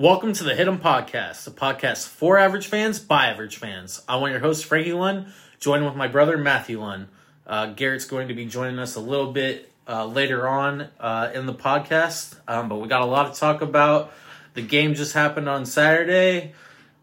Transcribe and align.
Welcome 0.00 0.32
to 0.32 0.44
the 0.44 0.54
Hit 0.54 0.66
'em 0.66 0.78
Podcast, 0.78 1.46
a 1.46 1.50
podcast 1.50 2.08
for 2.08 2.38
average 2.38 2.68
fans 2.68 2.98
by 2.98 3.26
average 3.26 3.58
fans. 3.58 4.00
One 4.08 4.22
of 4.22 4.30
your 4.30 4.40
hosts, 4.40 4.64
Frankie 4.64 4.94
Lund, 4.94 5.26
joined 5.58 5.84
with 5.84 5.94
my 5.94 6.08
brother, 6.08 6.38
Matthew 6.38 6.80
Lund. 6.80 7.08
Uh, 7.46 7.66
Garrett's 7.66 8.06
going 8.06 8.28
to 8.28 8.32
be 8.32 8.46
joining 8.46 8.78
us 8.78 8.96
a 8.96 9.00
little 9.00 9.30
bit 9.30 9.70
uh, 9.86 10.06
later 10.06 10.48
on 10.48 10.88
uh, 10.98 11.30
in 11.34 11.44
the 11.44 11.52
podcast, 11.52 12.36
um, 12.48 12.70
but 12.70 12.76
we 12.76 12.88
got 12.88 13.02
a 13.02 13.04
lot 13.04 13.34
to 13.34 13.38
talk 13.38 13.60
about. 13.60 14.10
The 14.54 14.62
game 14.62 14.94
just 14.94 15.12
happened 15.12 15.50
on 15.50 15.66
Saturday. 15.66 16.54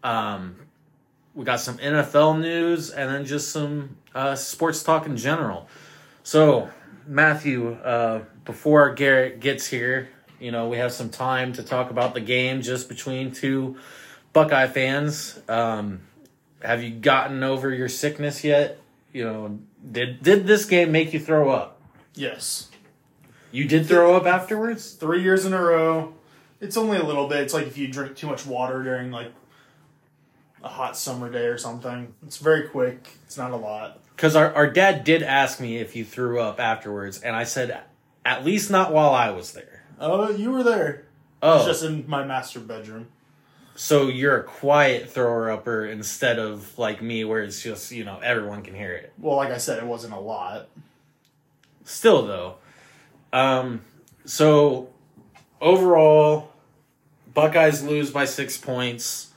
Um, 0.02 0.56
we 1.36 1.44
got 1.44 1.60
some 1.60 1.78
NFL 1.78 2.40
news 2.40 2.90
and 2.90 3.08
then 3.08 3.24
just 3.24 3.52
some 3.52 3.96
uh, 4.12 4.34
sports 4.34 4.82
talk 4.82 5.06
in 5.06 5.16
general. 5.16 5.68
So, 6.24 6.68
Matthew, 7.06 7.74
uh, 7.74 8.24
before 8.44 8.92
Garrett 8.94 9.38
gets 9.38 9.68
here, 9.68 10.08
you 10.40 10.50
know, 10.50 10.68
we 10.68 10.78
have 10.78 10.92
some 10.92 11.10
time 11.10 11.52
to 11.54 11.62
talk 11.62 11.90
about 11.90 12.14
the 12.14 12.20
game 12.20 12.62
just 12.62 12.88
between 12.88 13.32
two 13.32 13.76
Buckeye 14.32 14.66
fans. 14.66 15.38
Um, 15.48 16.00
have 16.62 16.82
you 16.82 16.90
gotten 16.90 17.42
over 17.42 17.70
your 17.70 17.88
sickness 17.88 18.44
yet? 18.44 18.78
You 19.12 19.24
know, 19.24 19.58
did 19.90 20.22
did 20.22 20.46
this 20.46 20.64
game 20.64 20.92
make 20.92 21.12
you 21.12 21.20
throw 21.20 21.50
up? 21.50 21.80
Yes. 22.14 22.68
You 23.50 23.64
did 23.64 23.86
throw 23.86 24.14
up 24.14 24.26
afterwards? 24.26 24.92
Three 24.92 25.22
years 25.22 25.44
in 25.46 25.52
a 25.54 25.62
row. 25.62 26.12
It's 26.60 26.76
only 26.76 26.98
a 26.98 27.04
little 27.04 27.28
bit. 27.28 27.40
It's 27.40 27.54
like 27.54 27.66
if 27.66 27.78
you 27.78 27.88
drink 27.88 28.16
too 28.16 28.26
much 28.26 28.44
water 28.44 28.82
during 28.82 29.10
like 29.10 29.32
a 30.62 30.68
hot 30.68 30.96
summer 30.96 31.30
day 31.30 31.46
or 31.46 31.58
something. 31.58 32.14
It's 32.26 32.38
very 32.38 32.68
quick. 32.68 33.16
It's 33.24 33.36
not 33.36 33.52
a 33.52 33.56
lot. 33.56 34.00
Because 34.16 34.34
our, 34.34 34.52
our 34.54 34.68
dad 34.68 35.04
did 35.04 35.22
ask 35.22 35.60
me 35.60 35.78
if 35.78 35.94
you 35.94 36.04
threw 36.04 36.40
up 36.40 36.58
afterwards, 36.58 37.20
and 37.20 37.36
I 37.36 37.44
said, 37.44 37.80
at 38.24 38.44
least 38.44 38.70
not 38.70 38.92
while 38.92 39.10
I 39.10 39.30
was 39.30 39.52
there. 39.52 39.77
Oh, 40.00 40.30
you 40.30 40.50
were 40.50 40.62
there. 40.62 41.06
Oh, 41.42 41.56
It's 41.58 41.66
just 41.66 41.84
in 41.84 42.04
my 42.08 42.24
master 42.24 42.60
bedroom. 42.60 43.08
so 43.76 44.08
you're 44.08 44.36
a 44.40 44.42
quiet 44.44 45.08
thrower 45.10 45.50
upper 45.50 45.86
instead 45.86 46.38
of 46.38 46.76
like 46.78 47.00
me, 47.02 47.24
where 47.24 47.42
it's 47.42 47.62
just, 47.62 47.92
you 47.92 48.04
know, 48.04 48.18
everyone 48.22 48.62
can 48.62 48.74
hear 48.74 48.92
it. 48.92 49.12
Well, 49.18 49.36
like 49.36 49.50
I 49.50 49.58
said, 49.58 49.78
it 49.78 49.86
wasn't 49.86 50.14
a 50.14 50.18
lot. 50.20 50.68
Still, 51.84 52.26
though. 52.26 52.56
Um, 53.32 53.82
so 54.24 54.90
overall, 55.60 56.50
Buckeyes 57.34 57.82
lose 57.82 58.10
by 58.10 58.24
six 58.24 58.56
points. 58.56 59.32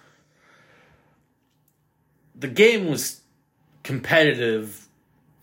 The 2.35 2.47
game 2.47 2.87
was 2.89 3.21
competitive 3.83 4.87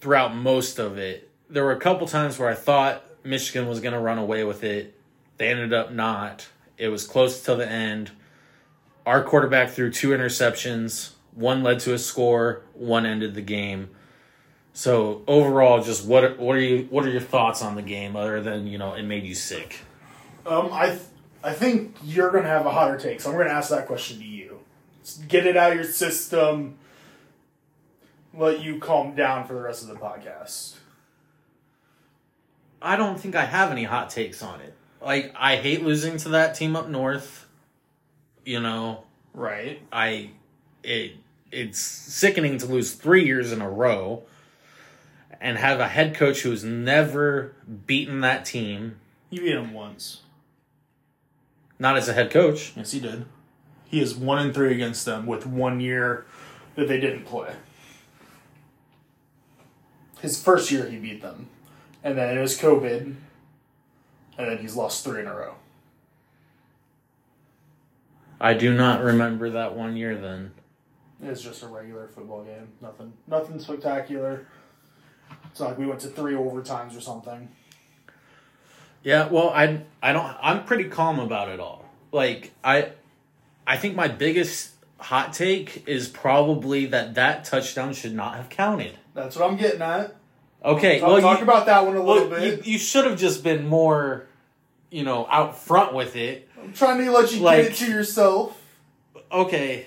throughout 0.00 0.34
most 0.34 0.78
of 0.78 0.98
it. 0.98 1.30
There 1.48 1.64
were 1.64 1.72
a 1.72 1.78
couple 1.80 2.06
times 2.06 2.38
where 2.38 2.48
I 2.48 2.54
thought 2.54 3.04
Michigan 3.24 3.68
was 3.68 3.80
going 3.80 3.94
to 3.94 4.00
run 4.00 4.18
away 4.18 4.42
with 4.44 4.64
it. 4.64 4.97
They 5.38 5.48
ended 5.48 5.72
up 5.72 5.92
not. 5.92 6.48
It 6.76 6.88
was 6.88 7.06
close 7.06 7.42
till 7.42 7.56
the 7.56 7.68
end. 7.68 8.10
Our 9.06 9.22
quarterback 9.22 9.70
threw 9.70 9.90
two 9.90 10.10
interceptions. 10.10 11.12
One 11.34 11.62
led 11.62 11.80
to 11.80 11.94
a 11.94 11.98
score. 11.98 12.62
One 12.74 13.06
ended 13.06 13.34
the 13.34 13.42
game. 13.42 13.90
So 14.72 15.22
overall, 15.26 15.82
just 15.82 16.06
what 16.06 16.38
what 16.38 16.54
are 16.54 16.60
you 16.60 16.86
what 16.90 17.04
are 17.04 17.10
your 17.10 17.20
thoughts 17.20 17.62
on 17.62 17.74
the 17.74 17.82
game 17.82 18.14
other 18.14 18.40
than 18.40 18.66
you 18.66 18.78
know 18.78 18.94
it 18.94 19.02
made 19.02 19.24
you 19.24 19.34
sick? 19.34 19.80
Um, 20.46 20.70
I 20.72 20.90
th- 20.90 21.00
I 21.42 21.52
think 21.52 21.96
you're 22.04 22.30
gonna 22.30 22.48
have 22.48 22.66
a 22.66 22.70
hotter 22.70 22.96
take, 22.96 23.20
so 23.20 23.30
I'm 23.30 23.36
gonna 23.36 23.50
ask 23.50 23.70
that 23.70 23.86
question 23.86 24.18
to 24.18 24.24
you. 24.24 24.60
Just 25.02 25.26
get 25.26 25.46
it 25.46 25.56
out 25.56 25.70
of 25.72 25.76
your 25.76 25.84
system. 25.84 26.78
Let 28.32 28.60
you 28.60 28.78
calm 28.78 29.16
down 29.16 29.46
for 29.46 29.54
the 29.54 29.60
rest 29.62 29.82
of 29.82 29.88
the 29.88 29.96
podcast. 29.96 30.76
I 32.80 32.94
don't 32.94 33.18
think 33.18 33.34
I 33.34 33.46
have 33.46 33.72
any 33.72 33.84
hot 33.84 34.10
takes 34.10 34.42
on 34.42 34.60
it. 34.60 34.74
Like 35.00 35.32
I 35.36 35.56
hate 35.56 35.82
losing 35.84 36.16
to 36.18 36.30
that 36.30 36.54
team 36.54 36.76
up 36.76 36.88
north. 36.88 37.46
You 38.44 38.60
know, 38.60 39.04
Right. 39.34 39.80
I 39.92 40.30
it 40.82 41.12
it's 41.50 41.78
sickening 41.80 42.58
to 42.58 42.66
lose 42.66 42.92
three 42.92 43.24
years 43.24 43.52
in 43.52 43.60
a 43.62 43.70
row 43.70 44.22
and 45.40 45.56
have 45.56 45.80
a 45.80 45.88
head 45.88 46.14
coach 46.14 46.42
who's 46.42 46.64
never 46.64 47.54
beaten 47.86 48.20
that 48.22 48.44
team, 48.44 48.96
You 49.30 49.40
beat 49.42 49.52
him 49.54 49.72
once. 49.72 50.22
not 51.78 51.96
as 51.96 52.08
a 52.08 52.12
head 52.12 52.30
coach. 52.30 52.72
Yes, 52.76 52.90
he 52.92 53.00
did. 53.00 53.24
He 53.86 54.00
is 54.00 54.14
one 54.14 54.38
and 54.38 54.52
three 54.52 54.74
against 54.74 55.06
them 55.06 55.24
with 55.26 55.46
one 55.46 55.80
year 55.80 56.26
that 56.74 56.88
they 56.88 56.98
didn't 57.00 57.24
play. 57.24 57.54
His 60.20 60.42
first 60.42 60.70
year, 60.70 60.88
he 60.90 60.98
beat 60.98 61.22
them, 61.22 61.48
and 62.02 62.18
then 62.18 62.36
it 62.36 62.40
was 62.40 62.58
COVID, 62.58 63.14
and 64.38 64.48
then 64.48 64.58
he's 64.58 64.76
lost 64.76 65.04
three 65.04 65.20
in 65.20 65.26
a 65.26 65.34
row. 65.34 65.54
I 68.40 68.54
do 68.54 68.72
not 68.72 69.02
remember 69.02 69.50
that 69.50 69.74
one 69.74 69.96
year 69.96 70.16
then. 70.16 70.52
It's 71.20 71.42
just 71.42 71.64
a 71.64 71.66
regular 71.66 72.06
football 72.06 72.44
game. 72.44 72.68
Nothing, 72.80 73.12
nothing 73.26 73.58
spectacular. 73.58 74.46
It's 75.50 75.58
not 75.58 75.70
like 75.70 75.78
we 75.78 75.86
went 75.86 76.00
to 76.00 76.08
three 76.08 76.34
overtimes 76.34 76.96
or 76.96 77.00
something. 77.00 77.48
Yeah, 79.02 79.28
well, 79.28 79.50
I 79.50 79.82
I 80.00 80.12
don't 80.12 80.36
I'm 80.40 80.64
pretty 80.64 80.84
calm 80.84 81.18
about 81.18 81.48
it 81.48 81.58
all. 81.58 81.84
Like 82.12 82.52
I 82.62 82.92
I 83.66 83.76
think 83.76 83.96
my 83.96 84.06
biggest 84.06 84.74
hot 84.98 85.32
take 85.32 85.88
is 85.88 86.08
probably 86.08 86.86
that 86.86 87.14
that 87.14 87.44
touchdown 87.44 87.92
should 87.92 88.14
not 88.14 88.36
have 88.36 88.48
counted. 88.48 88.98
That's 89.14 89.36
what 89.36 89.50
I'm 89.50 89.56
getting 89.56 89.82
at. 89.82 90.14
Okay, 90.64 90.98
Talk, 91.00 91.08
well 91.08 91.20
talk 91.20 91.38
you, 91.38 91.44
about 91.44 91.66
that 91.66 91.86
one 91.86 91.96
a 91.96 92.02
little 92.02 92.28
well, 92.28 92.40
bit. 92.40 92.66
you 92.66 92.72
you 92.72 92.78
should 92.78 93.04
have 93.04 93.18
just 93.18 93.44
been 93.44 93.66
more 93.66 94.26
you 94.90 95.04
know 95.04 95.26
out 95.30 95.58
front 95.58 95.94
with 95.94 96.16
it. 96.16 96.48
I'm 96.60 96.72
trying 96.72 96.98
to 97.04 97.10
let 97.10 97.32
you 97.32 97.40
like- 97.40 97.62
get 97.62 97.72
it 97.72 97.74
to 97.76 97.90
yourself. 97.90 98.60
Okay. 99.30 99.86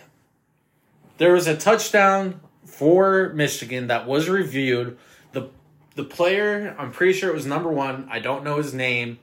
There 1.18 1.34
was 1.34 1.48
a 1.48 1.56
touchdown 1.58 2.40
for 2.66 3.32
Michigan 3.36 3.88
that 3.88 4.08
was 4.08 4.30
reviewed. 4.30 4.98
The 5.34 5.50
the 5.96 6.04
player, 6.04 6.76
I'm 6.80 6.92
pretty 6.92 7.14
sure 7.14 7.30
it 7.30 7.36
was 7.36 7.46
number 7.46 7.70
1, 7.70 8.08
I 8.09 8.20
don't 8.20 8.44
know 8.44 8.58
his 8.58 8.74
name, 8.74 9.20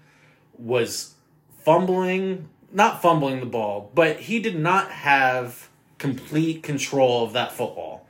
was 0.58 1.14
fumbling, 1.64 2.48
not 2.72 3.00
fumbling 3.00 3.40
the 3.40 3.46
ball, 3.46 3.90
but 3.94 4.20
he 4.20 4.38
did 4.38 4.58
not 4.58 4.90
have 4.90 5.68
complete 5.96 6.62
control 6.62 7.24
of 7.24 7.32
that 7.32 7.52
football. 7.52 8.06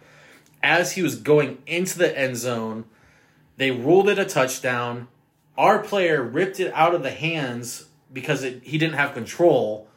As 0.63 0.93
he 0.93 1.03
was 1.03 1.15
going 1.17 1.59
into 1.67 1.99
the 1.99 2.19
end 2.19 2.37
zone, 2.37 2.85
they 3.59 3.71
ruled 3.73 4.09
it 4.09 4.19
a 4.19 4.25
touchdown. 4.25 5.09
Our 5.59 5.81
player 5.81 6.23
ripped 6.23 6.61
it 6.61 6.73
out 6.75 6.95
of 6.95 7.03
the 7.03 7.11
hands 7.11 7.89
because 8.13 8.43
it, 8.45 8.63
he 8.63 8.79
didn't 8.79 8.95
have 8.95 9.13
control 9.13 9.89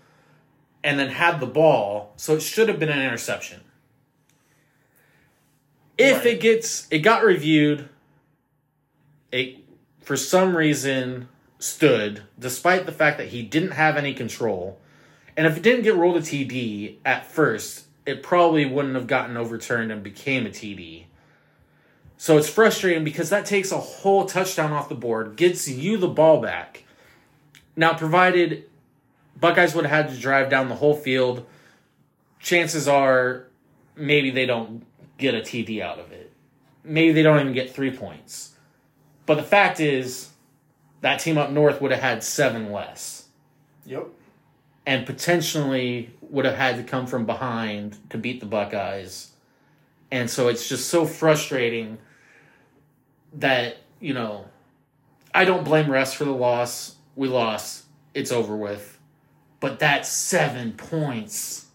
and 0.83 0.99
then 0.99 1.09
had 1.09 1.39
the 1.39 1.45
ball, 1.45 2.11
so 2.17 2.35
it 2.35 2.41
should 2.41 2.67
have 2.67 2.79
been 2.79 2.89
an 2.89 2.99
interception. 2.99 3.61
If 5.97 6.17
Right. 6.17 6.25
it 6.33 6.41
gets 6.41 6.88
it 6.89 6.99
got 6.99 7.23
reviewed, 7.23 7.88
it 9.31 9.57
for 10.01 10.17
some 10.17 10.57
reason 10.57 11.28
stood 11.59 12.23
despite 12.39 12.88
the 12.88 12.91
fact 12.91 13.19
that 13.19 13.28
he 13.28 13.43
didn't 13.43 13.72
have 13.72 13.95
any 13.95 14.16
control. 14.16 14.79
And 15.38 15.45
if 15.45 15.57
it 15.57 15.63
didn't 15.63 15.83
get 15.83 15.95
ruled 15.95 16.17
a 16.17 16.22
TD 16.22 16.97
at 17.05 17.28
first, 17.28 17.85
it 18.07 18.23
probably 18.23 18.66
wouldn't 18.66 18.95
have 18.95 19.05
gotten 19.05 19.38
overturned 19.38 19.91
and 19.91 20.01
became 20.01 20.47
a 20.47 20.49
TD. 20.49 21.05
So 22.22 22.38
it's 22.38 22.48
frustrating 22.48 23.04
because 23.04 23.32
that 23.32 23.48
takes 23.48 23.72
a 23.72 23.80
whole 23.80 24.28
touchdown 24.28 24.72
off 24.72 24.90
the 24.90 24.94
board, 24.94 25.36
gets 25.36 25.68
you 25.68 25.98
the 25.98 26.08
ball 26.08 26.40
back. 26.40 26.84
Now, 27.76 27.96
provided 27.96 28.70
Buckeyes 29.40 29.74
would 29.74 29.88
have 29.88 30.06
had 30.06 30.14
to 30.14 30.22
drive 30.22 30.48
down 30.48 30.70
the 30.70 30.76
whole 30.76 30.94
field, 30.94 31.48
chances 32.40 32.88
are 32.88 33.48
maybe 33.96 34.30
they 34.30 34.46
don't 34.46 34.86
get 35.18 35.34
a 35.34 35.40
TD 35.40 35.82
out 35.82 35.98
of 35.98 36.12
it. 36.12 36.32
Maybe 36.84 37.12
they 37.12 37.24
don't 37.24 37.40
even 37.40 37.54
get 37.54 37.74
three 37.74 37.90
points. 37.90 38.53
But 39.26 39.38
the 39.38 39.44
fact 39.44 39.80
is, 39.80 40.30
that 41.00 41.22
team 41.22 41.40
up 41.40 41.50
north 41.50 41.82
would 41.82 41.90
have 41.90 42.02
had 42.02 42.24
seven 42.24 42.72
less 42.72 43.30
Yep. 43.88 44.09
and 44.86 45.08
potentially 45.08 46.12
would 46.22 46.46
have 46.46 46.53
had 46.53 46.76
to 46.76 46.84
come 46.84 47.08
from 47.08 47.26
behind 47.26 47.97
to 48.12 48.20
beat 48.20 48.41
the 48.41 48.46
Buckeyes. 48.46 49.32
And 50.12 50.29
so 50.29 50.50
it's 50.50 50.70
just 50.70 50.88
so 50.88 51.08
frustrating 51.08 51.97
that, 53.33 53.78
you 53.99 54.13
know, 54.13 54.45
I 55.33 55.45
don't 55.45 55.63
blame 55.63 55.85
refs 55.85 56.13
for 56.13 56.25
the 56.25 56.31
loss. 56.31 56.95
We 57.16 57.28
lost. 57.28 57.85
It's 58.13 58.31
over 58.31 58.55
with. 58.55 58.99
But 59.59 59.79
that's 59.79 60.09
seven 60.09 60.73
points. 60.73 61.67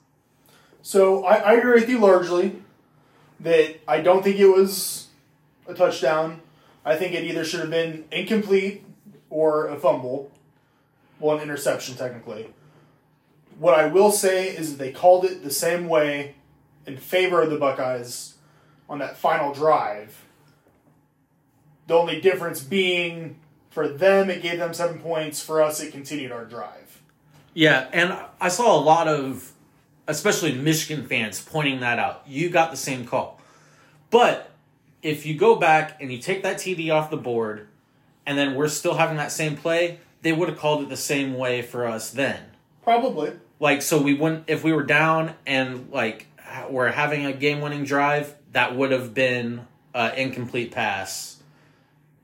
So 0.83 1.25
I, 1.25 1.37
I 1.37 1.53
agree 1.55 1.81
with 1.81 1.89
you 1.89 1.99
largely 1.99 2.63
that 3.41 3.81
I 3.89 4.01
don't 4.01 4.23
think 4.23 4.39
it 4.39 4.49
was 4.49 5.09
a 5.67 5.75
touchdown. 5.75 6.41
I 6.85 6.97
think 6.97 7.15
it 7.15 7.25
either 7.25 7.45
should 7.45 7.61
have 7.61 7.71
been 7.71 8.05
incomplete 8.11 8.85
or 9.31 9.67
a 9.67 9.79
fumble. 9.79 10.31
Well, 11.19 11.37
an 11.37 11.43
interception, 11.43 11.97
technically. 11.97 12.53
What 13.59 13.75
I 13.75 13.87
will 13.87 14.13
say 14.13 14.49
is 14.49 14.73
that 14.73 14.79
they 14.79 14.93
called 14.93 15.25
it 15.25 15.43
the 15.43 15.51
same 15.51 15.89
way 15.89 16.35
in 16.87 16.99
favor 16.99 17.43
of 17.43 17.51
the 17.51 17.57
Buckeyes 17.57 18.35
on 18.89 18.99
that 18.99 19.17
final 19.17 19.53
drive. 19.53 20.26
The 21.87 21.95
only 21.95 22.21
difference 22.21 22.61
being 22.61 23.37
for 23.71 23.89
them, 23.89 24.31
it 24.31 24.43
gave 24.43 24.59
them 24.59 24.75
seven 24.75 24.99
points. 24.99 25.43
For 25.43 25.63
us, 25.63 25.81
it 25.81 25.93
continued 25.93 26.33
our 26.33 26.45
drive. 26.45 27.03
Yeah, 27.55 27.89
and 27.93 28.17
I 28.41 28.49
saw 28.49 28.79
a 28.79 28.81
lot 28.81 29.09
of, 29.09 29.53
especially 30.07 30.53
Michigan 30.53 31.07
fans, 31.07 31.43
pointing 31.43 31.81
that 31.81 31.99
out. 31.99 32.23
You 32.27 32.51
got 32.51 32.71
the 32.71 32.77
same 32.77 33.07
call. 33.07 33.41
But 34.11 34.51
if 35.03 35.25
you 35.25 35.37
go 35.37 35.57
back 35.57 36.01
and 36.01 36.13
you 36.13 36.19
take 36.19 36.43
that 36.43 36.57
TD 36.57 36.93
off 36.93 37.11
the 37.11 37.17
board, 37.17 37.69
and 38.27 38.37
then 38.37 38.55
we're 38.55 38.69
still 38.69 38.95
having 38.95 39.17
that 39.19 39.33
same 39.33 39.57
play, 39.57 40.01
they 40.23 40.33
would 40.33 40.49
have 40.49 40.59
called 40.59 40.83
it 40.83 40.89
the 40.89 40.97
same 40.97 41.35
way 41.35 41.63
for 41.63 41.87
us 41.87 42.11
then. 42.11 42.41
Probably. 42.83 43.33
Like, 43.61 43.83
so 43.83 44.03
we 44.03 44.15
wouldn't, 44.15 44.45
if 44.49 44.65
we 44.65 44.73
were 44.73 44.83
down 44.83 45.35
and 45.47 45.91
like 45.91 46.27
we're 46.69 46.91
having 46.91 47.25
a 47.25 47.33
game 47.33 47.61
winning 47.61 47.85
drive, 47.85 48.35
that 48.53 48.77
would 48.77 48.91
have 48.91 49.15
been 49.15 49.67
an 49.95 50.15
incomplete 50.15 50.73
pass, 50.73 51.36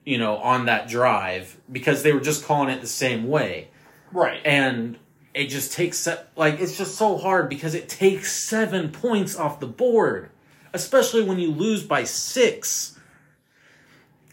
you 0.05 0.19
know, 0.19 0.37
on 0.37 0.67
that 0.67 0.89
drive 0.89 1.57
because 1.71 2.03
they 2.03 2.13
were 2.13 2.21
just 2.21 2.45
calling 2.45 2.69
it 2.69 2.81
the 2.81 2.87
same 2.87 3.29
way. 3.29 3.69
Right. 4.13 4.41
And 4.45 4.99
it 5.35 5.47
just 5.47 5.73
takes, 5.73 5.99
se- 5.99 6.23
like, 6.37 6.61
it's 6.61 6.77
just 6.77 6.97
so 6.97 7.17
hard 7.17 7.49
because 7.49 7.75
it 7.75 7.89
takes 7.89 8.33
seven 8.33 8.91
points 8.91 9.37
off 9.37 9.61
the 9.61 9.67
board, 9.67 10.31
especially 10.73 11.23
when 11.23 11.39
you 11.39 11.51
lose 11.51 11.83
by 11.83 12.05
six. 12.05 12.99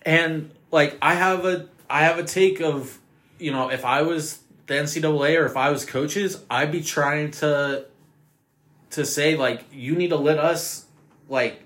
And, 0.03 0.51
like, 0.71 0.97
I 1.01 1.13
have 1.13 1.45
a, 1.45 1.69
I 1.89 2.01
have 2.03 2.19
a 2.19 2.23
take 2.23 2.59
of, 2.59 2.99
you 3.37 3.51
know, 3.51 3.69
if 3.69 3.85
I 3.85 4.01
was 4.01 4.39
the 4.67 4.75
NCAA 4.75 5.39
or 5.39 5.45
if 5.45 5.57
I 5.57 5.71
was 5.71 5.85
coaches, 5.85 6.43
I'd 6.49 6.71
be 6.71 6.81
trying 6.81 7.31
to 7.31 7.85
to 8.91 9.05
say 9.05 9.35
like 9.35 9.63
you 9.71 9.95
need 9.95 10.09
to 10.09 10.15
let 10.15 10.37
us 10.37 10.85
like 11.27 11.63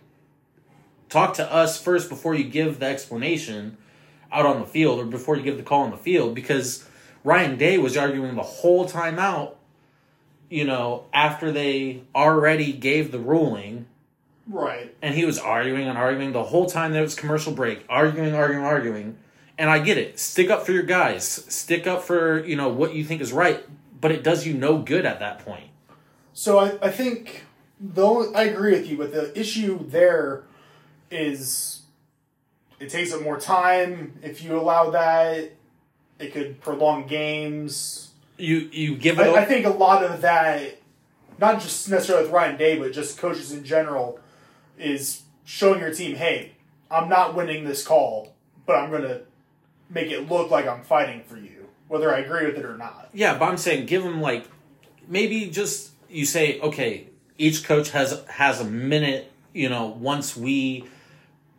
talk 1.09 1.35
to 1.35 1.53
us 1.53 1.81
first 1.81 2.09
before 2.09 2.35
you 2.35 2.43
give 2.43 2.79
the 2.79 2.85
explanation 2.85 3.77
out 4.33 4.45
on 4.45 4.59
the 4.59 4.65
field 4.65 4.99
or 4.99 5.05
before 5.05 5.37
you 5.37 5.43
give 5.43 5.57
the 5.57 5.63
call 5.63 5.83
on 5.83 5.91
the 5.91 5.97
field 5.97 6.35
because 6.35 6.85
Ryan 7.23 7.57
Day 7.57 7.77
was 7.77 7.95
arguing 7.95 8.35
the 8.35 8.41
whole 8.41 8.85
time 8.85 9.19
out, 9.19 9.57
you 10.49 10.65
know, 10.65 11.05
after 11.13 11.51
they 11.51 12.03
already 12.13 12.73
gave 12.73 13.11
the 13.11 13.19
ruling. 13.19 13.85
Right. 14.47 14.93
And 15.01 15.15
he 15.15 15.23
was 15.23 15.39
arguing 15.39 15.87
and 15.87 15.97
arguing 15.97 16.33
the 16.33 16.43
whole 16.43 16.65
time 16.65 16.91
there 16.91 17.01
was 17.01 17.15
commercial 17.15 17.53
break, 17.53 17.85
arguing, 17.87 18.33
arguing, 18.33 18.65
arguing. 18.65 19.17
And 19.57 19.69
I 19.69 19.79
get 19.79 19.97
it. 19.97 20.19
Stick 20.19 20.49
up 20.49 20.65
for 20.65 20.71
your 20.71 20.83
guys. 20.83 21.25
Stick 21.25 21.87
up 21.87 22.03
for, 22.03 22.43
you 22.43 22.55
know, 22.55 22.69
what 22.69 22.93
you 22.93 23.05
think 23.05 23.21
is 23.21 23.31
right, 23.31 23.63
but 24.01 24.11
it 24.11 24.23
does 24.23 24.45
you 24.45 24.53
no 24.53 24.79
good 24.79 25.05
at 25.05 25.19
that 25.19 25.39
point. 25.39 25.69
So 26.33 26.57
I, 26.57 26.77
I 26.81 26.89
think 26.89 27.45
the 27.79 28.03
only, 28.03 28.35
I 28.35 28.43
agree 28.45 28.71
with 28.71 28.89
you, 28.89 28.97
but 28.97 29.13
the 29.13 29.37
issue 29.39 29.87
there 29.87 30.43
is 31.11 31.82
it 32.83 32.89
takes 32.89 33.13
up 33.13 33.21
more 33.21 33.39
time. 33.39 34.19
If 34.21 34.43
you 34.43 34.59
allow 34.59 34.89
that, 34.91 35.51
it 36.19 36.33
could 36.33 36.59
prolong 36.61 37.07
games. 37.07 38.11
You 38.37 38.69
you 38.71 38.97
give 38.97 39.19
it 39.19 39.23
I, 39.23 39.27
o- 39.29 39.35
I 39.35 39.45
think 39.45 39.65
a 39.65 39.69
lot 39.69 40.03
of 40.03 40.21
that, 40.21 40.79
not 41.39 41.61
just 41.61 41.89
necessarily 41.89 42.25
with 42.25 42.33
Ryan 42.33 42.57
Day, 42.57 42.77
but 42.77 42.91
just 42.91 43.17
coaches 43.17 43.51
in 43.51 43.63
general, 43.63 44.19
is 44.77 45.21
showing 45.45 45.79
your 45.79 45.93
team, 45.93 46.15
hey, 46.15 46.53
I'm 46.91 47.07
not 47.07 47.35
winning 47.35 47.63
this 47.63 47.85
call, 47.85 48.33
but 48.65 48.75
I'm 48.75 48.89
going 48.89 49.03
to 49.03 49.21
make 49.89 50.11
it 50.11 50.29
look 50.29 50.51
like 50.51 50.67
I'm 50.67 50.83
fighting 50.83 51.23
for 51.23 51.37
you, 51.37 51.67
whether 51.87 52.13
I 52.13 52.19
agree 52.19 52.45
with 52.45 52.57
it 52.57 52.65
or 52.65 52.77
not. 52.77 53.09
Yeah, 53.13 53.37
but 53.37 53.45
I'm 53.45 53.57
saying 53.57 53.85
give 53.85 54.03
them 54.03 54.19
like 54.21 54.45
maybe 55.07 55.49
just 55.49 55.91
you 56.09 56.25
say 56.25 56.59
okay, 56.59 57.07
each 57.37 57.63
coach 57.63 57.91
has 57.91 58.23
has 58.27 58.59
a 58.59 58.65
minute. 58.65 59.31
You 59.53 59.69
know, 59.69 59.85
once 59.85 60.35
we 60.35 60.85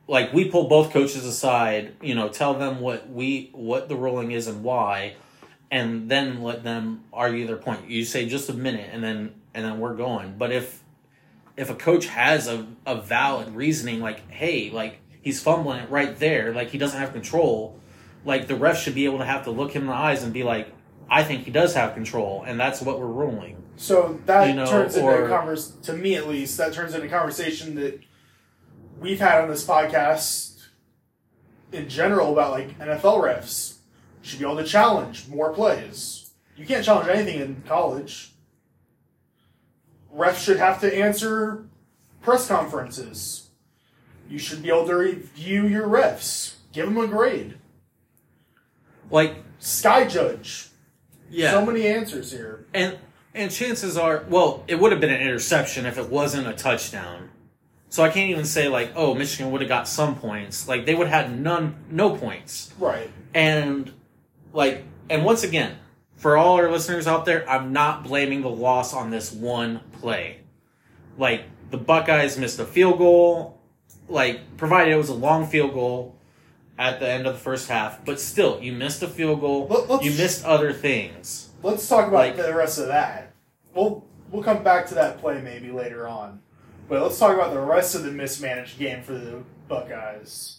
like 0.07 0.33
we 0.33 0.49
pull 0.51 0.69
both 0.69 0.93
coaches 0.93 1.25
aside, 1.25 1.95
you 2.03 2.15
know, 2.15 2.29
tell 2.29 2.55
them 2.55 2.81
what 2.81 3.09
we 3.11 3.51
what 3.53 3.89
the 3.89 3.97
ruling 3.97 4.33
is 4.33 4.47
and 4.47 4.63
why, 4.63 5.15
and 5.71 6.11
then 6.11 6.43
let 6.43 6.63
them 6.65 7.05
argue 7.13 7.47
their 7.47 7.57
point. 7.57 7.89
You 7.89 8.05
say 8.05 8.29
just 8.29 8.49
a 8.49 8.55
minute, 8.55 8.91
and 8.93 9.03
then 9.03 9.35
and 9.55 9.65
then 9.65 9.79
we're 9.79 9.95
going. 9.95 10.37
But 10.37 10.53
if 10.53 10.83
if 11.57 11.71
a 11.71 11.75
coach 11.75 12.07
has 12.07 12.49
a, 12.49 12.67
a 12.87 13.01
valid 13.01 13.55
reasoning, 13.55 14.01
like 14.01 14.31
hey, 14.31 14.71
like 14.71 15.01
he's 15.23 15.43
fumbling 15.43 15.81
it 15.81 15.91
right 15.91 16.19
there, 16.19 16.53
like 16.53 16.69
he 16.71 16.79
doesn't 16.79 16.99
have 16.99 17.13
control, 17.13 17.79
like 18.25 18.47
the 18.47 18.57
ref 18.57 18.79
should 18.79 18.95
be 18.95 19.07
able 19.07 19.19
to 19.19 19.25
have 19.25 19.45
to 19.45 19.51
look 19.51 19.73
him 19.73 19.83
in 19.83 19.89
the 19.89 19.95
eyes 19.95 20.23
and 20.23 20.33
be 20.33 20.43
like, 20.43 20.69
I 21.09 21.25
think 21.25 21.45
he 21.45 21.51
does 21.51 21.75
have 21.75 21.95
control, 21.95 22.45
and 22.47 22.61
that's 22.61 22.83
what 22.83 23.01
we're 23.01 23.07
ruling. 23.07 23.63
So 23.77 24.21
that 24.27 24.49
You 24.49 24.55
know, 24.55 24.67
turns 24.67 24.97
into 24.97 25.07
or- 25.07 25.25
a 25.25 25.29
convers 25.29 25.71
to 25.83 25.95
me 25.95 26.15
at 26.17 26.29
least, 26.29 26.59
that 26.59 26.75
turns 26.75 26.95
into 26.95 27.07
a 27.07 27.11
conversation 27.11 27.75
that 27.77 28.01
we've 29.05 29.21
had 29.21 29.43
on 29.43 29.51
this 29.51 29.67
podcast 29.67 30.63
in 31.73 31.89
general 31.91 32.33
about 32.33 32.53
like 32.53 32.79
NFL 32.79 33.23
refs 33.23 33.77
should 34.23 34.39
be 34.39 34.45
able 34.47 34.57
to 34.57 34.65
challenge 34.65 35.29
more 35.29 35.53
plays. 35.53 36.31
You 36.57 36.65
can't 36.65 36.83
challenge 36.83 37.09
anything 37.11 37.39
in 37.41 37.63
college. 37.67 38.33
Refs 40.17 40.37
should 40.43 40.57
have 40.57 40.81
to 40.81 40.97
answer 40.99 41.67
press 42.23 42.49
conferences. 42.49 43.51
You 44.31 44.39
should 44.39 44.63
be 44.63 44.71
able 44.71 44.87
to 44.87 44.95
review 44.97 45.67
your 45.67 45.87
refs. 45.87 46.55
Give 46.73 46.87
them 46.87 46.97
a 46.97 47.07
grade. 47.07 47.59
Like, 49.11 49.37
Sky 49.59 50.07
judge. 50.07 50.69
yeah, 51.31 51.51
So 51.51 51.67
many 51.67 51.87
answers 51.87 52.33
here. 52.33 52.65
and 52.73 52.97
and 53.35 53.51
chances 53.51 53.99
are, 53.99 54.25
well, 54.31 54.65
it 54.69 54.77
would 54.79 54.93
have 54.93 55.01
been 55.01 55.11
an 55.13 55.21
interception 55.21 55.85
if 55.85 55.99
it 55.99 56.09
wasn't 56.09 56.47
a 56.47 56.53
touchdown. 56.55 57.29
So 57.95 58.03
I 58.03 58.09
can't 58.09 58.29
even 58.29 58.45
say 58.45 58.67
like, 58.67 58.91
oh, 58.97 59.15
Michigan 59.15 59.53
would 59.53 59.61
have 59.61 59.69
got 59.69 59.87
some 59.87 60.17
points. 60.17 60.67
Like 60.67 60.85
they 60.85 60.97
would 60.97 61.07
have 61.07 61.27
had 61.27 61.41
none, 61.41 61.77
no 61.89 62.17
points. 62.17 62.75
Right. 62.77 63.09
And 63.33 63.93
like, 64.53 64.83
and 65.09 65.25
once 65.25 65.45
again, 65.45 65.77
for 66.17 66.37
all 66.37 66.57
our 66.57 66.69
listeners 66.73 67.07
out 67.07 67.25
there, 67.25 67.49
I'm 67.49 67.73
not 67.73 68.03
blaming 68.03 68.43
the 68.43 68.49
loss 68.51 68.93
on 68.93 69.11
this 69.11 69.31
one 69.31 69.79
play. 70.01 70.41
Like 71.17 71.45
the 71.71 71.77
Buckeyes 71.77 72.37
missed 72.37 72.59
a 72.59 72.65
field 72.65 72.99
goal, 72.99 73.61
like 74.09 74.57
provided 74.57 74.93
it 74.93 74.97
was 74.97 75.09
a 75.09 75.15
long 75.15 75.47
field 75.47 75.73
goal 75.73 76.17
at 76.77 76.99
the 76.99 77.09
end 77.09 77.29
of 77.29 77.35
the 77.35 77.39
first 77.39 77.69
half, 77.69 78.05
but 78.05 78.19
still, 78.21 78.61
you 78.61 78.73
missed 78.73 79.05
a 79.05 79.09
field 79.09 79.41
goal. 79.41 79.69
Let- 79.69 79.89
let's- 79.89 80.05
you 80.05 80.11
missed 80.11 80.45
other 80.45 80.73
things. 80.73 81.51
Let's 81.63 81.89
talk 81.89 82.09
about 82.09 82.17
Like- 82.17 82.37
the 82.37 82.57
rest 82.57 82.81
of 82.81 82.89
that. 82.89 83.31
We'll 83.73 84.05
we'll 84.33 84.43
come 84.43 84.65
back 84.65 84.89
to 84.89 84.95
that 84.97 85.21
play 85.21 85.41
maybe 85.41 85.71
later 85.71 86.09
on. 86.09 86.41
But 86.89 87.03
let's 87.03 87.19
talk 87.19 87.35
about 87.35 87.53
the 87.53 87.61
rest 87.61 87.95
of 87.95 88.03
the 88.03 88.11
mismanaged 88.11 88.79
game 88.79 89.03
for 89.03 89.13
the 89.13 89.43
Buckeyes. 89.69 90.59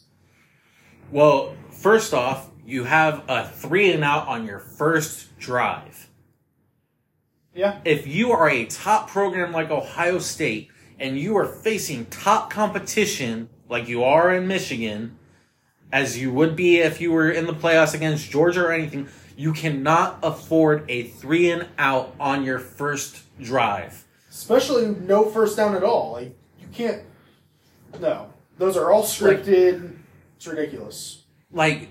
Well, 1.11 1.55
first 1.69 2.13
off, 2.13 2.49
you 2.65 2.85
have 2.85 3.23
a 3.27 3.47
three 3.47 3.91
and 3.91 4.03
out 4.03 4.27
on 4.27 4.45
your 4.45 4.59
first 4.59 5.37
drive. 5.37 6.09
Yeah. 7.53 7.79
if 7.85 8.05
you 8.05 8.33
are 8.33 8.49
a 8.49 8.65
top 8.65 9.09
program 9.09 9.53
like 9.53 9.71
Ohio 9.71 10.19
State 10.19 10.69
and 10.99 11.17
you 11.17 11.37
are 11.37 11.45
facing 11.45 12.05
top 12.07 12.49
competition 12.49 13.47
like 13.69 13.87
you 13.87 14.03
are 14.03 14.35
in 14.35 14.45
Michigan, 14.45 15.17
as 15.89 16.17
you 16.17 16.33
would 16.33 16.57
be 16.57 16.79
if 16.79 16.99
you 16.99 17.13
were 17.13 17.31
in 17.31 17.47
the 17.47 17.53
playoffs 17.53 17.93
against 17.93 18.29
Georgia 18.29 18.65
or 18.65 18.73
anything, 18.73 19.07
you 19.37 19.53
cannot 19.53 20.19
afford 20.21 20.83
a 20.89 21.03
three 21.03 21.49
and 21.49 21.67
out 21.77 22.13
on 22.19 22.43
your 22.43 22.59
first 22.59 23.23
drive. 23.41 24.04
Especially 24.35 24.87
no 24.87 25.29
first 25.29 25.55
down 25.55 25.75
at 25.75 25.83
all. 25.83 26.11
Like 26.11 26.35
you 26.59 26.67
can't 26.73 27.03
No. 28.01 28.33
Those 28.57 28.75
are 28.77 28.91
all 28.91 29.03
scripted. 29.03 29.95
It's 30.35 30.45
ridiculous. 30.45 31.23
Like 31.51 31.89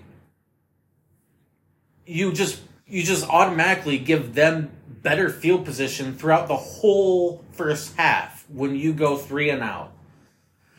you 2.07 2.33
just 2.33 2.61
you 2.87 3.03
just 3.03 3.27
automatically 3.29 3.99
give 3.99 4.35
them 4.35 4.71
better 5.03 5.31
field 5.31 5.65
position 5.65 6.15
throughout 6.15 6.49
the 6.49 6.57
whole 6.57 7.43
first 7.53 7.97
half 7.97 8.45
when 8.51 8.77
you 8.77 8.93
go 8.93 9.17
three 9.17 9.49
and 9.49 9.63
out. 9.63 9.93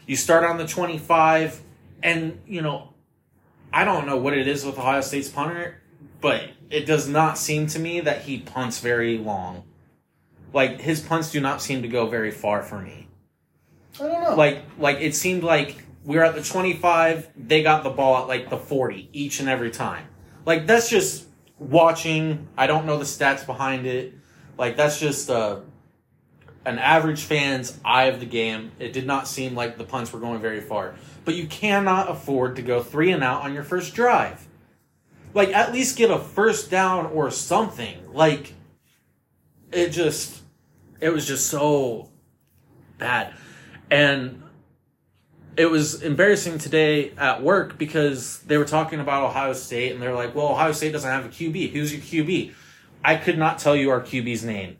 You 0.06 0.16
start 0.16 0.44
on 0.44 0.58
the 0.58 0.68
25, 0.68 1.62
and, 2.04 2.40
you 2.46 2.62
know, 2.62 2.94
I 3.74 3.86
don't 3.86 4.06
know 4.06 4.18
what 4.18 4.38
it 4.38 4.48
is 4.48 4.64
with 4.64 4.78
Ohio 4.78 5.02
State's 5.02 5.30
punter, 5.30 5.82
but 6.22 6.44
it 6.70 6.86
does 6.86 7.08
not 7.08 7.38
seem 7.40 7.66
to 7.68 7.80
me 7.80 8.02
that 8.02 8.22
he 8.22 8.40
punts 8.40 8.80
very 8.80 9.18
long. 9.18 9.64
Like, 10.56 10.80
his 10.80 11.02
punts 11.02 11.34
do 11.34 11.42
not 11.42 11.62
seem 11.62 11.82
to 11.82 11.90
go 11.90 12.08
very 12.08 12.32
far 12.32 12.64
for 12.64 12.80
me. 12.80 13.10
I 14.00 14.04
don't 14.08 14.24
know. 14.24 14.36
Like, 14.36 14.64
like 14.80 15.00
it 15.02 15.14
seemed 15.14 15.44
like 15.44 15.84
we 16.06 16.16
were 16.16 16.24
at 16.24 16.34
the 16.34 16.42
25, 16.42 17.30
they 17.36 17.62
got 17.62 17.84
the 17.84 17.90
ball 17.90 18.22
at 18.22 18.30
like 18.30 18.50
the 18.50 18.58
40 18.58 19.10
each 19.12 19.42
and 19.42 19.50
every 19.50 19.70
time. 19.70 20.08
Like, 20.46 20.66
that's 20.66 20.90
just 20.90 21.26
watching. 21.60 22.48
I 22.58 22.68
don't 22.68 22.86
know 22.86 22.98
the 22.98 23.04
stats 23.04 23.46
behind 23.46 23.86
it. 23.86 24.14
Like, 24.58 24.78
that's 24.78 24.98
just, 24.98 25.30
uh, 25.30 25.60
an 26.66 26.80
average 26.80 27.24
fan's 27.24 27.78
eye 27.84 28.06
of 28.06 28.22
the 28.22 28.26
game. 28.26 28.72
It 28.80 28.94
did 28.94 29.06
not 29.06 29.28
seem 29.28 29.56
like 29.56 29.78
the 29.78 29.84
punts 29.84 30.14
were 30.14 30.22
going 30.22 30.40
very 30.40 30.62
far. 30.62 30.96
But 31.26 31.36
you 31.36 31.48
cannot 31.48 32.10
afford 32.10 32.56
to 32.56 32.62
go 32.62 32.82
three 32.82 33.12
and 33.12 33.26
out 33.26 33.42
on 33.42 33.54
your 33.54 33.64
first 33.64 33.94
drive. 33.94 34.48
Like, 35.34 35.50
at 35.50 35.74
least 35.74 35.98
get 35.98 36.12
a 36.12 36.18
first 36.18 36.72
down 36.72 37.08
or 37.08 37.30
something. 37.30 38.14
Like, 38.14 38.54
it 39.74 39.90
just, 39.90 40.44
it 41.00 41.10
was 41.10 41.28
just 41.28 41.48
so 41.48 42.10
bad. 42.98 43.34
And 43.90 44.44
it 45.58 45.68
was 45.68 46.02
embarrassing 46.02 46.58
today 46.58 47.12
at 47.12 47.42
work 47.42 47.78
because 47.78 48.40
they 48.40 48.58
were 48.58 48.66
talking 48.66 49.00
about 49.00 49.24
Ohio 49.24 49.54
State 49.54 49.94
and 49.94 50.02
they're 50.02 50.16
like, 50.16 50.36
well, 50.36 50.50
Ohio 50.50 50.72
State 50.72 50.92
doesn't 50.92 51.10
have 51.10 51.26
a 51.26 51.30
QB. 51.30 51.72
Who's 51.72 51.94
your 51.94 52.02
QB? 52.02 52.54
I 53.04 53.16
could 53.16 53.38
not 53.38 53.60
tell 53.60 53.76
you 53.76 53.90
our 53.92 54.02
QB's 54.02 54.44
name. 54.44 54.78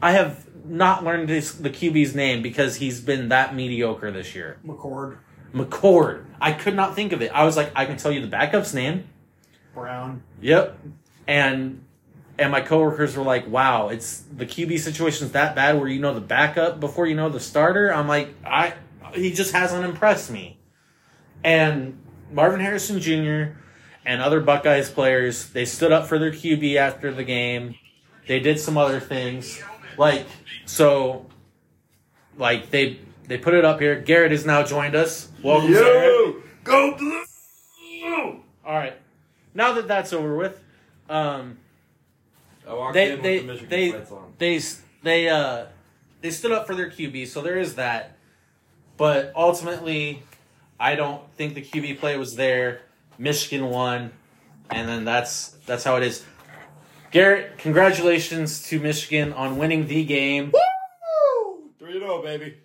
I 0.00 0.12
have 0.12 0.48
not 0.64 1.04
learned 1.04 1.28
this, 1.28 1.52
the 1.52 1.70
QB's 1.70 2.14
name 2.14 2.42
because 2.42 2.76
he's 2.76 3.00
been 3.00 3.28
that 3.28 3.54
mediocre 3.54 4.10
this 4.10 4.34
year. 4.34 4.58
McCord, 4.66 5.18
McCord. 5.54 6.24
I 6.40 6.52
could 6.52 6.74
not 6.74 6.94
think 6.96 7.12
of 7.12 7.22
it. 7.22 7.30
I 7.32 7.44
was 7.44 7.56
like, 7.56 7.70
I 7.76 7.84
can 7.84 7.96
tell 7.96 8.10
you 8.10 8.20
the 8.20 8.26
backup's 8.26 8.74
name. 8.74 9.04
Brown. 9.74 10.22
Yep. 10.40 10.78
And 11.26 11.84
and 12.38 12.50
my 12.50 12.60
coworkers 12.60 13.16
were 13.16 13.24
like, 13.24 13.46
"Wow, 13.48 13.88
it's 13.88 14.22
the 14.34 14.46
QB 14.46 14.78
situation's 14.78 15.32
that 15.32 15.54
bad 15.54 15.78
where 15.78 15.88
you 15.88 16.00
know 16.00 16.14
the 16.14 16.20
backup 16.20 16.80
before 16.80 17.06
you 17.06 17.14
know 17.14 17.28
the 17.28 17.40
starter." 17.40 17.92
I'm 17.92 18.08
like, 18.08 18.34
I 18.44 18.74
he 19.14 19.32
just 19.32 19.52
hasn't 19.52 19.84
impressed 19.84 20.30
me. 20.30 20.58
And 21.44 21.98
Marvin 22.30 22.60
Harrison 22.60 23.00
Jr. 23.00 23.58
and 24.06 24.22
other 24.22 24.40
Buckeyes 24.40 24.90
players, 24.90 25.50
they 25.50 25.64
stood 25.64 25.92
up 25.92 26.06
for 26.06 26.18
their 26.18 26.30
QB 26.30 26.76
after 26.76 27.12
the 27.12 27.24
game. 27.24 27.74
They 28.26 28.40
did 28.40 28.58
some 28.58 28.78
other 28.78 29.00
things. 29.00 29.60
Like 29.98 30.26
so 30.64 31.26
like 32.38 32.70
they 32.70 32.98
they 33.26 33.38
put 33.38 33.54
it 33.54 33.64
up 33.64 33.80
here. 33.80 34.00
Garrett 34.00 34.32
has 34.32 34.44
now 34.46 34.62
joined 34.62 34.94
us. 34.94 35.30
Welcome, 35.42 35.72
Garrett. 35.72 36.36
go 36.64 36.96
blue. 36.96 37.24
All 38.64 38.74
right. 38.74 38.94
Now 39.54 39.72
that 39.74 39.88
that's 39.88 40.12
over 40.12 40.36
with, 40.36 40.62
um, 41.08 41.58
I 42.66 42.74
walked 42.74 42.94
they 42.94 43.06
in 43.10 43.12
with 43.14 43.22
they 43.22 43.38
the 43.38 43.44
Michigan 43.44 43.68
they 43.70 43.92
lights 43.92 44.10
on. 44.12 44.34
they 44.38 44.60
they 45.02 45.28
uh 45.28 45.66
they 46.20 46.30
stood 46.30 46.52
up 46.52 46.66
for 46.66 46.74
their 46.74 46.90
QB, 46.90 47.26
so 47.26 47.40
there 47.42 47.58
is 47.58 47.74
that. 47.74 48.16
But 48.96 49.32
ultimately, 49.34 50.22
I 50.78 50.94
don't 50.94 51.22
think 51.34 51.54
the 51.54 51.62
QB 51.62 51.98
play 51.98 52.16
was 52.16 52.36
there. 52.36 52.82
Michigan 53.18 53.68
won, 53.68 54.12
and 54.70 54.88
then 54.88 55.04
that's 55.04 55.48
that's 55.66 55.84
how 55.84 55.96
it 55.96 56.02
is. 56.04 56.24
Garrett, 57.10 57.58
congratulations 57.58 58.62
to 58.68 58.80
Michigan 58.80 59.32
on 59.32 59.58
winning 59.58 59.86
the 59.86 60.04
game. 60.04 60.52
Woo! 60.52 61.70
3 61.78 61.92
0, 61.98 62.22
baby. 62.22 62.56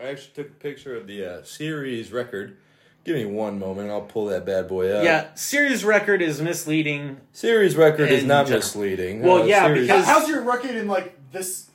I 0.00 0.08
actually 0.08 0.32
took 0.34 0.48
a 0.48 0.54
picture 0.54 0.96
of 0.96 1.06
the 1.06 1.24
uh, 1.24 1.42
series 1.44 2.10
record. 2.10 2.56
Give 3.06 3.14
me 3.14 3.24
one 3.24 3.60
moment. 3.60 3.88
I'll 3.88 4.00
pull 4.00 4.26
that 4.26 4.44
bad 4.44 4.66
boy 4.66 4.90
up. 4.90 5.04
Yeah, 5.04 5.26
series 5.36 5.84
record 5.84 6.20
is 6.20 6.42
misleading. 6.42 7.18
Series 7.32 7.76
record 7.76 8.10
is 8.10 8.22
In 8.22 8.28
not 8.28 8.46
general. 8.46 8.58
misleading. 8.58 9.22
Well, 9.22 9.42
uh, 9.42 9.46
yeah, 9.46 9.64
series- 9.66 9.86
because- 9.86 10.04
How's 10.06 10.28
your 10.28 10.40
record 10.42 10.72
in 10.72 10.88
like 10.88 11.14
this? 11.30 11.66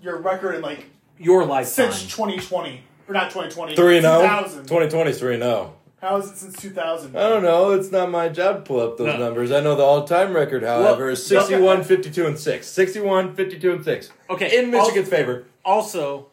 Your 0.00 0.16
record 0.16 0.54
in 0.54 0.62
like 0.62 0.86
Your 1.18 1.44
lifetime. 1.44 1.92
since 1.92 2.10
2020 2.10 2.84
or 3.06 3.12
not 3.12 3.24
2020? 3.30 3.76
3 3.76 4.00
0. 4.00 4.20
2000. 4.22 4.62
2020 4.66 5.10
is 5.10 5.18
3 5.18 5.36
0. 5.36 5.74
How 6.00 6.16
is 6.16 6.30
it 6.30 6.38
since 6.38 6.56
2000? 6.56 7.14
I 7.14 7.28
don't 7.28 7.42
know. 7.42 7.72
It's 7.72 7.92
not 7.92 8.10
my 8.10 8.30
job 8.30 8.56
to 8.56 8.62
pull 8.62 8.80
up 8.80 8.96
those 8.96 9.08
No. 9.08 9.18
numbers. 9.18 9.52
I 9.52 9.60
know 9.60 9.74
the 9.74 9.82
all 9.82 10.04
time 10.04 10.32
record, 10.32 10.62
however, 10.62 11.04
Well, 11.04 11.12
is 11.12 11.26
61, 11.26 11.84
52, 11.84 12.24
and 12.26 12.38
6. 12.38 12.66
61, 12.66 13.34
52, 13.34 13.72
and 13.72 13.84
6. 13.84 14.08
Okay, 14.30 14.56
In 14.58 14.70
Michigan's 14.70 15.08
favor. 15.10 15.44
also, 15.66 16.28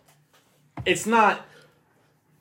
it's 0.86 1.06
not 1.06 1.42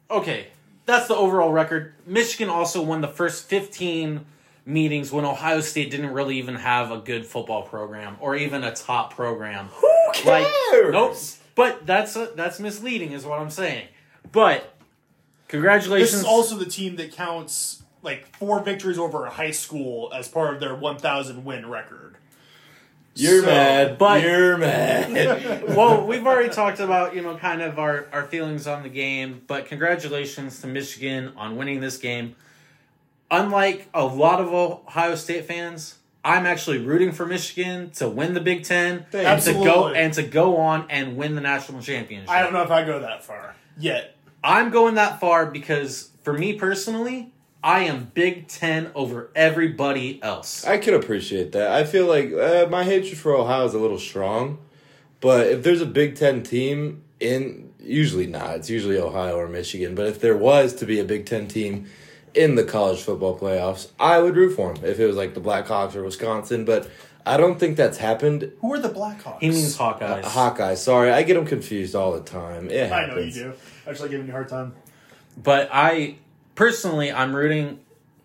okay. 0.09 0.49
That's 0.87 1.09
the 1.09 1.17
overall 1.17 1.53
record. 1.53 1.95
Michigan 2.07 2.49
also 2.49 2.83
won 2.83 3.01
the 3.01 3.09
first 3.09 3.49
15 3.49 4.25
meetings 4.67 5.13
when 5.13 5.25
Ohio 5.25 5.61
State 5.61 5.91
didn't 5.91 6.13
really 6.13 6.39
even 6.39 6.57
have 6.57 6.91
a 6.91 6.99
good 6.99 7.27
football 7.27 7.63
program 7.63 8.17
or 8.21 8.37
even 8.37 8.65
a 8.65 8.75
top 8.75 9.15
program. 9.15 9.69
Who 9.69 9.91
cares? 10.13 10.27
Like, 10.27 10.93
nope. 10.93 11.17
But 11.55 11.87
that's 11.87 12.17
uh, 12.17 12.33
that's 12.35 12.59
misleading, 12.59 13.13
is 13.13 13.25
what 13.25 13.39
I'm 13.39 13.51
saying. 13.51 13.89
But 14.33 14.75
congratulations. 15.49 16.11
This 16.11 16.21
is 16.21 16.27
also 16.27 16.57
the 16.57 16.67
team 16.67 16.97
that 16.97 17.13
counts 17.13 17.83
like 18.03 18.27
four 18.37 18.61
victories 18.61 18.99
over 18.99 19.25
a 19.25 19.31
high 19.31 19.53
school 19.53 20.13
as 20.15 20.29
part 20.29 20.55
of 20.55 20.61
their 20.61 20.75
1,000 20.75 21.45
win 21.45 21.69
record. 21.69 22.14
You're 23.15 23.41
So, 23.43 23.47
mad. 23.47 23.99
but- 23.99 24.23
You're 24.23 24.57
mad. 24.57 25.69
well, 25.77 26.07
we've 26.07 26.27
already 26.27 26.49
talked 26.51 26.81
about, 26.81 27.15
you 27.15 27.23
know, 27.23 27.37
kind 27.37 27.63
of 27.63 27.79
our, 27.79 28.07
our 28.13 28.25
feelings 28.25 28.67
on 28.67 28.83
the 28.83 28.89
game, 28.89 29.43
but 29.47 29.67
congratulations 29.67 30.61
to 30.61 30.67
Michigan 30.67 31.33
on 31.37 31.57
winning 31.57 31.81
this 31.81 31.97
game. 31.99 32.35
Unlike 33.31 33.89
a 33.95 34.05
lot 34.05 34.41
of 34.41 34.53
Ohio 34.53 35.15
State 35.15 35.47
fans, 35.47 35.97
I'm 36.25 36.47
actually 36.47 36.79
rooting 36.79 37.13
for 37.13 37.27
Michigan 37.27 37.91
to 37.93 38.09
win 38.09 38.35
the 38.35 38.41
Big 38.41 38.65
Ten 38.65 39.07
and 39.13 39.43
to 39.43 39.53
go 39.53 39.61
Absolutely. 39.61 39.99
and 39.99 40.15
to 40.15 40.23
go 40.23 40.57
on 40.57 40.87
and 40.89 41.17
win 41.17 41.35
the 41.35 41.41
national 41.41 41.83
championship. 41.83 42.31
I 42.31 42.43
don't 42.43 42.53
know 42.53 42.63
if 42.63 42.71
I 42.71 42.85
go 42.85 43.01
that 43.01 43.23
far 43.25 43.55
yet. 43.79 44.17
I'm 44.43 44.71
going 44.71 44.95
that 44.97 45.21
far 45.21 45.47
because 45.47 46.11
for 46.23 46.33
me 46.33 46.55
personally, 46.55 47.33
I 47.65 47.85
am 47.85 48.11
Big 48.13 48.47
Ten 48.47 48.91
over 48.95 49.31
everybody 49.35 50.23
else. 50.23 50.67
I 50.67 50.77
can 50.77 50.93
appreciate 50.93 51.53
that. 51.53 51.73
I 51.73 51.85
feel 51.85 52.05
like 52.05 52.31
uh, 52.31 52.67
my 52.71 52.85
hatred 52.85 53.17
for 53.17 53.35
Ohio 53.35 53.65
is 53.65 53.73
a 53.73 53.79
little 53.79 53.99
strong, 53.99 54.59
but 55.23 55.47
if 55.47 55.63
there's 55.63 55.81
a 55.81 55.87
Big 55.87 56.15
Ten 56.15 56.43
team 56.43 57.03
in, 57.21 57.73
usually 57.81 58.27
not. 58.27 58.57
It's 58.57 58.69
usually 58.69 58.99
Ohio 58.99 59.37
or 59.37 59.49
Michigan. 59.49 59.95
But 59.95 60.09
if 60.09 60.21
there 60.21 60.37
was 60.37 60.75
to 60.75 60.85
be 60.85 61.01
a 61.01 61.05
Big 61.05 61.25
Ten 61.25 61.49
team 61.49 61.87
in 62.35 62.57
the 62.57 62.65
college 62.65 63.01
football 63.01 63.39
playoffs, 63.39 63.89
I 63.99 64.19
would 64.19 64.37
root 64.37 64.57
for 64.57 64.75
them 64.75 64.85
if 64.85 65.01
it 65.01 65.07
was 65.07 65.17
like 65.17 65.33
the 65.33 65.41
Blackhawks 65.41 65.95
or 65.95 66.05
Wisconsin. 66.05 66.67
But 66.67 66.91
I 67.25 67.39
don't 67.39 67.59
think 67.59 67.79
that's 67.79 67.97
happened. 67.97 68.53
Who 68.61 68.75
are 68.75 68.79
the 68.79 68.91
Blackhawks? 68.91 69.41
He 69.41 69.49
means 69.49 69.79
Hawkeyes. 69.79 70.25
Hawkeye, 70.25 70.75
sorry, 70.75 71.11
I 71.13 71.23
get 71.23 71.33
them 71.33 71.47
confused 71.47 71.95
all 71.95 72.13
the 72.13 72.21
time. 72.21 72.69
It 72.69 72.93
I 72.93 73.07
know 73.07 73.17
you 73.17 73.33
do. 73.33 73.55
Actually, 73.89 74.11
giving 74.11 74.27
you 74.27 74.33
a 74.33 74.37
hard 74.37 74.51
time. 74.51 74.75
But 75.43 75.71
I 75.73 76.17
personally, 76.55 77.13
I'm 77.13 77.35
rooting 77.35 77.81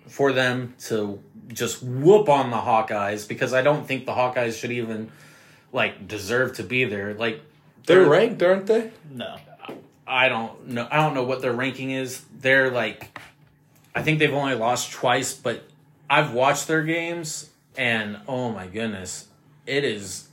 for 0.07 0.33
them 0.33 0.75
to 0.85 1.21
just 1.49 1.83
whoop 1.83 2.29
on 2.29 2.49
the 2.51 2.57
Hawkeyes 2.57 3.27
because 3.27 3.53
I 3.53 3.61
don't 3.61 3.87
think 3.87 4.05
the 4.05 4.11
Hawkeyes 4.11 4.59
should 4.59 4.71
even 4.71 5.11
like 5.71 6.07
deserve 6.07 6.55
to 6.57 6.63
be 6.63 6.85
there. 6.85 7.13
Like 7.13 7.41
They're 7.85 8.07
ranked, 8.07 8.41
aren't 8.41 8.67
they? 8.67 8.91
No. 9.11 9.37
I 10.07 10.27
don't 10.27 10.69
know. 10.69 10.87
I 10.89 10.97
don't 10.97 11.13
know 11.13 11.23
what 11.23 11.41
their 11.41 11.53
ranking 11.53 11.91
is. 11.91 12.23
They're 12.39 12.71
like, 12.71 13.19
I 13.93 14.01
think 14.01 14.19
they've 14.19 14.33
only 14.33 14.55
lost 14.55 14.91
twice, 14.91 15.33
but 15.33 15.63
I've 16.09 16.33
watched 16.33 16.67
their 16.67 16.83
games 16.83 17.49
and 17.77 18.17
oh 18.27 18.51
my 18.51 18.67
goodness, 18.67 19.27
it 19.65 19.83
is. 19.83 20.27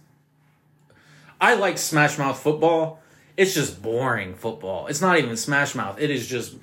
I 1.40 1.54
like 1.54 1.76
Smash 1.76 2.16
Mouth 2.16 2.40
football. 2.40 3.00
It's 3.36 3.52
just 3.54 3.82
boring 3.82 4.34
football. 4.34 4.86
It's 4.86 5.02
not 5.02 5.18
even 5.18 5.36
Smash 5.36 5.74
Mouth. 5.74 6.00
It 6.00 6.10
is 6.10 6.26
just 6.26 6.56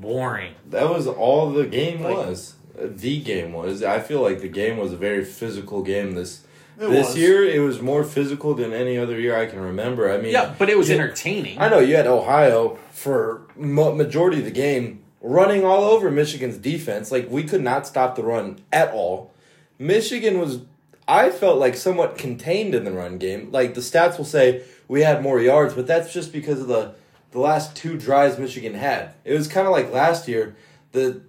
boring. 0.00 0.52
That 0.70 0.88
was 0.90 1.06
all 1.06 1.50
the 1.50 1.66
game 1.66 2.02
Like- 2.02 2.16
was. 2.16 2.54
Uh, 2.78 2.86
The 2.94 3.20
game 3.20 3.52
was. 3.52 3.82
I 3.82 4.00
feel 4.00 4.20
like 4.20 4.40
the 4.40 4.48
game 4.48 4.76
was 4.76 4.92
a 4.92 4.96
very 4.96 5.24
physical 5.24 5.82
game 5.82 6.14
this 6.14 6.40
It 6.78 6.88
this 6.90 7.06
was. 7.08 7.16
year. 7.18 7.42
It 7.44 7.60
was 7.60 7.80
more 7.80 8.04
physical 8.04 8.52
than 8.54 8.72
any 8.72 8.98
other 8.98 9.18
year 9.18 9.34
I 9.36 9.46
can 9.46 9.60
remember. 9.60 10.10
I 10.12 10.18
mean, 10.18 10.32
Yeah, 10.32 10.52
but 10.58 10.68
it 10.68 10.76
was 10.76 10.88
you- 10.90 10.96
entertaining. 10.96 11.58
I 11.58 11.68
know 11.70 11.78
you 11.78 11.96
had 11.96 12.06
Ohio 12.06 12.76
for 12.92 13.42
mo- 13.56 13.94
majority 13.94 14.38
of 14.40 14.44
the 14.44 14.50
game 14.50 15.00
running 15.22 15.64
all 15.64 15.84
over 15.84 16.10
Michigan's 16.10 16.58
defense. 16.58 17.10
Like 17.10 17.30
we 17.30 17.42
could 17.44 17.62
not 17.62 17.86
stop 17.86 18.14
the 18.14 18.22
run 18.22 18.58
at 18.72 18.92
all. 18.92 19.30
Michigan 19.78 20.38
was 20.38 20.60
I 21.08 21.30
felt 21.30 21.58
like 21.58 21.76
somewhat 21.76 22.18
contained 22.18 22.74
in 22.74 22.84
the 22.84 22.90
run 22.92 23.16
game. 23.18 23.48
Like 23.52 23.74
the 23.74 23.80
stats 23.80 24.18
will 24.18 24.24
say 24.24 24.62
we 24.88 25.02
had 25.02 25.22
more 25.22 25.40
yards, 25.40 25.72
but 25.74 25.86
that's 25.86 26.12
just 26.12 26.32
because 26.32 26.60
of 26.60 26.66
the 26.68 26.92
the 27.36 27.42
last 27.42 27.76
two 27.76 27.98
drives 27.98 28.38
Michigan 28.38 28.72
had. 28.72 29.12
It 29.22 29.34
was 29.34 29.46
kind 29.46 29.66
of 29.66 29.72
like 29.74 29.92
last 29.92 30.26
year. 30.26 30.56
The 30.92 31.20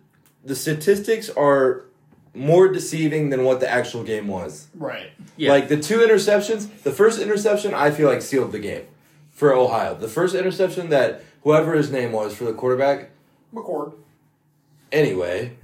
the 0.42 0.56
statistics 0.56 1.30
are 1.30 1.84
more 2.34 2.70
deceiving 2.70 3.30
than 3.30 3.44
what 3.44 3.60
the 3.60 3.70
actual 3.70 4.06
game 4.06 4.30
was. 4.30 4.68
Right. 4.74 5.12
Yeah. 5.36 5.52
Like 5.52 5.68
the 5.68 5.76
two 5.76 5.98
interceptions, 5.98 6.70
the 6.84 6.94
first 6.94 7.20
interception 7.20 7.74
I 7.74 7.92
feel 7.92 8.08
like 8.08 8.22
sealed 8.22 8.54
the 8.54 8.60
game 8.60 8.84
for 9.32 9.54
Ohio. 9.54 9.96
The 9.96 10.08
first 10.08 10.34
interception 10.34 10.92
that 10.92 11.24
whoever 11.44 11.74
his 11.74 11.92
name 11.92 12.14
was 12.14 12.34
for 12.34 12.46
the 12.46 12.54
quarterback, 12.54 13.10
McCord. 13.54 13.94
anyway, 14.94 15.58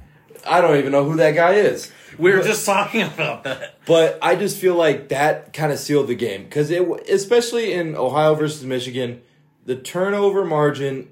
I 0.45 0.59
don't 0.59 0.75
even 0.75 0.91
know 0.91 1.05
who 1.05 1.15
that 1.15 1.35
guy 1.35 1.53
is. 1.53 1.89
we 2.17 2.33
were 2.33 2.43
just 2.43 2.65
talking 2.65 3.03
about 3.03 3.45
that. 3.45 3.79
But 3.85 4.19
I 4.21 4.35
just 4.35 4.57
feel 4.57 4.75
like 4.75 5.07
that 5.07 5.53
kind 5.53 5.71
of 5.71 5.79
sealed 5.79 6.07
the 6.07 6.15
game 6.15 6.43
because 6.43 6.69
it, 6.69 6.81
especially 7.09 7.71
in 7.71 7.95
Ohio 7.95 8.35
versus 8.35 8.65
Michigan, 8.65 9.21
the 9.65 9.75
turnover 9.75 10.43
margin 10.46 11.10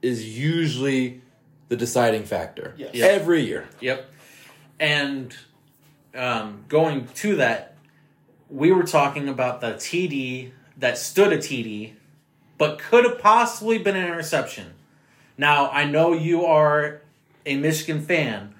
is 0.00 0.36
usually 0.38 1.20
the 1.68 1.76
deciding 1.76 2.24
factor 2.24 2.74
Yes. 2.76 2.90
Yeah. 2.94 3.06
every 3.06 3.42
year. 3.42 3.68
Yep. 3.80 4.10
And 4.80 5.34
um, 6.14 6.64
going 6.68 7.06
to 7.14 7.36
that, 7.36 7.76
we 8.50 8.72
were 8.72 8.82
talking 8.82 9.28
about 9.28 9.60
the 9.60 9.72
TD 9.74 10.50
that 10.76 10.98
stood 10.98 11.32
a 11.32 11.38
TD, 11.38 11.92
but 12.58 12.78
could 12.78 13.04
have 13.04 13.18
possibly 13.18 13.78
been 13.78 13.96
an 13.96 14.04
interception. 14.06 14.74
Now, 15.38 15.70
I 15.70 15.84
know 15.84 16.12
you 16.12 16.44
are 16.44 17.00
a 17.46 17.56
Michigan 17.56 18.02
fan, 18.02 18.54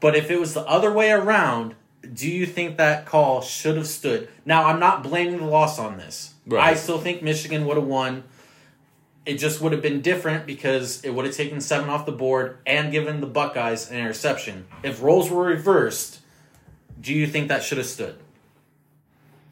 but 0.00 0.16
if 0.16 0.30
it 0.30 0.40
was 0.40 0.54
the 0.54 0.62
other 0.62 0.92
way 0.92 1.10
around, 1.12 1.74
do 2.14 2.28
you 2.30 2.46
think 2.46 2.78
that 2.78 3.06
call 3.06 3.42
should 3.42 3.76
have 3.76 3.86
stood? 3.86 4.28
Now, 4.44 4.64
I'm 4.66 4.80
not 4.80 5.02
blaming 5.02 5.38
the 5.38 5.44
loss 5.44 5.78
on 5.78 5.98
this. 5.98 6.34
Right. 6.46 6.70
I 6.70 6.74
still 6.74 6.98
think 6.98 7.22
Michigan 7.22 7.66
would 7.66 7.76
have 7.76 7.86
won. 7.86 8.24
It 9.26 9.34
just 9.34 9.60
would 9.60 9.72
have 9.72 9.82
been 9.82 10.00
different 10.00 10.46
because 10.46 11.04
it 11.04 11.10
would 11.10 11.26
have 11.26 11.34
taken 11.34 11.60
seven 11.60 11.90
off 11.90 12.06
the 12.06 12.12
board 12.12 12.58
and 12.66 12.90
given 12.90 13.20
the 13.20 13.26
Buckeyes 13.26 13.90
an 13.90 13.98
interception. 13.98 14.66
If 14.82 15.02
roles 15.02 15.30
were 15.30 15.44
reversed, 15.44 16.20
do 17.00 17.14
you 17.14 17.26
think 17.26 17.48
that 17.48 17.62
should 17.62 17.78
have 17.78 17.86
stood? 17.86 18.18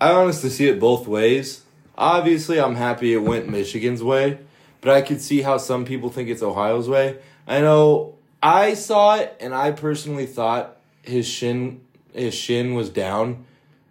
I 0.00 0.12
honestly 0.12 0.50
see 0.50 0.68
it 0.68 0.80
both 0.80 1.06
ways. 1.06 1.64
Obviously, 1.96 2.60
I'm 2.60 2.76
happy 2.76 3.12
it 3.12 3.18
went 3.18 3.48
Michigan's 3.48 4.02
way, 4.02 4.38
but 4.80 4.94
I 4.94 5.02
could 5.02 5.20
see 5.20 5.42
how 5.42 5.58
some 5.58 5.84
people 5.84 6.10
think 6.10 6.28
it's 6.28 6.42
Ohio's 6.42 6.88
way. 6.88 7.18
I 7.46 7.60
know 7.60 8.14
I 8.42 8.74
saw 8.74 9.16
it, 9.16 9.36
and 9.40 9.52
I 9.52 9.72
personally 9.72 10.26
thought 10.26 10.76
his 11.02 11.26
shin 11.26 11.80
his 12.12 12.34
shin 12.34 12.74
was 12.74 12.90
down, 12.90 13.44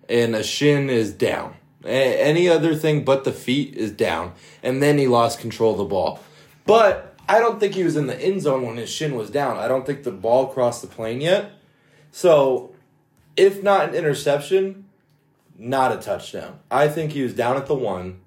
and 0.07 0.35
a 0.35 0.43
shin 0.43 0.89
is 0.89 1.11
down. 1.11 1.55
A- 1.87 2.21
any 2.21 2.47
other 2.49 2.75
thing 2.75 3.03
but 3.03 3.23
the 3.23 3.31
feet 3.31 3.75
is 3.75 3.91
down, 3.91 4.33
and 4.61 4.83
then 4.83 4.97
he 4.97 5.07
lost 5.07 5.39
control 5.39 5.71
of 5.71 5.77
the 5.77 5.85
ball. 5.85 6.19
But 6.65 7.15
I 7.29 7.39
don't 7.39 7.59
think 7.59 7.73
he 7.73 7.83
was 7.83 7.95
in 7.95 8.07
the 8.07 8.19
end 8.21 8.41
zone 8.41 8.65
when 8.65 8.77
his 8.77 8.89
shin 8.89 9.15
was 9.15 9.29
down. 9.29 9.57
I 9.57 9.67
don't 9.67 9.85
think 9.85 10.03
the 10.03 10.11
ball 10.11 10.47
crossed 10.47 10.81
the 10.81 10.87
plane 10.87 11.21
yet. 11.21 11.51
So, 12.11 12.73
if 13.35 13.63
not 13.63 13.89
an 13.89 13.95
interception, 13.95 14.85
not 15.57 15.91
a 15.91 15.97
touchdown. 15.97 16.59
I 16.69 16.87
think 16.87 17.11
he 17.13 17.23
was 17.23 17.33
down 17.33 17.57
at 17.57 17.67
the 17.67 17.75
one, 17.75 18.19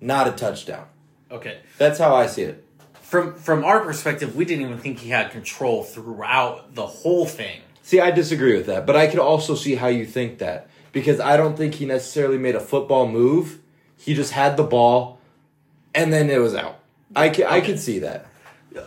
not 0.00 0.28
a 0.28 0.32
touchdown. 0.32 0.86
Okay. 1.30 1.58
That's 1.78 1.98
how 1.98 2.14
I 2.14 2.26
see 2.26 2.42
it. 2.42 2.64
From 3.00 3.34
from 3.34 3.64
our 3.64 3.80
perspective, 3.80 4.36
we 4.36 4.44
didn't 4.44 4.66
even 4.66 4.78
think 4.78 5.00
he 5.00 5.10
had 5.10 5.30
control 5.30 5.82
throughout 5.82 6.74
the 6.74 6.86
whole 6.86 7.26
thing. 7.26 7.60
See, 7.82 8.00
I 8.00 8.10
disagree 8.10 8.56
with 8.56 8.66
that, 8.66 8.86
but 8.86 8.96
I 8.96 9.06
could 9.06 9.18
also 9.18 9.54
see 9.54 9.74
how 9.74 9.88
you 9.88 10.06
think 10.06 10.38
that 10.38 10.68
because 10.92 11.18
I 11.20 11.36
don't 11.36 11.56
think 11.56 11.74
he 11.74 11.86
necessarily 11.86 12.38
made 12.38 12.54
a 12.54 12.60
football 12.60 13.08
move. 13.08 13.58
He 13.96 14.14
just 14.14 14.32
had 14.32 14.56
the 14.56 14.62
ball, 14.64 15.18
and 15.94 16.12
then 16.12 16.30
it 16.30 16.38
was 16.38 16.54
out. 16.54 16.78
I 17.14 17.28
can, 17.28 17.46
I 17.46 17.60
could 17.60 17.78
see 17.78 17.98
that. 18.00 18.26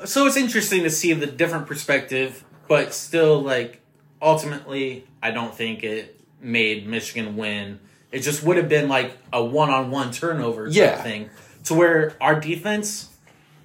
So 0.05 0.25
it's 0.25 0.37
interesting 0.37 0.83
to 0.83 0.89
see 0.89 1.13
the 1.13 1.27
different 1.27 1.67
perspective, 1.67 2.43
but 2.67 2.93
still, 2.93 3.41
like 3.41 3.81
ultimately, 4.21 5.05
I 5.21 5.31
don't 5.31 5.53
think 5.53 5.83
it 5.83 6.19
made 6.41 6.87
Michigan 6.87 7.37
win. 7.37 7.79
It 8.11 8.19
just 8.19 8.43
would 8.43 8.57
have 8.57 8.69
been 8.69 8.87
like 8.89 9.15
a 9.31 9.43
one-on-one 9.43 10.11
turnover 10.11 10.67
type 10.67 10.75
Yeah. 10.75 11.01
thing, 11.03 11.29
to 11.65 11.73
where 11.73 12.15
our 12.19 12.39
defense, 12.39 13.09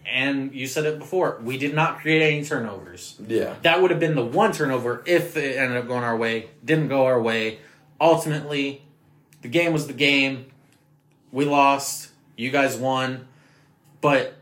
and 0.06 0.52
you 0.54 0.66
said 0.66 0.84
it 0.86 0.98
before, 0.98 1.40
we 1.42 1.56
did 1.56 1.74
not 1.74 2.00
create 2.00 2.22
any 2.22 2.44
turnovers. 2.44 3.16
Yeah. 3.26 3.54
That 3.62 3.80
would 3.80 3.90
have 3.90 4.00
been 4.00 4.14
the 4.14 4.24
one 4.24 4.52
turnover 4.52 5.02
if 5.06 5.36
it 5.36 5.56
ended 5.56 5.78
up 5.78 5.86
going 5.88 6.04
our 6.04 6.16
way. 6.16 6.46
Didn't 6.64 6.88
go 6.88 7.06
our 7.06 7.20
way. 7.20 7.58
Ultimately, 8.00 8.82
the 9.42 9.48
game 9.48 9.72
was 9.72 9.86
the 9.86 9.92
game. 9.92 10.46
We 11.32 11.44
lost. 11.44 12.10
You 12.36 12.50
guys 12.50 12.76
won. 12.76 13.28
But 14.00 14.34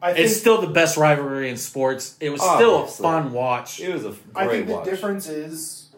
I 0.00 0.12
think 0.12 0.26
it's 0.26 0.36
still 0.38 0.60
the 0.60 0.68
best 0.68 0.96
rivalry 0.96 1.50
in 1.50 1.56
sports. 1.56 2.16
It 2.20 2.30
was 2.30 2.40
still 2.40 2.84
a 2.84 2.86
fun 2.86 3.32
watch. 3.32 3.80
It 3.80 3.92
was 3.92 4.04
a 4.04 4.14
I 4.34 4.44
great 4.46 4.56
think 4.56 4.66
the 4.68 4.72
watch. 4.74 4.84
difference 4.84 5.28
is 5.28 5.88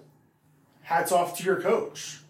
hats 0.83 1.13
off 1.13 1.37
to 1.39 1.45
your 1.45 1.61
coach. 1.61 2.21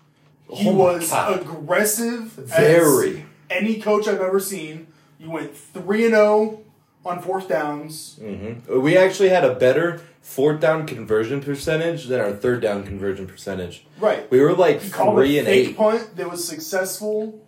He 0.50 0.68
Oh 0.68 0.74
was 0.74 1.08
God. 1.10 1.40
aggressive. 1.40 2.24
Very. 2.32 3.20
As 3.20 3.24
any 3.50 3.80
coach 3.80 4.08
I've 4.08 4.20
ever 4.20 4.40
seen. 4.40 4.88
You 5.18 5.30
went 5.30 5.56
three 5.56 6.04
and 6.04 6.14
zero 6.14 6.60
on 7.06 7.22
fourth 7.22 7.48
downs. 7.48 8.18
hmm 8.20 8.80
We 8.80 8.96
actually 8.96 9.28
had 9.28 9.44
a 9.44 9.54
better 9.54 10.00
fourth 10.22 10.60
down 10.60 10.86
conversion 10.86 11.40
percentage 11.42 12.06
than 12.06 12.20
our 12.20 12.32
third 12.32 12.62
down 12.62 12.84
conversion 12.84 13.26
percentage. 13.26 13.84
Right. 13.98 14.30
We 14.30 14.40
were 14.40 14.54
like 14.54 14.80
He 14.80 14.88
three 14.88 15.38
and 15.38 15.46
fake 15.46 15.68
eight. 15.70 15.76
punt 15.76 16.16
that 16.16 16.30
was 16.30 16.46
successful. 16.46 17.38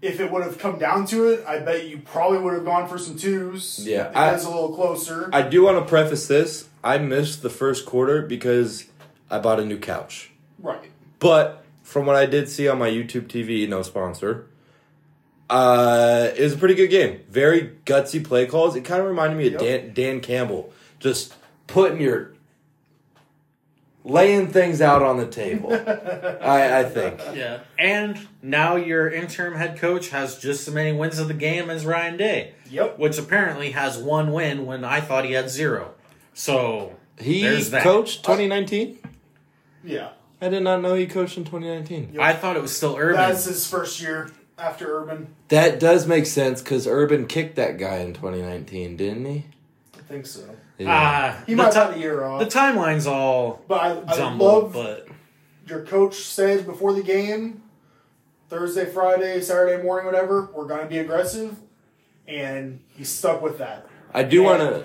If 0.00 0.20
it 0.20 0.30
would 0.30 0.44
have 0.44 0.58
come 0.58 0.78
down 0.78 1.06
to 1.06 1.28
it, 1.28 1.44
I 1.46 1.58
bet 1.58 1.88
you 1.88 1.98
probably 1.98 2.38
would 2.38 2.54
have 2.54 2.64
gone 2.64 2.88
for 2.88 2.98
some 2.98 3.16
twos. 3.16 3.84
Yeah, 3.84 4.10
it 4.10 4.16
I- 4.16 4.32
was 4.32 4.44
a 4.44 4.48
little 4.50 4.72
closer. 4.72 5.28
I 5.32 5.42
do 5.42 5.64
want 5.64 5.76
to 5.78 5.84
preface 5.84 6.28
this. 6.28 6.68
I 6.84 6.98
missed 6.98 7.42
the 7.42 7.50
first 7.50 7.84
quarter 7.84 8.22
because 8.22 8.84
I 9.28 9.40
bought 9.40 9.58
a 9.60 9.64
new 9.64 9.78
couch. 9.78 10.30
right. 10.60 10.90
But 11.18 11.64
from 11.82 12.06
what 12.06 12.14
I 12.14 12.26
did 12.26 12.48
see 12.48 12.68
on 12.68 12.78
my 12.78 12.88
YouTube 12.88 13.26
TV, 13.26 13.68
no 13.68 13.82
sponsor, 13.82 14.46
uh, 15.50 16.28
it 16.36 16.42
was 16.42 16.52
a 16.52 16.56
pretty 16.56 16.74
good 16.76 16.90
game. 16.90 17.20
Very 17.28 17.72
gutsy 17.86 18.22
play 18.22 18.46
calls. 18.46 18.76
It 18.76 18.84
kind 18.84 19.00
of 19.02 19.08
reminded 19.08 19.36
me 19.36 19.46
of 19.48 19.52
Yep. 19.54 19.60
Dan, 19.62 19.92
Dan 19.94 20.20
Campbell, 20.20 20.72
just 20.98 21.34
putting 21.66 22.00
your 22.00 22.32
laying 24.04 24.48
things 24.48 24.80
out 24.80 25.02
on 25.02 25.18
the 25.18 25.26
table. 25.26 25.72
I, 26.42 26.80
I 26.80 26.84
think. 26.84 27.20
Yeah. 27.34 27.60
And 27.78 28.18
now 28.42 28.76
your 28.76 29.08
interim 29.10 29.54
head 29.54 29.78
coach 29.78 30.08
has 30.10 30.38
just 30.38 30.66
as 30.66 30.72
many 30.74 30.92
wins 30.96 31.18
of 31.18 31.28
the 31.28 31.34
game 31.34 31.68
as 31.70 31.84
Ryan 31.84 32.16
Day, 32.16 32.54
Yep. 32.70 32.98
which 32.98 33.18
apparently 33.18 33.72
has 33.72 33.98
one 33.98 34.32
win 34.32 34.66
when 34.66 34.84
I 34.84 35.00
thought 35.00 35.24
he 35.24 35.32
had 35.32 35.50
zero. 35.50 35.94
So 36.34 36.94
He 37.18 37.42
There's 37.42 37.70
that. 37.70 37.82
coached 37.82 38.22
2019. 38.24 38.98
Yeah. 39.84 40.10
I 40.40 40.48
did 40.48 40.62
not 40.62 40.80
know 40.80 40.94
he 40.94 41.06
coached 41.06 41.36
in 41.36 41.44
2019. 41.44 42.10
Yep. 42.14 42.22
I 42.22 42.32
thought 42.32 42.56
it 42.56 42.62
was 42.62 42.74
still 42.76 42.96
Urban. 42.96 43.16
That's 43.16 43.44
his 43.44 43.66
first 43.66 44.00
year 44.00 44.30
after 44.56 45.00
Urban. 45.02 45.34
That 45.48 45.80
does 45.80 46.06
make 46.06 46.26
sense 46.26 46.62
because 46.62 46.86
Urban 46.86 47.26
kicked 47.26 47.56
that 47.56 47.76
guy 47.76 47.96
in 47.96 48.14
2019, 48.14 48.96
didn't 48.96 49.24
he? 49.24 49.46
I 49.96 50.00
think 50.02 50.26
so. 50.26 50.42
Ah, 50.86 51.42
He 51.46 51.54
the, 51.54 51.62
might 51.62 51.72
ti- 51.72 51.78
have 51.78 51.88
had 51.90 51.96
a 51.96 52.00
year 52.00 52.22
off. 52.24 52.40
the 52.40 52.46
timeline's 52.46 53.06
all 53.06 53.62
but 53.66 53.80
I, 53.80 54.12
I 54.12 54.16
jumbled, 54.16 54.62
love 54.64 54.72
but 54.72 55.08
your 55.66 55.84
coach 55.84 56.16
said 56.16 56.64
before 56.66 56.92
the 56.94 57.02
game, 57.02 57.62
Thursday, 58.48 58.86
Friday, 58.86 59.40
Saturday 59.40 59.82
morning, 59.82 60.06
whatever, 60.06 60.48
we're 60.54 60.66
going 60.66 60.80
to 60.82 60.86
be 60.86 60.98
aggressive. 60.98 61.56
And 62.26 62.80
he 62.94 63.04
stuck 63.04 63.42
with 63.42 63.58
that. 63.58 63.86
I 64.14 64.22
do 64.22 64.42
want 64.42 64.60
to. 64.60 64.84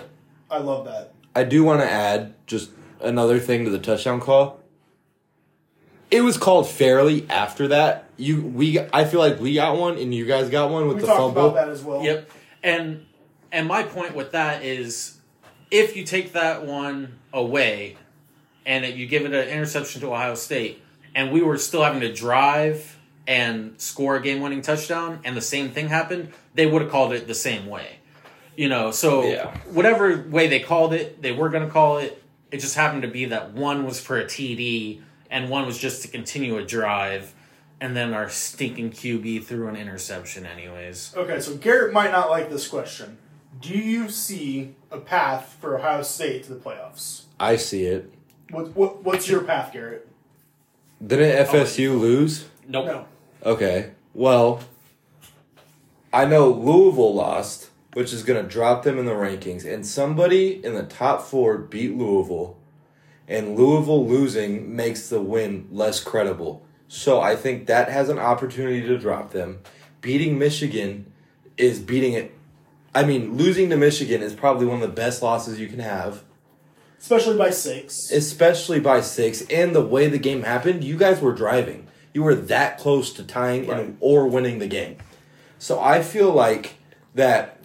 I 0.50 0.58
love 0.58 0.84
that. 0.86 1.12
I 1.34 1.44
do 1.44 1.62
want 1.64 1.80
to 1.80 1.90
add 1.90 2.34
just 2.46 2.70
another 3.00 3.38
thing 3.38 3.64
to 3.64 3.70
the 3.70 3.78
touchdown 3.78 4.20
call. 4.20 4.60
It 6.10 6.20
was 6.22 6.36
called 6.38 6.68
fairly 6.68 7.26
after 7.28 7.68
that. 7.68 8.08
You 8.16 8.42
we 8.42 8.78
I 8.92 9.04
feel 9.04 9.20
like 9.20 9.40
we 9.40 9.54
got 9.54 9.76
one 9.76 9.98
and 9.98 10.14
you 10.14 10.26
guys 10.26 10.48
got 10.48 10.70
one 10.70 10.86
with 10.86 10.96
We 10.96 11.00
the 11.02 11.06
talked 11.08 11.18
fumble. 11.20 11.46
about 11.50 11.54
that 11.54 11.68
as 11.68 11.82
well. 11.82 12.02
Yep. 12.04 12.30
And 12.62 13.04
and 13.50 13.66
my 13.66 13.82
point 13.82 14.14
with 14.14 14.32
that 14.32 14.62
is 14.62 15.18
if 15.74 15.96
you 15.96 16.04
take 16.04 16.32
that 16.34 16.64
one 16.64 17.18
away 17.32 17.96
and 18.64 18.84
it, 18.84 18.94
you 18.94 19.06
give 19.06 19.24
it 19.24 19.32
an 19.34 19.48
interception 19.48 20.00
to 20.00 20.06
Ohio 20.06 20.36
State 20.36 20.80
and 21.16 21.32
we 21.32 21.42
were 21.42 21.58
still 21.58 21.82
having 21.82 22.00
to 22.00 22.12
drive 22.12 22.96
and 23.26 23.74
score 23.80 24.14
a 24.14 24.22
game 24.22 24.40
winning 24.40 24.62
touchdown 24.62 25.18
and 25.24 25.36
the 25.36 25.40
same 25.40 25.70
thing 25.70 25.88
happened, 25.88 26.32
they 26.54 26.64
would 26.64 26.80
have 26.80 26.90
called 26.92 27.12
it 27.12 27.26
the 27.26 27.34
same 27.34 27.66
way. 27.66 27.96
You 28.56 28.68
know, 28.68 28.92
so 28.92 29.24
Yeah. 29.24 29.56
whatever 29.64 30.24
way 30.28 30.46
they 30.46 30.60
called 30.60 30.94
it, 30.94 31.20
they 31.20 31.32
were 31.32 31.48
going 31.48 31.66
to 31.66 31.72
call 31.72 31.98
it. 31.98 32.22
It 32.52 32.58
just 32.60 32.76
happened 32.76 33.02
to 33.02 33.08
be 33.08 33.24
that 33.24 33.52
one 33.52 33.84
was 33.84 33.98
for 34.00 34.16
a 34.16 34.24
TD 34.24 35.00
and 35.28 35.50
one 35.50 35.66
was 35.66 35.76
just 35.76 36.02
to 36.02 36.08
continue 36.08 36.56
a 36.56 36.64
drive. 36.64 37.34
And 37.80 37.96
then 37.96 38.14
our 38.14 38.30
stinking 38.30 38.92
QB 38.92 39.44
threw 39.44 39.66
an 39.66 39.74
interception, 39.74 40.46
anyways. 40.46 41.12
Okay, 41.16 41.40
so 41.40 41.56
Garrett 41.56 41.92
might 41.92 42.12
not 42.12 42.30
like 42.30 42.48
this 42.48 42.68
question. 42.68 43.18
Do 43.60 43.78
you 43.78 44.08
see 44.08 44.74
a 44.90 44.98
path 44.98 45.56
for 45.60 45.78
Ohio 45.78 46.02
State 46.02 46.44
to 46.44 46.54
the 46.54 46.60
playoffs? 46.60 47.22
I 47.38 47.56
see 47.56 47.86
it. 47.86 48.12
What, 48.50 48.74
what 48.76 49.02
What's 49.02 49.28
your 49.28 49.42
path, 49.42 49.72
Garrett? 49.72 50.08
Didn't 51.04 51.46
FSU 51.46 51.90
oh. 51.90 51.96
lose? 51.96 52.46
Nope. 52.66 52.86
No. 52.86 53.06
Okay. 53.44 53.90
Well, 54.12 54.60
I 56.12 56.24
know 56.24 56.48
Louisville 56.48 57.14
lost, 57.14 57.70
which 57.94 58.12
is 58.12 58.22
going 58.22 58.42
to 58.42 58.48
drop 58.48 58.84
them 58.84 58.98
in 58.98 59.04
the 59.04 59.12
rankings, 59.12 59.64
and 59.64 59.86
somebody 59.86 60.64
in 60.64 60.74
the 60.74 60.84
top 60.84 61.22
four 61.22 61.58
beat 61.58 61.96
Louisville, 61.96 62.56
and 63.26 63.56
Louisville 63.56 64.06
losing 64.06 64.74
makes 64.74 65.08
the 65.08 65.20
win 65.20 65.68
less 65.70 66.02
credible. 66.02 66.64
So 66.88 67.20
I 67.20 67.34
think 67.34 67.66
that 67.66 67.90
has 67.90 68.08
an 68.08 68.18
opportunity 68.18 68.82
to 68.82 68.98
drop 68.98 69.32
them. 69.32 69.60
Beating 70.00 70.38
Michigan 70.38 71.12
is 71.56 71.80
beating 71.80 72.12
it. 72.12 72.32
I 72.94 73.04
mean, 73.04 73.36
losing 73.36 73.70
to 73.70 73.76
Michigan 73.76 74.22
is 74.22 74.34
probably 74.34 74.66
one 74.66 74.76
of 74.76 74.82
the 74.82 74.94
best 74.94 75.22
losses 75.22 75.58
you 75.58 75.66
can 75.68 75.80
have 75.80 76.22
Especially 77.00 77.36
by 77.36 77.50
six. 77.50 78.10
especially 78.10 78.80
by 78.80 79.00
six, 79.00 79.42
and 79.50 79.74
the 79.74 79.80
way 79.84 80.08
the 80.08 80.18
game 80.18 80.42
happened, 80.42 80.84
you 80.84 80.96
guys 80.96 81.20
were 81.20 81.32
driving. 81.32 81.86
You 82.12 82.22
were 82.22 82.34
that 82.34 82.78
close 82.78 83.12
to 83.14 83.24
tying 83.24 83.66
Right. 83.66 83.80
and 83.80 83.96
or 84.00 84.26
winning 84.28 84.58
the 84.60 84.68
game. 84.68 84.96
So 85.58 85.80
I 85.80 86.02
feel 86.02 86.30
like 86.32 86.74
that 87.14 87.58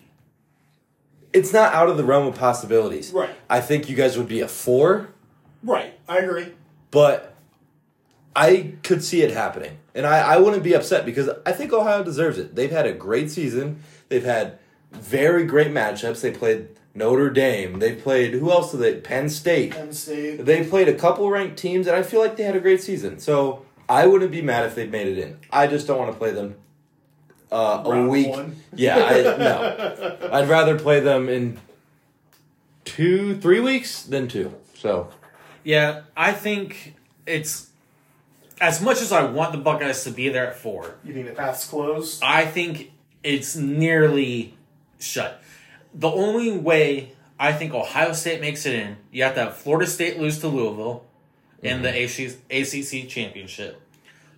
it's 1.32 1.54
not 1.54 1.74
out 1.74 1.89
of 1.89 1.98
the 1.98 2.04
realm 2.04 2.26
of 2.28 2.36
possibilities. 2.36 3.12
Right. 3.13 3.30
I 3.50 3.62
think 3.62 3.88
you 3.89 3.96
guys 3.96 4.18
would 4.18 4.28
be 4.28 4.42
a 4.42 4.48
four, 4.48 5.10
right. 5.63 5.94
I 6.08 6.18
agree. 6.20 6.48
but 6.92 7.36
I 8.36 8.74
could 8.84 9.04
see 9.04 9.22
it 9.22 9.32
happening. 9.32 9.78
And 9.94 10.06
I, 10.08 10.20
I 10.36 10.38
wouldn't 10.38 10.63
be 10.63 10.74
upset 10.74 11.06
because 11.06 11.30
I 11.46 11.52
think 11.52 11.72
Ohio 11.74 12.04
deserves 12.04 12.38
it. 12.39 12.56
They've 12.56 12.72
had 12.72 12.86
a 12.88 12.94
great 12.94 13.30
season. 13.30 13.84
They've 14.08 14.24
had 14.24 14.58
very 14.91 15.45
great 15.45 15.67
matchups. 15.69 16.21
They 16.21 16.32
played 16.32 16.69
Notre 16.95 17.30
Dame. 17.30 17.80
They 17.80 17.93
played 17.95 18.34
who 18.34 18.52
else 18.52 18.71
did 18.71 18.80
they? 18.82 18.95
Penn 18.99 19.30
State. 19.30 19.71
Penn 19.71 19.93
State. 19.93 20.45
They 20.45 20.63
played 20.63 20.88
a 20.89 20.93
couple 20.93 21.30
ranked 21.30 21.58
teams, 21.58 21.88
and 21.88 21.95
I 21.95 22.04
feel 22.04 22.19
like 22.19 22.36
they 22.38 22.43
had 22.43 22.56
a 22.56 22.60
great 22.60 22.82
season. 22.82 23.19
So 23.19 23.65
I 23.88 24.06
wouldn't 24.08 24.32
be 24.32 24.41
mad 24.41 24.65
if 24.65 24.75
they 24.75 24.88
made 24.88 25.08
it 25.08 25.17
in. 25.17 25.38
I 25.52 25.67
just 25.67 25.88
don't 25.88 25.97
want 25.97 26.12
to 26.12 26.17
play 26.17 26.32
them 26.32 26.56
uh, 27.52 27.84
a 27.86 27.89
Round 27.89 28.10
week. 28.10 28.28
one. 28.30 28.56
Yeah, 28.75 28.97
I, 28.97 29.21
no. 29.38 30.30
I'd 30.32 30.49
rather 30.49 30.78
play 30.78 30.99
them 30.99 31.30
in 31.30 31.60
two, 32.86 33.38
three 33.39 33.60
weeks 33.60 34.04
than 34.04 34.28
two. 34.28 34.54
So 34.75 35.10
Yeah, 35.63 36.02
I 36.15 36.32
think 36.32 36.95
it's 37.25 37.69
as 38.62 38.82
much 38.82 39.02
as 39.02 39.12
I 39.12 39.23
want 39.23 39.52
the 39.52 39.58
Buckeyes 39.58 40.04
to 40.04 40.12
be 40.12 40.30
there 40.30 40.47
at 40.47 40.56
four, 40.58 40.95
You 41.04 41.13
think 41.13 41.28
the 41.28 41.34
path's 41.34 41.65
closed? 41.67 42.21
I 42.23 42.45
think 42.45 42.91
it's 43.23 43.56
nearly 43.56 44.56
shut. 45.00 45.42
The 45.94 46.10
only 46.10 46.52
way 46.52 47.14
I 47.40 47.54
think 47.54 47.74
Ohio 47.74 48.14
State 48.14 48.42
makes 48.42 48.66
it 48.66 48.76
in, 48.76 48.98
you 49.12 49.24
have 49.24 49.34
to 49.36 49.46
have 49.46 49.58
Florida 49.58 49.90
State 49.90 50.20
lose 50.20 50.40
to 50.40 50.48
Louisville 50.48 51.06
in 51.64 51.82
the 51.82 51.90
mm-hmm. 51.90 53.04
ACC 53.04 53.10
championship. 53.10 53.82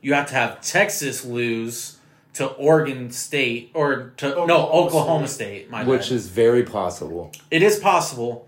You 0.01 0.13
have 0.13 0.27
to 0.27 0.35
have 0.35 0.61
Texas 0.61 1.25
lose 1.25 1.99
to 2.33 2.47
Oregon 2.47 3.11
State 3.11 3.71
or 3.73 4.13
to 4.17 4.29
no 4.29 4.41
Oklahoma 4.41 4.73
Oklahoma 4.73 5.27
State. 5.27 5.69
my 5.69 5.83
which 5.83 6.03
bad. 6.03 6.11
is 6.11 6.27
very 6.27 6.63
possible. 6.63 7.31
it 7.51 7.61
is 7.61 7.77
possible, 7.77 8.47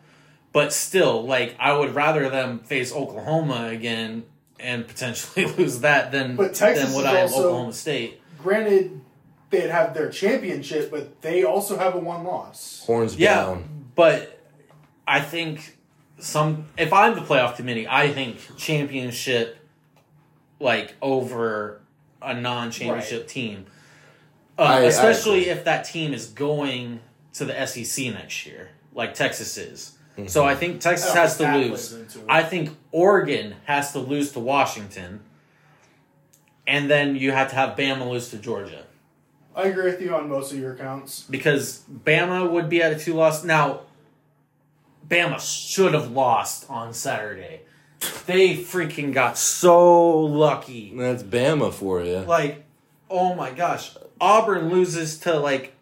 but 0.52 0.72
still, 0.72 1.24
like 1.26 1.56
I 1.60 1.74
would 1.78 1.94
rather 1.94 2.30
them 2.30 2.60
face 2.60 2.94
Oklahoma 2.94 3.68
again 3.68 4.24
and 4.60 4.88
potentially 4.88 5.46
lose 5.58 5.82
that 5.82 6.12
than 6.12 6.36
But 6.36 6.54
Texas 6.54 6.86
than 6.86 6.94
what 6.94 7.06
is 7.06 7.12
I 7.12 7.20
am 7.20 7.30
Oklahoma 7.46 7.74
State. 7.74 8.22
Granted, 8.40 9.02
they'd 9.54 9.70
have 9.70 9.94
their 9.94 10.10
championship, 10.10 10.92
but 10.92 11.22
they 11.22 11.44
also 11.46 11.78
have 11.78 11.96
a 11.96 12.00
one 12.00 12.24
loss. 12.26 12.84
Horns 12.86 13.16
Yeah, 13.16 13.36
down. 13.36 13.86
but 13.96 14.40
I 15.08 15.22
think 15.22 15.78
some. 16.20 16.66
If 16.78 16.92
I'm 16.92 17.16
the 17.16 17.22
playoff 17.22 17.56
committee, 17.56 17.88
I 17.88 18.12
think 18.12 18.38
championship, 18.58 19.58
like 20.60 20.96
over 21.02 21.80
a 22.22 22.34
non-championship 22.34 23.28
team, 23.28 23.66
uh, 24.58 24.64
I- 24.64 24.78
I 24.78 24.80
especially 24.82 25.42
agree. 25.42 25.52
if 25.52 25.64
that 25.66 25.84
team 25.86 26.14
is 26.14 26.26
going 26.28 27.00
to 27.34 27.46
the 27.46 27.54
SEC 27.68 28.10
next 28.12 28.46
year, 28.46 28.70
like 28.94 29.14
Texas 29.14 29.58
is. 29.58 29.94
So 30.28 30.46
I 30.46 30.54
think 30.56 30.80
Texas 30.80 31.10
I 31.12 31.20
has 31.22 31.38
to 31.38 31.44
think 31.46 31.50
that 31.50 31.58
lose. 31.72 31.90
plays 31.90 31.94
into 32.02 32.20
it. 32.20 32.26
I 32.30 32.44
think 32.44 32.70
Oregon 32.92 33.56
has 33.66 33.92
to 33.94 34.00
lose 34.00 34.32
to 34.34 34.40
Washington, 34.40 35.22
and 36.68 36.90
then 36.90 37.16
you 37.16 37.32
have 37.32 37.50
to 37.50 37.56
have 37.56 37.76
Bama 37.76 38.08
lose 38.10 38.30
to 38.30 38.38
Georgia 38.38 38.84
I 39.56 39.64
agree 39.64 39.86
with 39.86 40.02
you 40.02 40.16
on 40.16 40.30
most 40.30 40.52
of 40.52 40.60
your 40.60 40.74
accounts. 40.74 41.24
because 41.30 41.84
Bama 41.92 42.50
would 42.50 42.70
be 42.70 42.82
at 42.82 42.92
a 42.94 43.00
two 43.00 43.14
loss. 43.14 43.44
Now, 43.44 43.82
Bama 45.08 45.40
should 45.40 45.94
have 45.94 46.12
lost 46.12 46.70
on 46.70 46.94
Saturday. 46.94 47.62
They 48.26 48.58
freaking 48.58 49.14
got 49.14 49.38
so 49.38 50.20
lucky. 50.20 50.94
That's 50.96 51.24
Bama 51.24 51.72
for 51.74 52.04
you. 52.04 52.20
Like, 52.20 52.64
oh 53.10 53.36
my 53.36 53.52
gosh. 53.52 53.96
Auburn 54.20 54.70
loses 54.70 55.20
to 55.20 55.38
like 55.40 55.74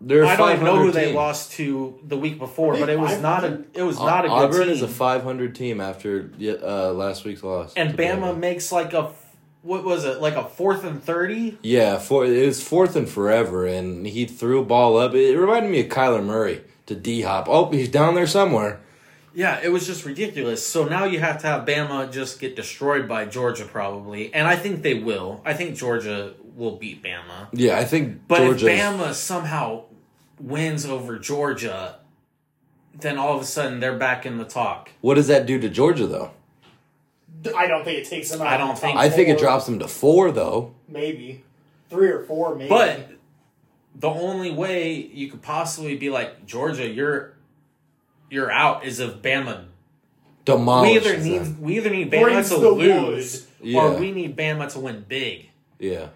They're 0.00 0.22
a 0.24 0.28
I 0.28 0.36
don't 0.36 0.52
even 0.52 0.64
know 0.64 0.72
500 0.72 0.86
who 0.86 0.92
they 0.92 1.12
lost 1.12 1.52
to 1.52 1.98
the 2.04 2.16
week 2.16 2.38
before, 2.38 2.74
but 2.76 2.88
it 2.88 2.98
was 2.98 3.20
not 3.20 3.44
a 3.44 3.64
it 3.74 3.82
was 3.82 3.98
not 3.98 4.24
a 4.24 4.28
good 4.28 4.34
Auburn 4.34 4.68
is 4.68 4.82
a 4.82 4.88
500 4.88 5.54
team 5.54 5.80
after 5.80 6.30
uh, 6.40 6.92
last 6.92 7.24
week's 7.24 7.42
loss. 7.42 7.74
and 7.76 7.90
to 7.90 7.96
Bama 7.96 8.36
makes 8.36 8.70
like 8.72 8.92
a 8.92 9.10
what 9.62 9.84
was 9.84 10.04
it 10.04 10.20
like 10.20 10.34
a 10.36 10.44
fourth 10.48 10.84
and 10.84 11.02
thirty? 11.02 11.58
Yeah, 11.62 11.98
for 11.98 12.24
it 12.24 12.46
was 12.46 12.62
fourth 12.62 12.96
and 12.96 13.08
forever, 13.08 13.66
and 13.66 14.06
he 14.06 14.24
threw 14.26 14.60
a 14.60 14.64
ball 14.64 14.96
up. 14.96 15.14
It 15.14 15.36
reminded 15.36 15.70
me 15.70 15.80
of 15.80 15.88
Kyler 15.88 16.24
Murray 16.24 16.62
to 16.86 16.94
D 16.94 17.22
Hop. 17.22 17.46
Oh, 17.48 17.70
he's 17.70 17.88
down 17.88 18.14
there 18.14 18.26
somewhere. 18.26 18.80
Yeah, 19.32 19.60
it 19.62 19.68
was 19.68 19.86
just 19.86 20.04
ridiculous. 20.04 20.66
So 20.66 20.84
now 20.86 21.04
you 21.04 21.20
have 21.20 21.40
to 21.42 21.46
have 21.46 21.64
Bama 21.64 22.10
just 22.10 22.40
get 22.40 22.56
destroyed 22.56 23.06
by 23.08 23.26
Georgia 23.26 23.64
probably, 23.64 24.32
and 24.34 24.48
I 24.48 24.56
think 24.56 24.82
they 24.82 24.94
will. 24.94 25.40
I 25.44 25.54
think 25.54 25.76
Georgia 25.76 26.34
will 26.56 26.76
beat 26.76 27.02
Bama. 27.02 27.48
Yeah, 27.52 27.78
I 27.78 27.84
think 27.84 28.26
But 28.26 28.38
Georgia. 28.38 28.68
if 28.70 28.80
Bama 28.80 29.14
somehow 29.14 29.84
wins 30.40 30.84
over 30.84 31.16
Georgia, 31.18 32.00
then 32.98 33.18
all 33.18 33.36
of 33.36 33.40
a 33.42 33.44
sudden 33.44 33.78
they're 33.78 33.96
back 33.96 34.26
in 34.26 34.38
the 34.38 34.44
talk. 34.44 34.90
what 35.00 35.14
does 35.14 35.28
that 35.28 35.46
do 35.46 35.58
to 35.60 35.68
Georgia 35.68 36.06
though? 36.08 36.32
I 37.56 37.66
don't 37.66 37.84
think 37.84 37.98
it 37.98 38.08
takes 38.08 38.30
them 38.30 38.40
out. 38.42 38.48
I 38.48 38.56
don't 38.56 38.78
think- 38.78 38.96
I 38.98 39.08
think 39.08 39.28
it 39.28 39.38
drops 39.38 39.66
them 39.66 39.78
to 39.78 39.88
four 39.88 40.30
though. 40.30 40.74
maybe 40.88 41.42
three 41.88 42.08
or 42.08 42.22
four, 42.24 42.54
maybe. 42.54 42.68
But 42.68 43.08
the 43.94 44.08
only 44.08 44.50
way 44.50 44.92
you 44.94 45.28
could 45.30 45.42
possibly 45.42 45.96
be 45.96 46.10
like 46.10 46.46
Georgia, 46.46 46.86
you're 46.88 47.34
you're 48.30 48.50
out 48.50 48.84
is 48.84 49.00
if 49.00 49.16
Bama. 49.22 49.64
demolishes 50.44 51.04
We 51.04 51.10
either 51.12 51.22
need 51.24 51.38
them. 51.42 51.60
we 51.60 51.76
either 51.76 51.90
need 51.90 52.10
Brings 52.10 52.48
Bama 52.50 52.60
the 52.60 52.60
to 52.60 52.68
lose 52.70 53.46
Yeah. 53.62 53.80
or 53.82 53.96
we 53.98 54.10
need 54.12 54.36
Bama 54.36 54.70
to 54.72 54.80
win 54.80 55.04
big 55.08 55.50
Yeah, 55.78 56.08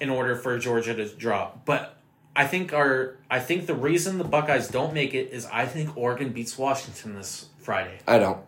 in 0.00 0.10
order 0.10 0.36
for 0.36 0.58
Georgia 0.58 0.94
to 0.94 1.06
drop. 1.08 1.64
But 1.64 1.96
I 2.34 2.46
think 2.46 2.72
our 2.72 3.16
I 3.30 3.40
think 3.40 3.66
the 3.66 3.74
reason 3.74 4.18
the 4.18 4.24
Buckeyes 4.24 4.68
don't 4.68 4.92
make 4.92 5.14
it 5.14 5.30
is 5.32 5.46
I 5.52 5.66
think 5.66 5.96
Oregon 5.96 6.30
beats 6.30 6.58
Washington 6.58 7.14
this 7.14 7.46
Friday. 7.58 7.98
I 8.06 8.18
don't. 8.18 8.38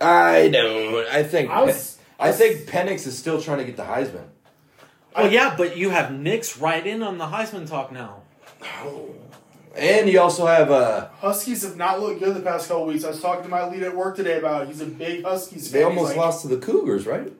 I 0.00 0.48
don't. 0.48 1.06
I 1.08 1.22
think. 1.22 1.50
I 1.50 1.62
was- 1.62 1.98
I 2.18 2.30
think 2.30 2.60
Penix 2.66 3.06
is 3.08 3.18
still 3.18 3.42
trying 3.42 3.58
to 3.58 3.64
get 3.64 3.76
the 3.76 3.82
Heisman. 3.82 4.26
Oh 5.16 5.26
yeah, 5.26 5.54
but 5.56 5.76
you 5.76 5.90
have 5.90 6.12
Nix 6.12 6.56
right 6.58 6.86
in 6.86 7.02
on 7.02 7.18
the 7.18 7.26
Heisman 7.26 7.68
talk 7.68 7.90
now. 7.92 8.22
And 9.76 10.08
you 10.08 10.20
also 10.20 10.46
have 10.46 10.70
uh 10.70 11.08
Huskies 11.18 11.64
have 11.64 11.76
not 11.76 12.00
looked 12.00 12.20
good 12.20 12.34
the 12.36 12.40
past 12.40 12.68
couple 12.68 12.86
weeks. 12.86 13.04
I 13.04 13.08
was 13.08 13.20
talking 13.20 13.42
to 13.42 13.48
my 13.48 13.68
lead 13.68 13.82
at 13.82 13.96
work 13.96 14.14
today 14.16 14.38
about 14.38 14.62
it. 14.62 14.68
He's 14.68 14.80
a 14.80 14.86
big 14.86 15.24
Huskies 15.24 15.70
they 15.72 15.78
He's 15.80 15.86
almost 15.86 16.08
like, 16.10 16.16
lost 16.16 16.42
to 16.42 16.48
the 16.48 16.58
Cougars, 16.58 17.06
right? 17.06 17.32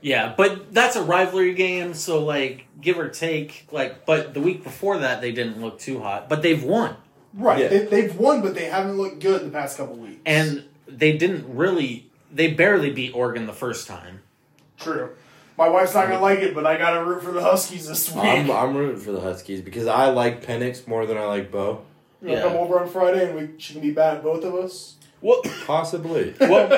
Yeah, 0.00 0.34
but 0.36 0.74
that's 0.74 0.96
a 0.96 1.02
rivalry 1.02 1.54
game, 1.54 1.94
so 1.94 2.22
like 2.24 2.66
give 2.80 2.98
or 2.98 3.08
take, 3.08 3.66
like. 3.70 4.04
But 4.06 4.34
the 4.34 4.40
week 4.40 4.62
before 4.64 4.98
that, 4.98 5.20
they 5.20 5.32
didn't 5.32 5.60
look 5.60 5.78
too 5.78 6.00
hot, 6.00 6.28
but 6.28 6.42
they've 6.42 6.62
won, 6.62 6.96
Right. 7.32 7.60
Yeah. 7.62 7.68
They, 7.68 7.84
they've 7.86 8.16
won, 8.16 8.42
but 8.42 8.54
they 8.54 8.64
haven't 8.66 8.96
looked 8.98 9.20
good 9.20 9.44
the 9.44 9.50
past 9.50 9.76
couple 9.78 9.96
weeks. 9.96 10.20
and 10.26 10.64
they 10.88 11.16
didn't 11.16 11.44
really. 11.56 12.10
They 12.32 12.52
barely 12.52 12.90
beat 12.90 13.14
Oregon 13.14 13.46
the 13.46 13.52
first 13.52 13.86
time. 13.86 14.20
True. 14.78 15.10
My 15.56 15.68
wife's 15.68 15.94
not 15.94 16.08
gonna 16.08 16.20
like 16.20 16.40
it, 16.40 16.54
but 16.54 16.66
I 16.66 16.76
gotta 16.76 17.02
root 17.02 17.22
for 17.22 17.32
the 17.32 17.40
Huskies 17.40 17.88
this 17.88 18.12
week. 18.12 18.24
I'm 18.24 18.50
I'm 18.50 18.76
rooting 18.76 19.00
for 19.00 19.12
the 19.12 19.20
Huskies 19.20 19.62
because 19.62 19.86
I 19.86 20.10
like 20.10 20.44
Penix 20.44 20.86
more 20.86 21.06
than 21.06 21.16
I 21.16 21.24
like 21.24 21.50
Bo. 21.50 21.82
you 22.20 22.28
wanna 22.28 22.40
yeah. 22.40 22.46
come 22.46 22.56
over 22.58 22.78
on 22.80 22.88
Friday 22.88 23.30
and 23.30 23.34
we 23.34 23.58
she 23.58 23.72
can 23.72 23.80
be 23.80 23.90
bad 23.90 24.18
at 24.18 24.22
both 24.22 24.44
of 24.44 24.54
us. 24.54 24.96
Well, 25.22 25.40
Possibly. 25.66 26.34
well, 26.40 26.68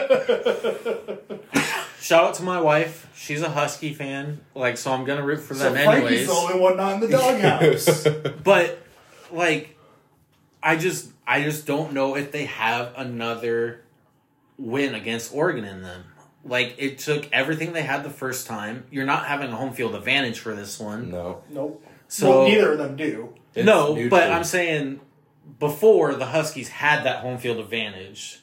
shout 2.01 2.25
out 2.25 2.35
to 2.35 2.45
my 2.45 2.61
wife. 2.61 3.11
She's 3.17 3.43
a 3.43 3.51
Husky 3.51 3.93
fan, 3.93 4.41
like 4.55 4.77
so. 4.77 4.93
I'm 4.93 5.05
gonna 5.05 5.25
root 5.25 5.41
for 5.41 5.55
So 5.55 5.73
them 5.73 5.85
Frankie's 5.85 6.07
anyways. 6.07 6.27
the 6.29 6.33
only 6.33 6.61
one 6.61 6.77
not 6.77 6.93
in 6.95 7.01
the 7.01 7.09
doghouse. 7.09 8.07
But 8.45 8.79
like, 9.33 9.77
I 10.63 10.77
just 10.77 11.11
I 11.27 11.43
just 11.43 11.67
don't 11.67 11.93
know 11.93 12.17
if 12.17 12.31
they 12.31 12.45
have 12.45 12.93
another 12.97 13.83
win 14.59 14.95
against 14.95 15.35
Oregon 15.35 15.65
in 15.65 15.83
them. 15.83 16.05
Like 16.45 16.75
it 16.79 16.99
took 16.99 17.31
everything 17.33 17.73
they 17.73 17.83
had 17.83 18.05
the 18.05 18.11
first 18.11 18.47
time. 18.47 18.85
You're 18.91 19.07
not 19.07 19.27
having 19.27 19.51
a 19.51 19.57
home 19.57 19.73
field 19.73 19.95
advantage 19.95 20.41
for 20.41 20.55
this 20.55 20.79
one. 20.79 21.11
no. 21.11 21.43
nope. 21.49 21.85
So 22.09 22.31
well, 22.31 22.49
neither 22.49 22.73
of 22.73 22.79
them 22.79 22.97
do. 22.97 23.35
No, 23.55 23.95
neutral. 23.95 24.11
but 24.11 24.31
I'm 24.31 24.45
saying 24.45 25.01
before 25.59 26.15
the 26.15 26.27
Huskies 26.27 26.69
had 26.69 27.05
that 27.05 27.21
home 27.21 27.39
field 27.39 27.59
advantage. 27.59 28.41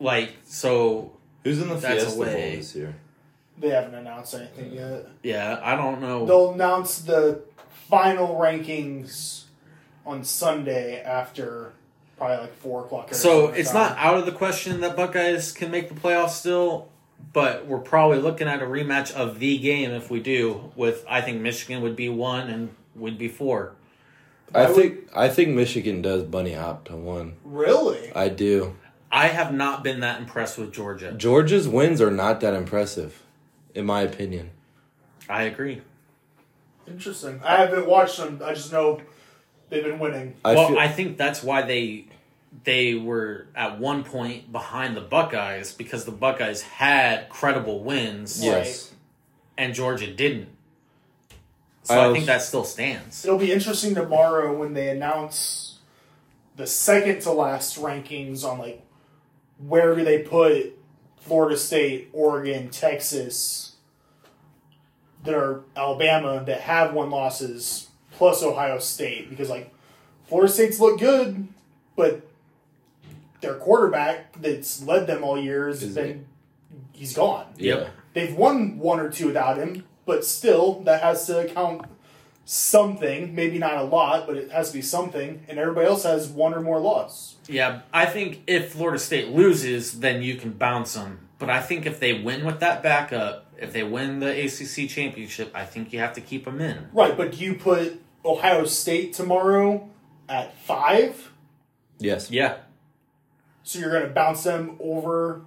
Like 0.00 0.36
so, 0.44 1.12
Who's 1.44 1.60
in 1.60 1.68
the 1.68 1.74
That's 1.74 2.04
Fiesta 2.04 2.16
Bowl 2.16 2.24
this 2.24 2.74
year? 2.74 2.96
They 3.58 3.68
haven't 3.68 3.94
announced 3.94 4.34
anything 4.34 4.72
yet. 4.72 5.06
yeah, 5.22 5.60
I 5.62 5.76
don't 5.76 6.00
know. 6.00 6.24
They'll 6.24 6.52
announce 6.54 7.00
the 7.00 7.42
final 7.88 8.36
rankings 8.36 9.44
on 10.06 10.24
Sunday 10.24 11.02
after 11.02 11.74
probably 12.20 12.36
like 12.36 12.54
four 12.56 12.84
o'clock. 12.84 13.14
So 13.14 13.46
it's 13.48 13.70
time. 13.72 13.90
not 13.90 13.98
out 13.98 14.18
of 14.18 14.26
the 14.26 14.32
question 14.32 14.80
that 14.82 14.94
Buckeyes 14.94 15.52
can 15.52 15.70
make 15.70 15.88
the 15.88 15.94
playoffs 15.94 16.30
still, 16.32 16.88
but 17.32 17.66
we're 17.66 17.78
probably 17.78 18.18
looking 18.18 18.46
at 18.46 18.60
a 18.62 18.66
rematch 18.66 19.10
of 19.12 19.38
the 19.38 19.56
game 19.56 19.90
if 19.90 20.10
we 20.10 20.20
do. 20.20 20.70
With 20.76 21.02
I 21.08 21.22
think 21.22 21.40
Michigan 21.40 21.82
would 21.82 21.96
be 21.96 22.10
one 22.10 22.50
and 22.50 22.74
would 22.94 23.16
be 23.16 23.26
four. 23.28 23.72
I 24.54 24.64
I 24.64 24.66
would- 24.66 24.76
think 24.76 24.98
I 25.16 25.28
think 25.30 25.48
Michigan 25.48 26.02
does 26.02 26.22
bunny 26.24 26.52
hop 26.52 26.84
to 26.88 26.96
one. 26.96 27.36
really. 27.42 28.12
I 28.14 28.28
do. 28.28 28.76
I 29.10 29.28
have 29.28 29.52
not 29.52 29.82
been 29.82 30.00
that 30.00 30.20
impressed 30.20 30.58
with 30.58 30.72
Georgia. 30.72 31.12
Georgia's 31.12 31.66
wins 31.66 32.00
are 32.00 32.10
not 32.12 32.40
that 32.42 32.52
impressive, 32.54 33.22
in 33.74 33.84
my 33.86 34.02
opinion. 34.02 34.50
I 35.28 35.44
agree. 35.44 35.80
Interesting. 36.86 37.40
I 37.42 37.56
haven't 37.56 37.86
watched 37.86 38.18
them. 38.18 38.40
I 38.44 38.52
just 38.54 38.70
know 38.72 39.00
they've 39.68 39.82
been 39.82 39.98
winning. 39.98 40.34
I 40.44 40.54
well, 40.54 40.68
feel, 40.68 40.78
I 40.78 40.88
think 40.88 41.16
that's 41.16 41.42
why 41.42 41.62
they 41.62 42.06
they 42.64 42.94
were 42.94 43.46
at 43.54 43.78
one 43.78 44.04
point 44.04 44.52
behind 44.52 44.96
the 44.96 45.00
Buckeyes 45.00 45.72
because 45.72 46.04
the 46.04 46.12
Buckeyes 46.12 46.62
had 46.62 47.28
credible 47.28 47.82
wins 47.82 48.42
yes. 48.42 48.92
and 49.56 49.74
Georgia 49.74 50.12
didn't. 50.12 50.48
So 51.84 51.98
I 51.98 52.10
I, 52.10 52.12
think 52.12 52.26
that 52.26 52.42
still 52.42 52.64
stands. 52.64 53.24
It'll 53.24 53.38
be 53.38 53.52
interesting 53.52 53.94
tomorrow 53.94 54.56
when 54.56 54.74
they 54.74 54.90
announce 54.90 55.78
the 56.56 56.66
second 56.66 57.22
to 57.22 57.32
last 57.32 57.80
rankings 57.80 58.44
on 58.44 58.58
like 58.58 58.82
where 59.58 59.94
do 59.94 60.04
they 60.04 60.18
put 60.18 60.76
Florida 61.18 61.56
State, 61.56 62.08
Oregon, 62.12 62.70
Texas, 62.70 63.76
that 65.24 65.34
are 65.34 65.62
Alabama 65.76 66.42
that 66.46 66.60
have 66.62 66.92
one 66.92 67.10
losses 67.10 67.88
plus 68.12 68.42
Ohio 68.42 68.78
State 68.78 69.30
because 69.30 69.48
like 69.48 69.72
Florida 70.26 70.52
State's 70.52 70.80
look 70.80 71.00
good, 71.00 71.48
but 71.96 72.29
their 73.40 73.54
quarterback 73.54 74.40
that's 74.40 74.82
led 74.82 75.06
them 75.06 75.24
all 75.24 75.40
years 75.40 75.80
has 75.80 75.90
Is 75.90 75.94
been 75.94 76.26
he's 76.92 77.14
gone. 77.14 77.46
Yep. 77.56 77.88
They've 78.12 78.34
won 78.34 78.78
one 78.78 79.00
or 79.00 79.10
two 79.10 79.26
without 79.26 79.56
him, 79.56 79.84
but 80.04 80.24
still, 80.24 80.80
that 80.82 81.02
has 81.02 81.26
to 81.26 81.48
count 81.48 81.86
something. 82.44 83.34
Maybe 83.34 83.58
not 83.58 83.76
a 83.76 83.82
lot, 83.82 84.26
but 84.26 84.36
it 84.36 84.50
has 84.50 84.68
to 84.68 84.74
be 84.74 84.82
something. 84.82 85.44
And 85.48 85.58
everybody 85.58 85.86
else 85.86 86.02
has 86.02 86.28
one 86.28 86.52
or 86.52 86.60
more 86.60 86.80
loss. 86.80 87.36
Yeah, 87.48 87.82
I 87.92 88.06
think 88.06 88.42
if 88.46 88.72
Florida 88.72 88.98
State 88.98 89.28
loses, 89.28 90.00
then 90.00 90.22
you 90.22 90.36
can 90.36 90.52
bounce 90.52 90.94
them. 90.94 91.28
But 91.38 91.48
I 91.48 91.62
think 91.62 91.86
if 91.86 92.00
they 92.00 92.20
win 92.22 92.44
with 92.44 92.60
that 92.60 92.82
backup, 92.82 93.46
if 93.56 93.72
they 93.72 93.82
win 93.82 94.20
the 94.20 94.44
ACC 94.44 94.90
championship, 94.90 95.50
I 95.54 95.64
think 95.64 95.92
you 95.92 96.00
have 96.00 96.12
to 96.14 96.20
keep 96.20 96.44
them 96.44 96.60
in. 96.60 96.88
Right, 96.92 97.16
but 97.16 97.32
do 97.32 97.38
you 97.38 97.54
put 97.54 98.02
Ohio 98.24 98.64
State 98.64 99.14
tomorrow 99.14 99.88
at 100.28 100.56
five? 100.58 101.32
Yes. 101.98 102.30
Yeah. 102.30 102.56
So 103.70 103.78
you're 103.78 103.92
going 103.92 104.02
to 104.02 104.08
bounce 104.08 104.42
them 104.42 104.74
over 104.80 105.42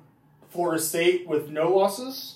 Florida 0.50 0.82
State 0.82 1.28
with 1.28 1.50
no 1.50 1.76
losses? 1.76 2.36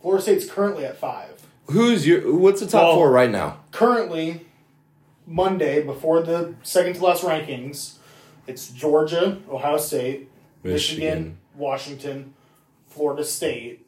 Florida 0.00 0.22
State's 0.22 0.48
currently 0.48 0.84
at 0.84 0.96
five. 0.96 1.42
Who's 1.72 2.06
your? 2.06 2.32
What's 2.38 2.60
the 2.60 2.68
top 2.68 2.84
Well- 2.84 2.94
four 2.94 3.10
right 3.10 3.28
now? 3.28 3.58
Currently, 3.72 4.46
Monday, 5.26 5.82
before 5.82 6.22
the 6.22 6.54
second 6.62 6.94
to 6.94 7.04
last 7.04 7.24
rankings, 7.24 7.94
it's 8.46 8.68
Georgia, 8.68 9.38
Ohio 9.50 9.76
State, 9.78 10.30
Michigan, 10.62 11.02
Michigan. 11.02 11.38
Washington, 11.56 12.34
Florida 12.86 13.24
State. 13.24 13.84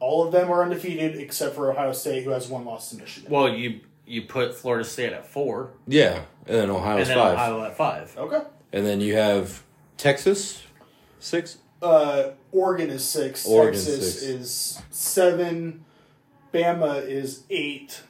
All 0.00 0.26
of 0.26 0.32
them 0.32 0.50
are 0.50 0.64
undefeated 0.64 1.14
except 1.20 1.54
for 1.54 1.70
Ohio 1.70 1.92
State, 1.92 2.24
who 2.24 2.30
has 2.30 2.48
one 2.48 2.64
loss 2.64 2.90
to 2.90 2.96
Michigan. 2.96 3.30
Well, 3.30 3.48
you 3.48 3.78
you 4.06 4.22
put 4.22 4.56
Florida 4.56 4.84
State 4.84 5.12
at 5.12 5.24
four, 5.24 5.70
Yeah, 5.86 6.22
and 6.48 6.56
then 6.56 6.70
Ohio's 6.70 7.08
and 7.08 7.10
then 7.10 7.24
five, 7.24 7.34
Ohio 7.52 7.62
at 7.64 7.76
five. 7.76 8.14
okay. 8.18 8.40
and 8.72 8.84
then 8.84 9.00
you 9.00 9.14
have 9.14 9.62
Texas, 9.96 10.62
six. 11.20 11.58
Uh, 11.82 12.30
Oregon 12.52 12.90
is 12.90 13.04
six. 13.04 13.46
Oregon's 13.46 13.84
Texas 13.86 14.20
six. 14.20 14.22
is 14.24 14.82
seven. 14.90 15.84
Bama 16.52 17.06
is 17.06 17.42
eight. 17.50 18.02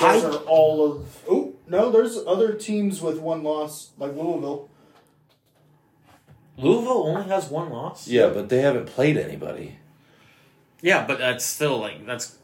Those 0.00 0.24
I- 0.24 0.28
are 0.28 0.36
all 0.44 0.84
of. 0.84 1.22
Oh 1.28 1.54
no, 1.66 1.90
there's 1.90 2.18
other 2.26 2.52
teams 2.54 3.00
with 3.02 3.18
one 3.18 3.42
loss, 3.42 3.90
like 3.98 4.14
Louisville. 4.14 4.68
Louisville 6.56 7.06
only 7.06 7.28
has 7.28 7.48
one 7.48 7.70
loss. 7.70 8.08
Yeah, 8.08 8.28
but 8.30 8.48
they 8.48 8.60
haven't 8.62 8.86
played 8.86 9.16
anybody. 9.16 9.76
Yeah, 10.82 11.06
but 11.06 11.18
that's 11.18 11.44
still 11.44 11.78
like 11.78 12.04
that's 12.06 12.36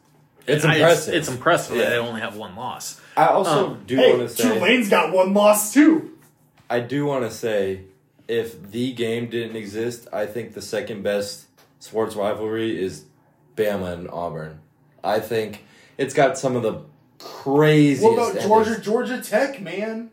It's 0.47 0.65
I- 0.65 0.75
impressive. 0.77 1.15
It's, 1.15 1.29
impressive 1.29 1.77
that 1.77 1.85
Yeah. 1.85 1.91
they 1.91 1.99
only 1.99 2.21
have 2.21 2.37
one 2.37 2.55
loss. 2.57 3.01
I 3.17 3.27
also 3.29 3.67
Um, 3.73 3.83
do 3.87 3.97
hey, 3.97 4.17
want 4.17 4.29
to 4.29 4.35
say. 4.35 4.55
Tulane's 4.55 4.89
got 4.89 5.13
one 5.13 5.35
loss 5.35 5.73
too. 5.73 6.13
I 6.71 6.81
do 6.81 7.07
want 7.07 7.25
to 7.25 7.31
say, 7.31 7.83
if 8.29 8.71
the 8.71 8.93
game 8.93 9.29
didn't 9.29 9.57
exist, 9.57 10.09
I 10.13 10.27
think 10.27 10.55
the 10.55 10.63
second 10.63 11.03
best 11.03 11.47
sports 11.79 12.17
rivalry 12.17 12.81
is 12.83 13.05
Bama 13.57 13.93
and 13.93 14.09
Auburn. 14.11 14.61
I 15.03 15.21
think 15.21 15.65
it's 15.99 16.15
got 16.15 16.39
some 16.39 16.57
of 16.57 16.63
the 16.63 16.81
craziest. 17.19 18.03
What 18.03 18.13
about 18.15 18.29
endings. 18.31 18.47
Georgia, 18.47 18.81
Georgia 18.81 19.21
Tech, 19.23 19.61
man? 19.61 20.11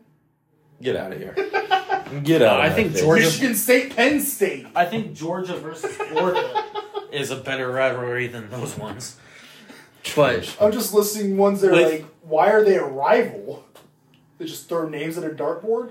Get 0.80 0.96
out 0.96 1.12
of 1.12 1.18
here. 1.18 1.34
Get 2.24 2.42
out. 2.42 2.60
I 2.60 2.66
of 2.66 2.74
think 2.74 2.92
face. 2.92 3.00
Georgia- 3.00 3.24
Michigan 3.24 3.54
State, 3.54 3.96
Penn 3.96 4.20
State. 4.20 4.66
I 4.76 4.84
think 4.84 5.14
Georgia 5.14 5.56
versus 5.56 5.94
Florida 5.96 6.64
is 7.10 7.30
a 7.30 7.36
better 7.36 7.70
rivalry 7.70 8.26
than 8.26 8.50
those 8.50 8.76
ones. 8.76 9.16
But 10.16 10.54
I'm 10.60 10.72
just 10.72 10.92
listing 10.92 11.36
ones 11.36 11.60
that 11.62 11.68
are 11.68 11.72
With- 11.72 11.92
like, 12.02 12.06
why 12.22 12.50
are 12.50 12.62
they 12.64 12.76
a 12.76 12.84
rival? 12.84 13.64
They 14.38 14.44
just 14.46 14.68
throw 14.68 14.88
names 14.88 15.16
at 15.16 15.24
a 15.24 15.30
dartboard. 15.34 15.90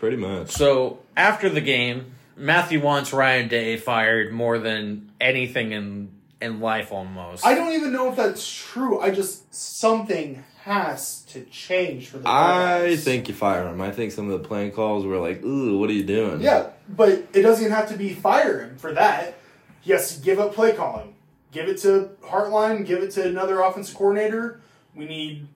Pretty 0.00 0.16
much. 0.16 0.50
so 0.50 0.98
after 1.16 1.48
the 1.48 1.60
game, 1.60 2.14
Matthew 2.36 2.80
wants 2.80 3.12
Ryan 3.12 3.48
Day 3.48 3.76
fired 3.76 4.32
more 4.32 4.58
than 4.58 5.12
anything 5.20 5.72
in 5.72 6.10
in 6.40 6.58
life 6.60 6.90
almost. 6.90 7.44
I 7.44 7.54
don't 7.54 7.74
even 7.74 7.92
know 7.92 8.08
if 8.10 8.16
that's 8.16 8.50
true. 8.50 8.98
I 8.98 9.10
just 9.10 9.54
something 9.54 10.42
has 10.62 11.20
to 11.24 11.44
change 11.44 12.08
for 12.08 12.16
the. 12.18 12.26
I 12.28 12.78
Buckeyes. 12.80 13.04
think 13.04 13.28
you 13.28 13.34
fire 13.34 13.68
him. 13.68 13.80
I 13.82 13.90
think 13.90 14.12
some 14.12 14.30
of 14.30 14.40
the 14.42 14.48
playing 14.48 14.72
calls 14.72 15.04
were 15.04 15.18
like, 15.18 15.44
"Ooh, 15.44 15.78
what 15.78 15.90
are 15.90 15.92
you 15.92 16.04
doing?" 16.04 16.40
Yeah, 16.40 16.70
but 16.88 17.10
it 17.34 17.42
doesn't 17.42 17.62
even 17.64 17.76
have 17.76 17.88
to 17.90 17.96
be 17.98 18.14
fire 18.14 18.60
him 18.60 18.76
for 18.78 18.92
that. 18.94 19.34
He 19.82 19.92
has 19.92 20.16
to 20.16 20.22
give 20.22 20.38
up 20.40 20.54
play 20.54 20.72
calling. 20.72 21.14
Give 21.52 21.68
it 21.68 21.78
to 21.82 22.10
Hartline. 22.24 22.86
Give 22.86 23.02
it 23.02 23.10
to 23.12 23.26
another 23.26 23.60
offensive 23.60 23.94
coordinator. 23.96 24.60
We 24.94 25.04
need 25.04 25.46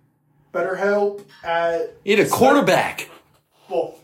better 0.53 0.75
help 0.77 1.27
at 1.43 1.95
You 2.05 2.17
need 2.17 2.27
a 2.27 2.29
quarterback. 2.29 3.09
well. 3.71 3.99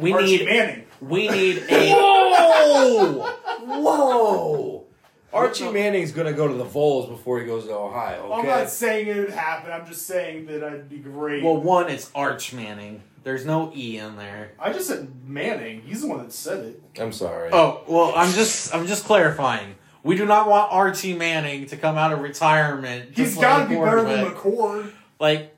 We 0.00 0.12
Archie 0.12 0.38
need 0.38 0.46
Manning. 0.46 0.84
we 1.00 1.28
need 1.28 1.58
a 1.70 1.92
Whoa! 1.94 3.30
Whoa! 3.64 4.84
Archie 5.32 5.70
Manning's 5.70 6.10
gonna 6.12 6.32
go 6.32 6.48
to 6.48 6.54
the 6.54 6.64
Vols 6.64 7.08
before 7.08 7.38
he 7.38 7.46
goes 7.46 7.66
to 7.66 7.72
Ohio. 7.72 8.32
I'm 8.32 8.40
Okay. 8.40 8.48
not 8.48 8.68
saying 8.70 9.06
it 9.06 9.16
would 9.16 9.30
happen. 9.30 9.70
I'm 9.70 9.86
just 9.86 10.06
saying 10.06 10.46
that 10.46 10.64
I'd 10.64 10.88
be 10.88 10.98
great. 10.98 11.42
well 11.44 11.56
one 11.56 11.88
it's 11.88 12.10
Arch 12.14 12.52
Manning. 12.52 13.02
There's 13.22 13.44
no 13.44 13.70
E 13.74 13.98
in 13.98 14.16
there. 14.16 14.52
I 14.58 14.72
just 14.72 14.88
said 14.88 15.08
Manning. 15.26 15.82
He's 15.82 16.00
the 16.00 16.08
one 16.08 16.18
that 16.18 16.32
said 16.32 16.64
it. 16.64 16.82
I'm 16.98 17.12
sorry. 17.12 17.50
Oh 17.52 17.82
well, 17.86 18.12
I'm 18.16 18.32
just 18.32 18.74
I'm 18.74 18.86
just 18.86 19.04
clarifying. 19.04 19.76
We 20.02 20.16
do 20.16 20.24
not 20.24 20.48
want 20.48 20.72
Archie 20.72 21.14
Manning 21.14 21.66
to 21.66 21.76
come 21.76 21.96
out 21.98 22.12
of 22.12 22.20
retirement. 22.20 23.14
to 23.14 23.22
He's 23.22 23.34
play 23.34 23.42
got 23.42 23.62
to 23.64 23.68
be 23.68 23.74
better 23.76 24.02
quarterback. 24.02 24.24
than 24.24 24.34
McCord. 24.34 24.92
like, 25.20 25.54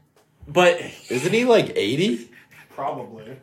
but 0.49 0.81
Isn't 1.09 1.33
he 1.33 1.45
like 1.45 1.73
80? 1.77 2.29
Probably. 2.71 3.37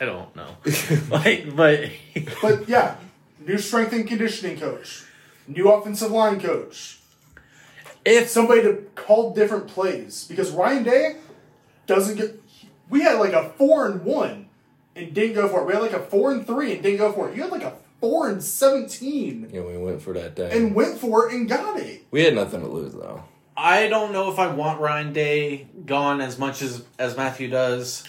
I 0.00 0.06
don't 0.06 0.34
know. 0.34 0.56
like, 1.10 1.54
but 1.54 1.90
But 2.42 2.68
yeah, 2.68 2.96
new 3.46 3.58
strength 3.58 3.92
and 3.92 4.06
conditioning 4.08 4.58
coach, 4.58 5.04
new 5.46 5.70
offensive 5.70 6.10
line 6.10 6.40
coach, 6.40 6.98
if 8.04 8.28
somebody 8.28 8.62
to 8.62 8.76
call 8.94 9.34
different 9.34 9.68
plays 9.68 10.24
because 10.26 10.50
Ryan 10.50 10.82
Day 10.84 11.16
doesn't 11.86 12.16
get. 12.16 12.40
We 12.88 13.02
had 13.02 13.18
like 13.20 13.32
a 13.34 13.50
four 13.50 13.86
and 13.86 14.02
one 14.04 14.48
and 14.96 15.12
didn't 15.14 15.34
go 15.34 15.48
for 15.48 15.60
it. 15.62 15.66
We 15.66 15.74
had 15.74 15.82
like 15.82 15.92
a 15.92 16.00
four 16.00 16.32
and 16.32 16.46
three 16.46 16.72
and 16.72 16.82
didn't 16.82 16.98
go 16.98 17.12
for 17.12 17.28
it. 17.30 17.36
You 17.36 17.42
had 17.42 17.52
like 17.52 17.62
a 17.62 17.74
four 18.00 18.28
and 18.28 18.42
seventeen 18.42 19.50
Yeah, 19.52 19.60
we 19.62 19.76
went 19.76 20.00
for 20.02 20.14
that 20.14 20.34
day. 20.34 20.50
and 20.56 20.74
went 20.74 20.98
for 20.98 21.28
it 21.28 21.34
and 21.34 21.48
got 21.48 21.78
it. 21.78 22.06
we 22.10 22.22
had 22.24 22.34
nothing 22.34 22.62
to 22.62 22.66
lose 22.68 22.94
though. 22.94 23.22
I 23.56 23.88
don't 23.88 24.12
know 24.12 24.32
if 24.32 24.38
I 24.38 24.46
want 24.46 24.80
Ryan 24.80 25.12
Day 25.12 25.68
gone 25.84 26.20
as 26.22 26.38
much 26.38 26.62
as 26.62 26.82
as 26.98 27.16
Matthew 27.16 27.48
does. 27.48 28.04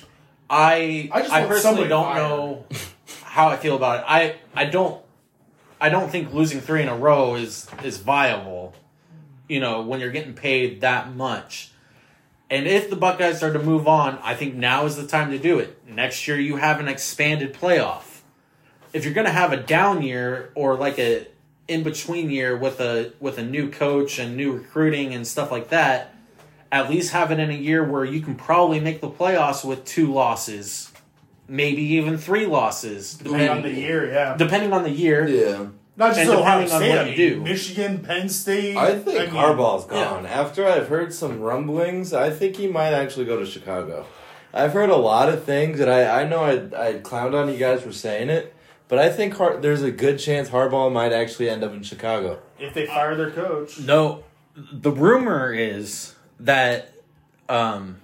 I 0.52 1.10
I 1.14 1.44
I, 1.44 1.46
personally 1.48 1.88
don't 1.88 2.04
fired. 2.04 2.18
know 2.18 2.66
how 3.24 3.48
I 3.48 3.56
feel 3.58 3.78
about 3.78 4.00
it. 4.00 4.06
I 4.08 4.36
I 4.54 4.66
don't 4.66 5.02
I 5.80 5.88
don't 5.90 6.12
think 6.12 6.34
losing 6.34 6.60
three 6.60 6.82
in 6.82 6.90
a 6.90 6.96
row 6.96 7.36
is 7.36 7.68
is 7.84 7.98
viable. 7.98 8.76
You 9.48 9.62
know, 9.62 9.82
when 9.82 10.00
you're 10.00 10.12
getting 10.12 10.34
paid 10.34 10.82
that 10.82 11.16
much. 11.16 11.72
And 12.50 12.68
if 12.68 12.90
the 12.90 12.98
Buckeyes 12.98 13.42
are 13.44 13.54
to 13.54 13.60
move 13.60 13.88
on, 13.88 14.20
I 14.22 14.36
think 14.36 14.56
now 14.56 14.86
is 14.86 14.98
the 14.98 15.08
time 15.08 15.32
to 15.32 15.40
do 15.40 15.58
it. 15.58 15.82
Next 15.88 16.28
year 16.28 16.38
you 16.38 16.58
have 16.58 16.82
an 16.82 16.90
expanded 16.90 17.54
playoff. 17.54 18.20
If 18.92 19.06
you're 19.06 19.14
going 19.14 19.28
to 19.28 19.32
have 19.32 19.54
a 19.54 19.58
down 19.58 20.02
year 20.02 20.52
or 20.54 20.76
like 20.76 21.00
a 21.00 21.28
in 21.70 21.84
between 21.84 22.30
year 22.30 22.58
with 22.58 22.82
a 22.82 23.14
with 23.22 23.38
a 23.38 23.44
new 23.44 23.70
coach 23.70 24.20
and 24.20 24.36
new 24.36 24.52
recruiting 24.52 25.14
and 25.14 25.26
stuff 25.26 25.50
like 25.50 25.70
that, 25.70 26.14
at 26.72 26.90
least 26.90 27.12
have 27.12 27.32
it 27.32 27.40
in 27.40 27.50
a 27.50 27.56
year 27.56 27.84
where 27.84 28.06
you 28.06 28.22
can 28.22 28.36
probably 28.36 28.80
make 28.80 29.02
the 29.02 29.10
playoffs 29.10 29.64
with 29.66 29.84
two 29.86 30.12
losses, 30.12 30.92
maybe 31.48 31.82
even 31.82 32.18
three 32.18 32.46
losses, 32.46 33.16
Depending 33.16 33.50
on 33.50 33.62
the 33.62 33.74
year, 33.74 34.12
yeah. 34.12 34.36
depending 34.38 34.72
on 34.74 34.84
the 34.84 34.90
year. 34.92 35.28
Yeah. 35.28 35.68
Not 35.98 36.16
just 36.16 36.22
and 36.22 36.30
Ohio 36.30 36.64
depending 36.64 36.72
on 36.74 36.80
State. 36.82 36.90
what 36.90 36.98
I 37.00 37.02
you 37.10 37.30
mean, 37.36 37.40
do. 37.40 37.42
Michigan, 37.44 38.00
Penn 38.00 38.30
State. 38.30 38.78
I 38.78 38.98
think 38.98 39.20
I 39.20 39.26
mean, 39.26 39.34
Harbaugh's 39.36 39.86
yeah. 39.92 40.06
gone. 40.06 40.26
After 40.26 40.66
I've 40.66 40.88
heard 40.88 41.14
some 41.14 41.42
rumblings, 41.42 42.14
I 42.14 42.30
think 42.30 42.56
he 42.56 42.68
might 42.68 42.94
actually 42.94 43.26
go 43.26 43.38
to 43.38 43.46
Chicago. 43.46 44.06
I've 44.54 44.72
heard 44.74 44.90
a 44.90 44.96
lot 44.96 45.30
of 45.30 45.44
things, 45.44 45.80
and 45.80 45.92
I, 45.92 46.22
I 46.22 46.28
know 46.28 46.44
I, 46.44 46.54
I 46.90 46.94
clowned 47.00 47.34
on 47.36 47.50
you 47.50 47.58
guys 47.58 47.82
for 47.84 47.92
saying 47.92 48.30
it, 48.30 48.56
but 48.88 49.00
I 49.00 49.10
think 49.10 49.36
Har- 49.36 49.58
there's 49.58 49.82
a 49.84 49.92
good 49.92 50.18
chance 50.18 50.50
Harbaugh 50.50 50.92
might 50.92 51.12
actually 51.14 51.50
end 51.50 51.64
up 51.64 51.74
in 51.74 51.84
Chicago. 51.84 52.40
If 52.58 52.74
they 52.74 52.86
fire 52.86 53.16
their 53.16 53.32
coach, 53.32 53.80
No, 53.80 54.24
the 54.56 54.92
rumor 54.92 55.54
is 55.54 56.16
that 56.42 56.94
um, 57.50 57.98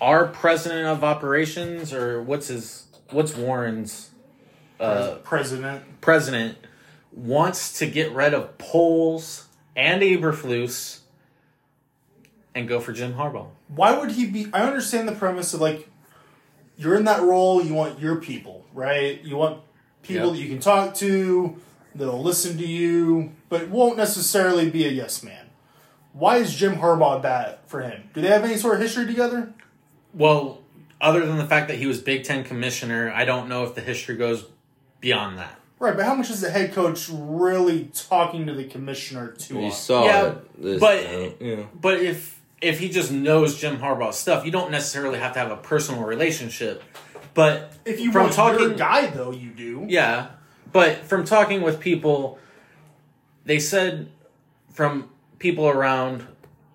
our 0.00 0.26
president 0.26 0.86
of 0.86 1.04
operations, 1.04 1.92
or 1.92 2.22
what's 2.22 2.48
his, 2.48 2.86
what's 3.10 3.36
Warren's 3.36 4.10
uh, 4.78 5.16
president. 5.22 6.00
president, 6.00 6.58
wants 7.12 7.78
to 7.78 7.86
get 7.86 8.12
rid 8.12 8.34
of 8.34 8.56
Poles 8.58 9.46
and 9.76 10.02
Eberflus 10.02 11.00
and 12.54 12.66
go 12.68 12.80
for 12.80 12.92
Jim 12.92 13.14
Harbaugh. 13.14 13.48
Why 13.68 13.98
would 13.98 14.12
he 14.12 14.26
be? 14.26 14.48
I 14.52 14.62
understand 14.62 15.06
the 15.08 15.12
premise 15.12 15.54
of 15.54 15.60
like, 15.60 15.88
you're 16.76 16.96
in 16.96 17.04
that 17.04 17.22
role. 17.22 17.62
You 17.62 17.74
want 17.74 18.00
your 18.00 18.16
people, 18.16 18.64
right? 18.72 19.22
You 19.22 19.36
want 19.36 19.60
people 20.02 20.26
Yep. 20.28 20.34
that 20.34 20.38
you 20.40 20.48
can 20.48 20.58
talk 20.60 20.94
to, 20.96 21.56
that'll 21.94 22.22
listen 22.22 22.56
to 22.58 22.66
you, 22.66 23.32
but 23.48 23.68
won't 23.68 23.96
necessarily 23.96 24.70
be 24.70 24.86
a 24.86 24.88
yes 24.88 25.22
man. 25.22 25.49
Why 26.12 26.36
is 26.38 26.54
Jim 26.54 26.76
Harbaugh 26.76 27.22
that 27.22 27.68
for 27.68 27.80
him? 27.82 28.10
Do 28.14 28.20
they 28.20 28.28
have 28.28 28.44
any 28.44 28.56
sort 28.56 28.74
of 28.76 28.80
history 28.80 29.06
together? 29.06 29.52
Well, 30.12 30.60
other 31.00 31.24
than 31.24 31.38
the 31.38 31.46
fact 31.46 31.68
that 31.68 31.78
he 31.78 31.86
was 31.86 32.00
Big 32.00 32.24
Ten 32.24 32.44
commissioner, 32.44 33.12
I 33.14 33.24
don't 33.24 33.48
know 33.48 33.64
if 33.64 33.74
the 33.74 33.80
history 33.80 34.16
goes 34.16 34.44
beyond 35.00 35.38
that. 35.38 35.56
Right, 35.78 35.96
but 35.96 36.04
how 36.04 36.14
much 36.14 36.28
is 36.28 36.42
the 36.42 36.50
head 36.50 36.72
coach 36.74 37.08
really 37.10 37.90
talking 37.94 38.46
to 38.46 38.52
the 38.54 38.64
commissioner 38.64 39.28
to 39.28 39.60
You 39.60 39.70
saw 39.70 40.04
Yeah, 40.04 40.26
it. 40.26 40.62
This, 40.62 40.80
but- 40.80 41.40
yeah. 41.40 41.62
But 41.74 42.00
if 42.00 42.38
if 42.60 42.78
he 42.78 42.90
just 42.90 43.10
knows 43.10 43.58
Jim 43.58 43.78
Harbaugh's 43.78 44.16
stuff, 44.16 44.44
you 44.44 44.50
don't 44.50 44.70
necessarily 44.70 45.18
have 45.18 45.32
to 45.32 45.38
have 45.38 45.50
a 45.50 45.56
personal 45.56 46.02
relationship. 46.04 46.82
But 47.32 47.72
If 47.86 48.00
you 48.00 48.12
from 48.12 48.24
want 48.24 48.34
talking, 48.34 48.60
your 48.60 48.74
guy, 48.74 49.06
though, 49.06 49.30
you 49.32 49.48
do. 49.50 49.86
yeah. 49.88 50.26
But 50.70 51.06
from 51.06 51.24
talking 51.24 51.62
with 51.62 51.80
people, 51.80 52.38
they 53.46 53.58
said 53.58 54.10
from 54.74 55.08
people 55.40 55.68
around, 55.68 56.24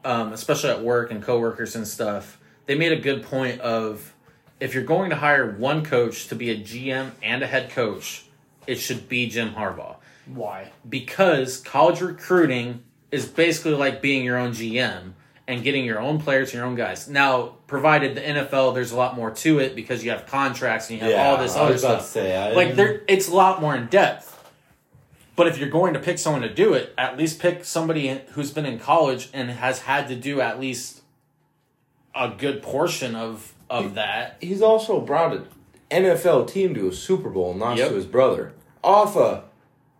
um, 0.03 0.33
especially 0.33 0.71
at 0.71 0.83
work 0.83 1.09
and 1.11 1.23
coworkers 1.23 1.75
and 1.77 1.87
stuff, 1.87 2.37
they 2.65 2.75
made 2.75 2.91
a 2.91 2.99
good 2.99 3.23
point 3.23 3.61
of 3.61 4.13
if 4.59 4.73
you're 4.73 4.83
going 4.83 5.09
to 5.11 5.15
hire 5.15 5.49
one 5.51 5.85
coach 5.85 6.27
to 6.27 6.35
be 6.35 6.49
a 6.51 6.57
GM 6.57 7.11
and 7.23 7.41
a 7.43 7.47
head 7.47 7.69
coach, 7.69 8.25
it 8.67 8.75
should 8.75 9.07
be 9.07 9.29
Jim 9.29 9.51
Harbaugh 9.53 9.95
Why? 10.25 10.71
because 10.89 11.57
college 11.61 12.01
recruiting 12.01 12.83
is 13.11 13.25
basically 13.27 13.73
like 13.75 14.01
being 14.01 14.25
your 14.25 14.37
own 14.37 14.51
GM 14.51 15.13
and 15.47 15.61
getting 15.63 15.85
your 15.85 15.99
own 15.99 16.19
players 16.19 16.49
and 16.49 16.55
your 16.55 16.65
own 16.65 16.73
guys. 16.75 17.07
Now, 17.07 17.53
provided 17.67 18.15
the 18.15 18.21
NFL, 18.21 18.73
there's 18.73 18.91
a 18.91 18.97
lot 18.97 19.15
more 19.15 19.29
to 19.29 19.59
it 19.59 19.75
because 19.75 20.03
you 20.03 20.09
have 20.09 20.25
contracts 20.25 20.89
and 20.89 20.97
you 20.97 21.03
have 21.05 21.11
Yeah, 21.13 21.27
all 21.29 21.37
this 21.37 21.55
I 21.55 21.59
other 21.61 21.73
was 21.73 21.83
about 21.83 22.01
stuff. 22.01 22.05
to 22.07 22.11
say, 22.29 22.35
I- 22.35 22.53
like 22.53 22.73
there, 22.75 23.01
it's 23.07 23.27
a 23.29 23.35
lot 23.35 23.61
more 23.61 23.75
in 23.75 23.85
depth. 23.85 24.34
But 25.35 25.47
if 25.47 25.57
you're 25.57 25.69
going 25.69 25.93
to 25.93 25.99
pick 25.99 26.17
someone 26.17 26.41
to 26.43 26.53
do 26.53 26.73
it, 26.73 26.93
at 26.97 27.17
least 27.17 27.39
pick 27.39 27.65
somebody 27.65 28.21
who's 28.31 28.51
been 28.51 28.65
in 28.65 28.79
college 28.79 29.29
and 29.33 29.49
has 29.51 29.79
had 29.79 30.07
to 30.07 30.15
do 30.15 30.39
at 30.41 30.59
least 30.59 31.01
a 32.13 32.29
good 32.29 32.61
portion 32.63 33.15
of 33.15 33.53
of 33.69 33.95
that. 33.95 34.37
He's 34.39 34.61
also 34.61 35.01
brought 35.01 35.33
an 35.33 35.47
NFL 35.91 36.47
team 36.47 36.73
to 36.75 36.87
a 36.87 36.93
Super 36.93 37.29
Bowl 37.29 37.53
lost 37.53 37.79
Yep. 37.79 37.89
to 37.89 37.95
his 37.95 38.05
brother 38.05 38.53
off 38.83 39.15
a 39.15 39.43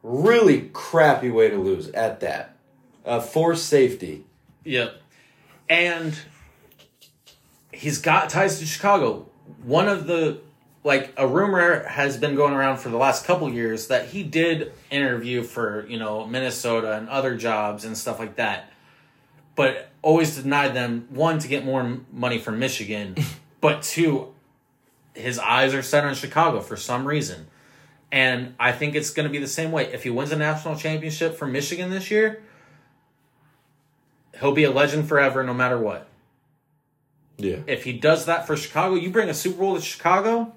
really 0.04 0.70
crappy 0.72 1.30
way 1.32 1.50
to 1.50 1.58
lose 1.58 1.90
at 1.90 2.20
that. 2.20 2.56
Uh, 3.04 3.20
forced 3.20 3.66
safety. 3.68 4.24
Yep. 4.64 5.02
And 5.68 6.14
he's 7.74 7.98
got 8.00 8.30
ties 8.30 8.60
to 8.60 8.66
Chicago. 8.66 9.28
One 9.64 9.88
of 9.90 10.06
the 10.08 10.40
like 10.86 11.12
a 11.18 11.28
rumor 11.28 11.84
has 11.88 12.16
been 12.16 12.36
going 12.36 12.54
around 12.54 12.78
for 12.78 12.90
the 12.90 12.98
last 12.98 13.26
couple 13.26 13.52
years 13.52 13.88
that 13.88 14.08
he 14.10 14.22
did 14.22 14.72
interview 14.92 15.42
for, 15.42 15.84
you 15.88 15.98
know, 15.98 16.28
Minnesota 16.28 16.94
and 16.94 17.10
other 17.10 17.36
jobs 17.36 17.86
and 17.86 17.98
stuff 17.98 18.20
like 18.20 18.36
that. 18.36 18.72
But 19.56 19.90
always 20.04 20.36
denied 20.36 20.76
them 20.76 21.08
one 21.10 21.40
to 21.40 21.48
get 21.48 21.66
more 21.66 22.02
money 22.14 22.38
from 22.38 22.60
Michigan, 22.60 23.16
but 23.62 23.82
two 23.82 24.32
his 25.16 25.40
eyes 25.40 25.74
are 25.74 25.82
set 25.82 26.04
on 26.04 26.14
Chicago 26.14 26.60
for 26.60 26.78
some 26.78 27.08
reason. 27.08 27.48
And 28.12 28.54
I 28.60 28.72
think 28.72 28.94
it's 28.94 29.10
going 29.10 29.28
to 29.28 29.32
be 29.32 29.40
the 29.40 29.48
same 29.48 29.72
way. 29.72 29.92
If 29.92 30.04
he 30.04 30.12
wins 30.12 30.32
a 30.32 30.36
national 30.36 30.76
championship 30.76 31.36
for 31.36 31.48
Michigan 31.48 31.90
this 31.90 32.12
year, 32.12 32.44
he'll 34.40 34.52
be 34.52 34.66
a 34.66 34.72
legend 34.72 35.08
forever 35.08 35.44
no 35.44 35.54
matter 35.54 35.80
what. 35.80 36.08
Yeah. 37.38 37.60
If 37.66 37.86
he 37.86 37.94
does 37.94 38.26
that 38.26 38.46
for 38.46 38.56
Chicago, 38.56 38.96
you 38.96 39.10
bring 39.10 39.30
a 39.30 39.34
Super 39.34 39.60
Bowl 39.60 39.76
to 39.76 39.82
Chicago, 39.82 40.54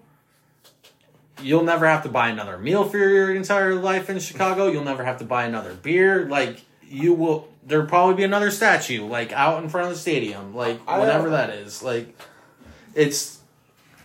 you'll 1.43 1.65
never 1.65 1.87
have 1.87 2.03
to 2.03 2.09
buy 2.09 2.29
another 2.29 2.59
meal 2.59 2.89
for 2.89 2.99
your 2.99 3.35
entire 3.35 3.75
life 3.75 4.11
in 4.11 4.19
Chicago. 4.19 4.69
You'll 4.69 4.85
never 4.85 5.05
have 5.05 5.19
to 5.19 5.25
buy 5.25 5.45
another 5.45 5.75
beer. 5.75 6.29
Like 6.29 6.63
you 6.87 7.15
will 7.15 7.49
there'll 7.65 7.87
probably 7.87 8.15
be 8.15 8.25
another 8.25 8.51
statue 8.51 9.07
like 9.07 9.33
out 9.33 9.63
in 9.63 9.69
front 9.69 9.89
of 9.89 9.93
the 9.95 9.99
stadium, 9.99 10.55
like 10.55 10.81
I- 10.87 10.99
whatever 10.99 11.31
that 11.31 11.51
is. 11.51 11.83
Like 11.83 12.17
it's 12.95 13.39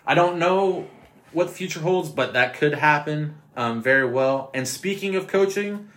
I 0.06 0.16
don't 0.16 0.38
know 0.38 0.88
what 1.32 1.48
the 1.48 1.54
future 1.54 1.80
holds, 1.80 2.10
but 2.10 2.34
that 2.34 2.54
could 2.56 2.76
happen 2.76 3.36
um, 3.56 3.82
very 3.82 4.06
well. 4.06 4.52
And 4.54 4.68
speaking 4.68 5.16
of 5.16 5.28
coaching, 5.28 5.90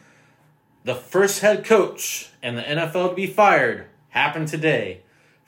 the 0.85 0.95
first 0.95 1.41
head 1.41 1.65
coach 1.65 2.31
in 2.43 2.55
the 2.57 2.63
NFL 2.63 3.11
to 3.11 3.15
be 3.15 3.27
fired 3.27 3.87
happened 4.11 4.49
today. 4.49 5.03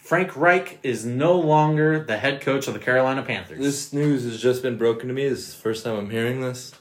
Frank 0.09 0.35
Reich 0.38 0.79
is 0.83 1.05
no 1.05 1.38
longer 1.38 2.03
the 2.03 2.16
head 2.16 2.40
coach 2.40 2.66
of 2.66 2.73
the 2.73 2.81
Carolina 2.81 3.23
Panthers. 3.23 3.59
This 3.59 3.92
news 3.92 4.25
has 4.25 4.40
just 4.40 4.62
been 4.62 4.79
broken 4.79 5.07
to 5.09 5.12
me. 5.12 5.29
This 5.29 5.40
is 5.40 5.55
the 5.55 5.61
first 5.61 5.85
time 5.85 5.99
I'm 5.99 6.09
hearing 6.09 6.40
this. 6.40 6.73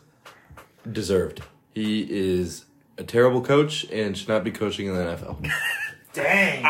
Deserved. 0.89 1.43
He 1.75 2.07
is 2.09 2.63
a 2.97 3.03
terrible 3.03 3.41
coach 3.41 3.83
and 3.91 4.17
should 4.17 4.29
not 4.29 4.45
be 4.45 4.51
coaching 4.51 4.87
in 4.87 4.95
the 4.95 5.01
NFL. 5.01 5.45
Dang. 6.13 6.65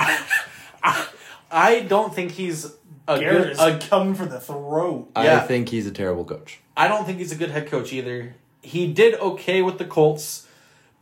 I 1.51 1.81
don't 1.81 2.15
think 2.15 2.31
he's 2.31 2.65
a 3.07 3.19
Garrett 3.19 3.55
good. 3.55 3.83
A, 3.83 3.87
coming 3.87 4.15
for 4.15 4.25
the 4.25 4.39
throat. 4.39 5.11
Yeah. 5.15 5.35
I 5.35 5.39
think 5.41 5.69
he's 5.69 5.85
a 5.85 5.91
terrible 5.91 6.25
coach. 6.25 6.61
I 6.75 6.87
don't 6.87 7.05
think 7.05 7.19
he's 7.19 7.31
a 7.31 7.35
good 7.35 7.51
head 7.51 7.67
coach 7.67 7.93
either. 7.93 8.33
He 8.63 8.91
did 8.91 9.13
okay 9.19 9.61
with 9.61 9.77
the 9.77 9.85
Colts, 9.85 10.47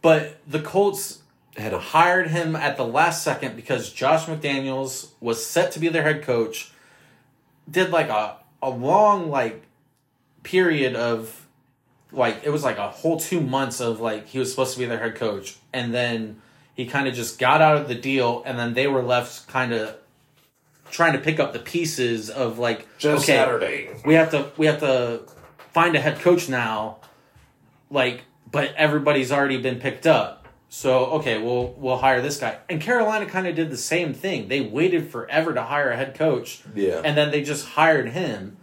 but 0.02 0.38
the 0.46 0.60
Colts 0.60 1.20
Had 1.56 1.74
hired 1.74 2.28
him 2.28 2.56
at 2.56 2.78
the 2.78 2.86
last 2.86 3.24
second 3.24 3.56
because 3.56 3.91
Josh 3.91 4.26
McDaniels 4.26 5.10
was 5.22 5.46
set 5.46 5.72
to 5.74 5.80
be 5.80 5.88
their 5.88 6.04
head 6.04 6.24
coach. 6.24 6.72
Did 7.70 7.91
like 7.91 8.10
a 8.10 8.38
a 8.62 8.70
long 8.70 9.30
like 9.30 9.63
period 10.44 10.96
of 10.96 11.48
like 12.12 12.41
it 12.44 12.50
was 12.50 12.63
like 12.63 12.78
a 12.78 12.89
whole 12.89 13.20
two 13.20 13.41
months 13.41 13.80
of 13.80 14.00
like 14.00 14.28
he 14.28 14.39
was 14.39 14.50
supposed 14.50 14.74
to 14.74 14.80
be 14.80 14.86
their 14.86 15.00
head 15.00 15.15
coach, 15.15 15.58
and 15.72 15.94
then 15.94 16.41
he 16.76 16.86
kind 16.86 17.08
of 17.08 17.13
just 17.13 17.39
got 17.39 17.62
out 17.62 17.78
of 17.78 17.88
the 17.88 17.96
deal, 17.96 18.44
and 18.46 18.60
then 18.60 18.74
they 18.74 18.88
were 18.88 19.02
left 19.02 19.48
kind 19.48 19.72
of 19.72 19.96
trying 20.91 21.13
to 21.13 21.20
pick 21.20 21.39
up 21.39 21.54
the 21.54 21.60
pieces 21.60 22.30
of 22.30 22.60
like 22.60 22.88
okay, 23.04 23.20
Saturday. 23.20 23.89
we 24.06 24.13
have 24.13 24.32
to 24.32 24.52
we 24.58 24.65
have 24.65 24.80
to 24.80 25.22
find 25.74 25.96
a 25.96 26.00
head 26.00 26.20
coach 26.20 26.48
now 26.48 26.98
like 27.89 28.24
but 28.52 28.74
everybody's 28.76 29.32
already 29.32 29.58
been 29.58 29.80
picked 29.80 30.08
up 30.08 30.35
so 30.78 31.06
okay 31.06 31.38
we'll 31.38 31.74
we'll 31.78 31.96
hire 31.98 32.22
this 32.22 32.38
guy 32.38 32.58
and 32.70 32.82
carolina 32.82 33.26
kind 33.26 33.48
of 33.48 33.56
did 33.56 33.70
the 33.72 33.78
same 33.78 34.14
thing 34.14 34.50
they 34.50 34.60
waited 34.60 35.10
forever 35.10 35.54
to 35.54 35.62
hire 35.62 35.90
a 35.92 35.96
head 35.96 36.14
coach 36.16 36.62
Yeah. 36.76 37.02
and 37.06 37.16
then 37.18 37.32
they 37.32 37.42
just 37.44 37.66
hired 37.66 38.10
him 38.10 38.58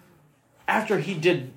after 0.69 0.99
he 0.99 1.15
did 1.15 1.53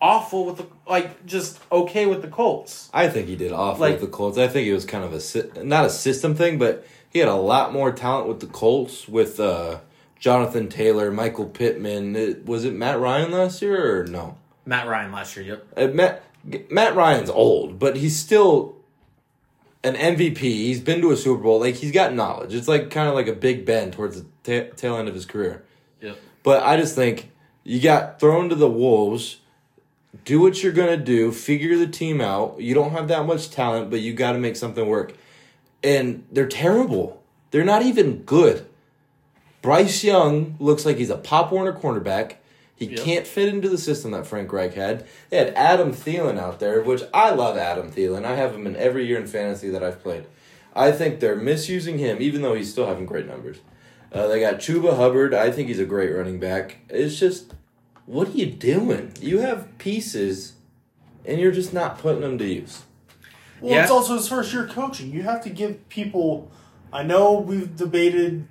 awful 0.00 0.46
with 0.46 0.58
the 0.58 0.66
like 0.88 1.26
just 1.26 1.58
okay 1.72 2.06
with 2.06 2.22
the 2.22 2.28
colts 2.28 2.88
I 2.94 3.08
think 3.08 3.26
he 3.26 3.34
did 3.34 3.50
awful 3.50 3.80
Like- 3.80 3.94
with 3.94 4.00
the 4.02 4.16
Colts. 4.16 4.38
I 4.38 4.46
think 4.48 4.66
it 4.68 4.72
was 4.74 4.84
kind 4.84 5.02
of 5.04 5.12
a 5.12 5.64
not 5.64 5.84
a 5.86 5.90
system 5.90 6.34
thing, 6.34 6.56
but 6.58 6.86
he 7.12 7.18
had 7.18 7.28
a 7.28 7.34
lot 7.34 7.72
more 7.72 7.90
talent 7.92 8.28
with 8.28 8.40
the 8.40 8.46
Colts 8.46 9.08
with 9.08 9.38
uh, 9.40 9.78
Jonathan 10.18 10.68
Taylor, 10.68 11.10
Michael 11.10 11.46
Pittman. 11.46 12.14
It, 12.16 12.46
was 12.46 12.64
it 12.64 12.72
Matt 12.74 12.98
Ryan 13.00 13.30
last 13.32 13.60
year 13.62 14.00
or 14.02 14.06
no? 14.06 14.36
matt 14.66 14.86
ryan 14.86 15.10
last 15.10 15.34
year 15.36 15.44
yep 15.46 15.66
Uh, 15.76 15.88
Matt 15.88 16.22
Matt 16.70 16.94
Ryan's 16.94 17.30
old, 17.30 17.78
but 17.78 17.96
he's 17.96 18.16
still 18.16 18.76
an 19.82 19.94
MVP. 19.94 20.38
He's 20.38 20.80
been 20.80 21.00
to 21.00 21.10
a 21.10 21.16
Super 21.16 21.42
Bowl. 21.42 21.60
Like 21.60 21.76
he's 21.76 21.92
got 21.92 22.14
knowledge. 22.14 22.54
It's 22.54 22.68
like 22.68 22.90
kind 22.90 23.08
of 23.08 23.14
like 23.14 23.28
a 23.28 23.32
Big 23.32 23.64
Ben 23.64 23.90
towards 23.90 24.22
the 24.22 24.26
ta- 24.42 24.74
tail 24.76 24.96
end 24.96 25.08
of 25.08 25.14
his 25.14 25.26
career. 25.26 25.64
yep 26.00 26.18
But 26.42 26.62
I 26.62 26.76
just 26.76 26.94
think 26.94 27.30
you 27.64 27.80
got 27.80 28.20
thrown 28.20 28.48
to 28.48 28.54
the 28.54 28.70
wolves. 28.70 29.38
Do 30.24 30.40
what 30.40 30.62
you're 30.62 30.72
gonna 30.72 30.96
do. 30.96 31.30
Figure 31.32 31.76
the 31.76 31.86
team 31.86 32.20
out. 32.20 32.60
You 32.60 32.74
don't 32.74 32.90
have 32.90 33.08
that 33.08 33.26
much 33.26 33.50
talent, 33.50 33.90
but 33.90 34.00
you 34.00 34.12
got 34.12 34.32
to 34.32 34.38
make 34.38 34.56
something 34.56 34.86
work. 34.86 35.14
And 35.82 36.24
they're 36.30 36.48
terrible. 36.48 37.22
They're 37.52 37.64
not 37.64 37.82
even 37.82 38.22
good. 38.24 38.66
Bryce 39.62 40.02
Young 40.02 40.56
looks 40.58 40.84
like 40.84 40.96
he's 40.96 41.10
a 41.10 41.16
Pop 41.16 41.52
Warner 41.52 41.72
cornerback. 41.72 42.34
He 42.80 42.86
Yep. 42.86 42.98
can't 43.04 43.26
fit 43.26 43.50
into 43.50 43.68
the 43.68 43.76
system 43.76 44.12
that 44.12 44.26
Frank 44.26 44.50
Reich 44.54 44.72
had. 44.72 45.04
They 45.28 45.36
had 45.36 45.52
Adam 45.54 45.92
Thielen 45.92 46.38
out 46.38 46.60
there, 46.60 46.80
which 46.82 47.02
I 47.12 47.28
love 47.30 47.58
Adam 47.58 47.90
Thielen. 47.92 48.24
I 48.24 48.36
have 48.36 48.54
him 48.54 48.66
in 48.66 48.74
every 48.74 49.06
year 49.06 49.18
in 49.20 49.26
fantasy 49.26 49.68
that 49.68 49.84
I've 49.84 50.02
played. 50.02 50.24
I 50.74 50.90
think 50.90 51.20
they're 51.20 51.36
misusing 51.36 51.98
him, 51.98 52.16
even 52.22 52.40
though 52.40 52.54
he's 52.54 52.70
still 52.72 52.86
having 52.86 53.04
great 53.04 53.26
numbers. 53.26 53.58
Uh, 54.10 54.28
they 54.28 54.40
got 54.40 54.54
Chuba 54.60 54.96
Hubbard. 54.96 55.34
I 55.34 55.50
think 55.50 55.68
he's 55.68 55.78
a 55.78 55.84
great 55.84 56.08
running 56.10 56.40
back. 56.40 56.78
It's 56.88 57.18
just, 57.18 57.52
what 58.06 58.28
are 58.28 58.32
you 58.32 58.46
doing? 58.46 59.12
You 59.20 59.40
have 59.40 59.76
pieces, 59.76 60.54
and 61.26 61.38
you're 61.38 61.52
just 61.52 61.74
not 61.74 61.98
putting 61.98 62.22
them 62.22 62.38
to 62.38 62.46
use. 62.46 62.84
Well, 63.60 63.72
Yeah. 63.74 63.82
it's 63.82 63.90
also 63.90 64.14
his 64.14 64.26
first 64.26 64.54
year 64.54 64.66
coaching. 64.66 65.10
You 65.12 65.22
have 65.24 65.42
to 65.42 65.50
give 65.50 65.86
people. 65.90 66.50
I 66.94 67.02
know 67.02 67.34
we've 67.34 67.76
debated 67.76 68.46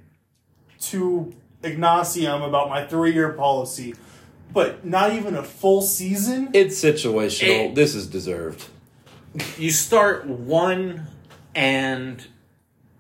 to 0.82 1.34
Ignacium 1.64 2.48
about 2.48 2.70
my 2.70 2.86
three 2.86 3.12
year 3.12 3.30
policy, 3.34 3.96
but 4.52 4.86
not 4.86 5.14
even 5.14 5.36
a 5.36 5.44
full 5.44 5.82
season. 5.82 6.50
It's 6.54 6.82
situational. 6.84 7.70
It- 7.70 7.76
this 7.76 7.96
is 7.96 8.08
deserved. 8.08 8.66
you 9.58 9.70
start 9.72 10.26
one 10.28 11.08
and 11.56 12.26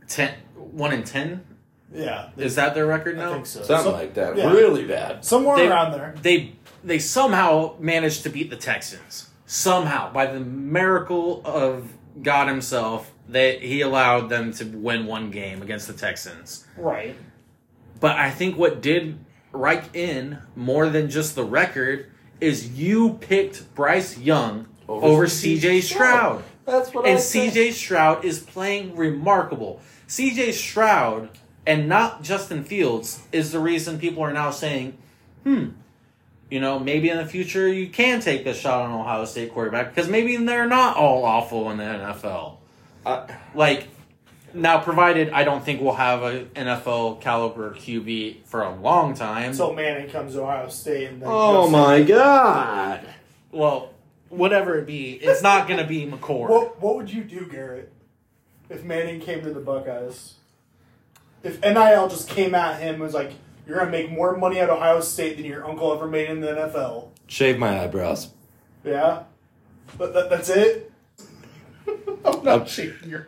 ten 0.07 0.33
one 0.55 0.91
and 0.93 1.05
ten 1.05 1.43
yeah, 1.91 2.29
is 2.37 2.53
that 2.55 2.75
their 2.75 2.85
record 2.85 3.17
now 3.17 3.31
I 3.31 3.33
think 3.33 3.45
so. 3.47 3.63
Something 3.63 3.91
So- 3.91 3.97
like 3.97 4.13
that. 4.13 4.37
yeah. 4.37 4.51
Really 4.51 4.85
bad. 4.85 5.25
somewhere 5.25 5.57
They- 5.57 5.67
around 5.67 5.91
there. 5.93 6.13
they 6.21 6.53
they 6.83 6.99
somehow 6.99 7.75
managed 7.79 8.23
to 8.23 8.29
beat 8.29 8.49
the 8.51 8.55
Texans. 8.55 9.29
Somehow, 9.47 10.13
by 10.13 10.27
the 10.27 10.39
miracle 10.39 11.41
of 11.43 11.91
God 12.21 12.47
Himself, 12.47 13.11
that 13.27 13.61
he 13.63 13.81
allowed 13.81 14.29
them 14.29 14.53
to 14.53 14.65
win 14.65 15.07
one 15.07 15.31
game 15.31 15.61
against 15.63 15.87
the 15.87 15.93
Texans. 15.93 16.65
Right. 16.77 17.15
But 17.99 18.15
I 18.17 18.29
think 18.29 18.57
what 18.57 18.81
did 18.81 19.17
Reich 19.51 19.95
in 19.95 20.39
more 20.55 20.89
than 20.89 21.09
just 21.09 21.35
the 21.35 21.43
record 21.43 22.07
is 22.39 22.69
you 22.79 23.17
picked 23.21 23.73
Bryce 23.75 24.17
Young 24.17 24.67
over 24.87 25.25
CJ 25.25 25.81
Stroud. 25.83 26.43
That's 26.65 26.93
what 26.93 27.05
And. 27.05 27.19
CJ 27.19 27.73
Stroud 27.73 28.23
is 28.25 28.39
playing 28.39 28.95
remarkable. 28.95 29.81
CJ 30.07 30.53
Stroud 30.53 31.29
and 31.65 31.87
not 31.89 32.23
Justin 32.23 32.63
Fields 32.63 33.21
is 33.31 33.51
the 33.51 33.59
reason 33.59 33.99
people 33.99 34.23
are 34.23 34.33
now 34.33 34.51
saying, 34.51 34.97
hmm, 35.43 35.69
you 36.49 36.59
know, 36.59 36.79
maybe 36.79 37.09
in 37.09 37.17
the 37.17 37.25
future 37.25 37.67
you 37.71 37.89
can 37.89 38.19
take 38.21 38.45
a 38.45 38.53
shot 38.53 38.81
on 38.85 38.91
Ohio 38.99 39.25
State 39.25 39.53
quarterback 39.53 39.93
because 39.93 40.09
maybe 40.09 40.35
they're 40.37 40.67
not 40.67 40.95
all 40.97 41.23
awful 41.25 41.69
in 41.71 41.77
the 41.77 41.83
NFL. 41.83 42.57
I- 43.05 43.35
Like, 43.53 43.87
now, 44.53 44.79
provided 44.79 45.29
I 45.31 45.43
don't 45.43 45.63
think 45.63 45.81
we'll 45.81 45.93
have 45.93 46.23
an 46.23 46.45
NFL 46.55 47.21
caliber 47.21 47.73
QB 47.73 48.45
for 48.45 48.63
a 48.63 48.73
long 48.75 49.13
time. 49.13 49.53
So 49.53 49.73
Manning 49.73 50.09
comes 50.09 50.33
to 50.33 50.41
Ohio 50.41 50.67
State 50.69 51.09
and 51.09 51.21
then 51.21 51.29
oh 51.31 51.63
goes- 51.63 51.71
my 51.71 52.03
god! 52.03 53.01
well, 53.51 53.93
whatever 54.29 54.77
it 54.77 54.85
be, 54.85 55.13
it's 55.13 55.41
not 55.41 55.67
going 55.67 55.79
to 55.79 55.85
be 55.87 56.05
McCord. 56.05 56.49
What 56.49 56.81
what 56.81 56.95
would 56.95 57.11
you 57.11 57.23
do, 57.23 57.45
Garrett, 57.45 57.91
if 58.69 58.83
Manning 58.83 59.19
came 59.19 59.41
to 59.43 59.51
the 59.53 59.59
Buckeyes? 59.59 60.35
If 61.43 61.61
NIL 61.61 62.09
just 62.09 62.27
came 62.29 62.53
at 62.53 62.81
him 62.81 62.95
and 62.95 63.03
was 63.03 63.13
like, 63.13 63.31
"You're 63.65 63.77
gonna 63.79 63.91
make 63.91 64.11
more 64.11 64.35
money 64.35 64.59
at 64.59 64.69
Ohio 64.69 64.99
State 64.99 65.37
than 65.37 65.45
your 65.45 65.65
uncle 65.67 65.93
ever 65.93 66.05
made 66.07 66.29
in 66.29 66.41
the 66.41 66.47
NFL," 66.49 67.09
Shave 67.27 67.57
my 67.57 67.81
eyebrows. 67.81 68.33
yeah, 68.83 69.23
but 69.97 70.13
that, 70.13 70.29
that's 70.29 70.49
it. 70.49 70.91
I'm 72.25 72.43
not 72.43 72.67
shaking 72.67 73.09
your. 73.09 73.27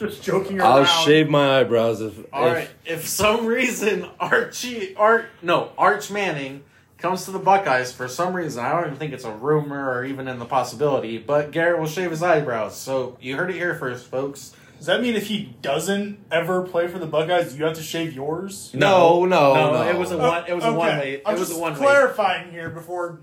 I'm 0.00 0.08
just 0.08 0.22
joking 0.22 0.60
around. 0.60 0.72
I'll 0.72 0.84
shave 0.84 1.28
my 1.28 1.60
eyebrows 1.60 2.00
if. 2.00 2.18
All 2.32 2.46
if- 2.48 2.54
right. 2.54 2.70
If 2.84 3.06
some 3.06 3.46
reason 3.46 4.06
Archie 4.18 4.94
Art 4.96 5.26
no 5.42 5.70
Arch 5.78 6.10
Manning 6.10 6.64
comes 6.98 7.24
to 7.26 7.30
the 7.30 7.38
Buckeyes 7.38 7.92
for 7.92 8.08
some 8.08 8.34
reason, 8.34 8.64
I 8.64 8.72
don't 8.72 8.86
even 8.86 8.96
think 8.98 9.12
it's 9.12 9.24
a 9.24 9.32
rumor 9.32 9.90
or 9.92 10.04
even 10.04 10.26
in 10.26 10.38
the 10.38 10.44
possibility, 10.46 11.18
but 11.18 11.50
Garrett 11.52 11.78
will 11.78 11.86
shave 11.86 12.10
his 12.10 12.22
eyebrows. 12.22 12.76
So 12.76 13.16
you 13.20 13.36
heard 13.36 13.50
it 13.50 13.56
here 13.56 13.74
first, 13.74 14.06
folks. 14.06 14.54
Does 14.78 14.86
that 14.86 15.00
mean 15.00 15.14
if 15.14 15.28
he 15.28 15.54
doesn't 15.62 16.18
ever 16.30 16.62
play 16.62 16.88
for 16.88 16.98
the 16.98 17.06
Buckeyes, 17.06 17.56
you 17.56 17.64
have 17.64 17.74
to 17.76 17.82
shave 17.82 18.12
yours? 18.14 18.70
No, 18.74 19.24
no, 19.24 19.54
no. 19.54 19.82
It 19.88 19.96
was 19.96 20.10
a 20.12 20.18
one. 20.18 20.44
It 20.48 20.54
was 20.54 20.64
a 20.64 20.72
one 20.72 20.98
way. 20.98 21.12
It 21.14 21.22
I'm 21.24 21.34
was 21.38 21.48
just 21.48 21.58
a 21.58 21.60
one 21.60 21.72
way. 21.74 21.78
clarifying 21.78 22.50
here 22.50 22.68
before 22.68 23.20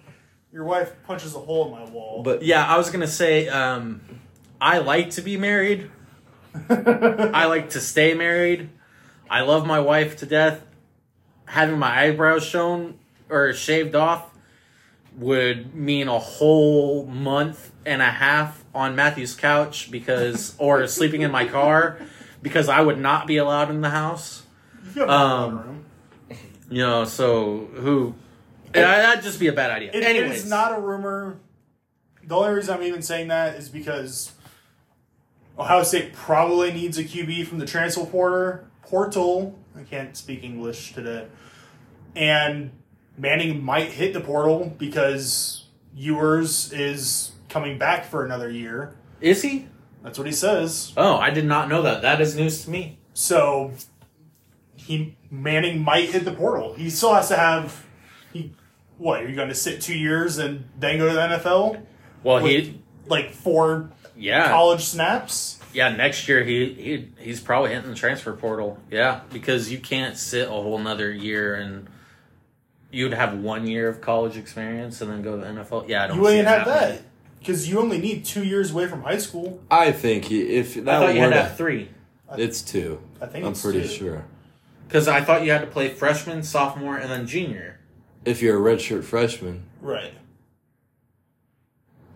your 0.53 0.63
wife 0.63 0.93
punches 1.05 1.35
a 1.35 1.39
hole 1.39 1.65
in 1.65 1.71
my 1.71 1.89
wall. 1.91 2.23
But 2.23 2.43
Yeah, 2.43 2.65
I 2.65 2.77
was 2.77 2.89
gonna 2.89 3.07
say. 3.07 3.47
Um, 3.49 4.01
I 4.59 4.77
like 4.77 5.11
to 5.11 5.21
be 5.21 5.37
married. 5.37 5.89
I 6.69 7.45
like 7.45 7.71
to 7.71 7.79
stay 7.79 8.13
married. 8.13 8.69
I 9.29 9.41
love 9.41 9.65
my 9.65 9.79
wife 9.79 10.17
to 10.17 10.25
death. 10.25 10.65
Having 11.45 11.79
my 11.79 12.03
eyebrows 12.03 12.43
shown 12.43 12.99
or 13.29 13.53
shaved 13.53 13.95
off 13.95 14.29
would 15.17 15.75
mean 15.75 16.07
a 16.07 16.19
whole 16.19 17.05
month 17.05 17.71
and 17.85 18.01
a 18.01 18.09
half 18.09 18.63
on 18.73 18.95
Matthew's 18.95 19.35
couch 19.35 19.91
because, 19.91 20.55
or 20.57 20.87
sleeping 20.87 21.21
in 21.21 21.31
my 21.31 21.47
car 21.47 21.99
because 22.41 22.69
I 22.69 22.81
would 22.81 22.99
not 22.99 23.27
be 23.27 23.37
allowed 23.37 23.69
in 23.69 23.81
the 23.81 23.89
house. 23.89 24.43
You 24.95 25.07
um, 25.07 25.57
room. 25.57 25.85
You 26.69 26.81
know, 26.83 27.05
so 27.05 27.69
who? 27.75 28.15
Yeah, 28.73 29.01
that'd 29.01 29.23
just 29.23 29.39
be 29.39 29.47
a 29.47 29.53
bad 29.53 29.71
idea. 29.71 29.91
It, 29.93 30.03
it 30.03 30.15
is 30.15 30.49
not 30.49 30.77
a 30.77 30.79
rumor. 30.79 31.37
The 32.23 32.35
only 32.35 32.53
reason 32.53 32.75
I'm 32.75 32.83
even 32.83 33.01
saying 33.01 33.27
that 33.27 33.55
is 33.55 33.67
because 33.67 34.31
Ohio 35.61 35.83
State 35.83 36.13
probably 36.13 36.71
needs 36.71 36.97
a 36.97 37.03
QB 37.03 37.45
from 37.45 37.59
the 37.59 37.67
transfer 37.67 38.03
porter 38.03 38.65
portal. 38.81 39.59
I 39.77 39.83
can't 39.83 40.17
speak 40.17 40.43
English 40.43 40.93
today. 40.93 41.27
And 42.15 42.71
Manning 43.15 43.63
might 43.63 43.91
hit 43.91 44.13
the 44.13 44.21
portal 44.21 44.73
because 44.79 45.67
Ewers 45.93 46.73
is 46.73 47.33
coming 47.47 47.77
back 47.77 48.05
for 48.05 48.25
another 48.25 48.49
year. 48.49 48.95
is 49.19 49.43
he? 49.43 49.67
That's 50.01 50.17
what 50.17 50.25
he 50.25 50.33
says. 50.33 50.93
Oh, 50.97 51.17
I 51.17 51.29
did 51.29 51.45
not 51.45 51.69
know 51.69 51.83
that. 51.83 52.01
That 52.01 52.19
is 52.21 52.35
news 52.35 52.65
to 52.65 52.71
me. 52.71 52.97
So 53.13 53.71
he 54.75 55.15
Manning 55.29 55.83
might 55.83 56.09
hit 56.09 56.25
the 56.25 56.31
portal. 56.31 56.73
He 56.73 56.89
still 56.89 57.13
has 57.13 57.27
to 57.27 57.35
have 57.35 57.85
he 58.33 58.55
what, 58.97 59.21
are 59.21 59.29
you 59.29 59.35
going 59.35 59.49
to 59.49 59.55
sit 59.55 59.79
2 59.79 59.95
years 59.95 60.39
and 60.39 60.65
then 60.79 60.97
go 60.97 61.07
to 61.07 61.13
the 61.13 61.19
NFL? 61.19 61.85
Well, 62.23 62.41
With, 62.41 62.51
he 62.51 62.81
like 63.05 63.31
four 63.31 63.91
yeah 64.21 64.47
college 64.49 64.83
snaps. 64.85 65.59
yeah 65.73 65.89
next 65.95 66.27
year 66.27 66.43
he, 66.43 66.73
he 66.73 67.07
he's 67.19 67.39
probably 67.39 67.71
hitting 67.73 67.89
the 67.89 67.95
transfer 67.95 68.33
portal. 68.33 68.77
Yeah, 68.89 69.21
because 69.33 69.71
you 69.71 69.79
can't 69.79 70.17
sit 70.17 70.47
a 70.47 70.51
whole 70.51 70.77
nother 70.77 71.11
year 71.11 71.55
and 71.55 71.87
you'd 72.91 73.13
have 73.13 73.37
one 73.39 73.67
year 73.67 73.87
of 73.87 74.01
college 74.01 74.37
experience 74.37 75.01
and 75.01 75.11
then 75.11 75.21
go 75.21 75.37
to 75.37 75.41
the 75.45 75.47
NFL. 75.61 75.87
Yeah, 75.87 76.03
I 76.03 76.07
don't. 76.07 76.17
You 76.17 76.21
wouldn't 76.23 76.37
see 76.37 76.41
it 76.41 76.57
have 76.57 76.67
happening. 76.67 76.97
that 76.97 77.03
because 77.39 77.69
you 77.69 77.79
only 77.79 77.97
need 77.97 78.23
two 78.25 78.43
years 78.43 78.71
away 78.71 78.87
from 78.87 79.01
high 79.03 79.17
school. 79.17 79.61
I 79.71 79.91
think 79.91 80.25
he, 80.25 80.41
if 80.41 80.77
I 80.77 80.81
that 80.81 80.99
thought 80.99 81.13
you 81.15 81.21
were 81.21 81.27
had 81.27 81.29
to 81.29 81.35
to- 81.35 81.43
have 81.43 81.57
three 81.57 81.89
it's 82.37 82.61
two. 82.61 83.01
I 83.21 83.25
think 83.25 83.45
I'm 83.45 83.51
it's 83.51 83.61
pretty 83.61 83.81
two. 83.81 83.87
sure. 83.87 84.25
because 84.87 85.07
I 85.09 85.21
thought 85.21 85.43
you 85.43 85.51
had 85.51 85.61
to 85.61 85.67
play 85.67 85.89
freshman, 85.89 86.43
sophomore, 86.43 86.95
and 86.97 87.11
then 87.11 87.27
junior. 87.27 87.79
If 88.23 88.41
you're 88.41 88.55
a 88.57 88.75
redshirt 88.75 89.03
freshman, 89.03 89.63
Right. 89.81 90.13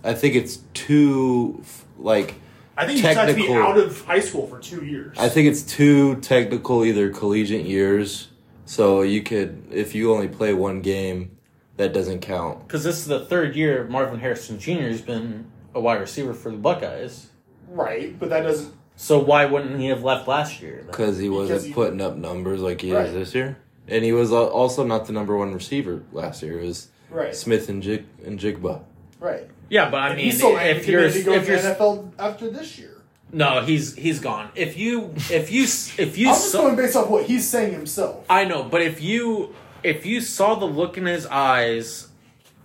I 0.05 0.13
think 0.13 0.35
it's 0.35 0.57
two. 0.73 1.63
Like 1.97 2.35
I 2.77 2.85
think 2.85 2.97
you 2.97 3.03
just 3.03 3.17
have 3.17 3.27
to 3.29 3.35
be 3.35 3.51
out 3.53 3.77
of 3.77 4.01
high 4.05 4.19
school 4.19 4.47
for 4.47 4.59
two 4.59 4.85
years. 4.85 5.17
I 5.17 5.29
think 5.29 5.47
it's 5.49 5.63
two 5.63 6.15
technical 6.21 6.85
either 6.85 7.09
collegiate 7.09 7.65
years. 7.65 8.29
So 8.67 9.01
you 9.03 9.21
could, 9.21 9.63
if 9.71 9.93
you 9.93 10.11
only 10.13 10.27
play 10.27 10.53
one 10.53 10.81
game, 10.81 11.37
that 11.77 11.93
doesn't 11.93 12.21
count. 12.21 12.67
Because 12.67 12.83
this 12.83 12.97
is 12.97 13.05
the 13.05 13.25
third 13.25 13.55
year 13.55 13.85
Marvin 13.89 14.19
Harrison 14.19 14.57
Jr. 14.59 14.87
has 14.89 15.01
been 15.01 15.45
a 15.75 15.79
wide 15.79 15.99
receiver 16.01 16.33
for 16.33 16.49
the 16.51 16.57
Buckeyes. 16.57 17.27
right, 17.69 18.17
but 18.19 18.29
that 18.29 18.41
doesn't. 18.41 18.73
So 18.97 19.19
why 19.19 19.45
wouldn't 19.45 19.79
he 19.79 19.87
have 19.87 20.03
left 20.03 20.27
last 20.27 20.61
year? 20.61 20.83
Because 20.87 21.17
he 21.19 21.27
wasn't 21.29 21.49
Because 21.49 21.65
he- 21.65 21.73
putting 21.73 21.99
up 22.01 22.15
numbers 22.15 22.61
like 22.61 22.79
he 22.81 22.93
Right. 22.93 23.07
is 23.07 23.13
this 23.13 23.35
year. 23.35 23.57
And 23.87 24.03
he 24.03 24.13
was 24.13 24.31
also 24.31 24.83
not 24.85 25.05
the 25.05 25.13
number 25.13 25.37
one 25.37 25.53
receiver 25.53 26.01
last 26.13 26.41
year. 26.41 26.59
It 26.61 26.65
was 26.65 26.87
Right. 27.11 27.35
Smith 27.35 27.69
and 27.69 27.83
Jig 27.83 28.05
and 28.25 28.39
Njigba. 28.39 28.79
Right. 29.19 29.47
Yeah, 29.69 29.89
but 29.89 29.97
I 29.97 30.09
mean, 30.15 30.25
he's 30.25 30.37
still 30.37 30.57
if 30.57 30.87
you're 30.87 31.09
to 31.09 31.23
go 31.23 31.33
if 31.33 31.47
you're 31.47 31.57
NFL 31.57 32.11
after 32.19 32.49
this 32.49 32.77
year. 32.77 33.01
no, 33.31 33.61
he's 33.61 33.95
he's 33.95 34.19
gone. 34.19 34.49
If 34.55 34.77
you 34.77 35.13
if 35.31 35.51
you 35.51 35.63
if 35.63 36.17
you 36.17 36.29
I'm 36.29 36.35
just 36.35 36.51
saw, 36.51 36.61
going 36.61 36.75
based 36.75 36.95
off 36.95 37.09
what 37.09 37.25
he's 37.25 37.47
saying 37.47 37.73
himself. 37.73 38.25
I 38.29 38.45
know, 38.45 38.63
but 38.63 38.81
if 38.81 39.01
you 39.01 39.55
if 39.83 40.05
you 40.05 40.21
saw 40.21 40.55
the 40.55 40.65
look 40.65 40.97
in 40.97 41.05
his 41.05 41.25
eyes 41.27 42.07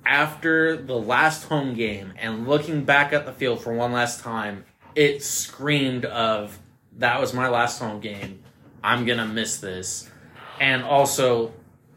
after 0.07 0.77
the 0.77 0.97
last 0.97 1.45
home 1.45 1.75
game 1.75 2.13
and 2.17 2.49
looking 2.49 2.85
back 2.85 3.13
at 3.13 3.27
the 3.27 3.33
field 3.33 3.63
for 3.63 3.73
one 3.73 3.93
last 3.93 4.21
time, 4.21 4.65
it 4.95 5.23
screamed 5.23 6.05
of 6.05 6.59
that 6.99 7.21
was 7.21 7.33
my 7.33 7.49
last 7.49 7.79
home 7.79 8.01
game. 8.01 8.43
I'm 8.83 9.05
gonna 9.05 9.27
miss 9.27 9.59
this. 9.59 10.11
And 10.61 10.83
also, 10.83 11.53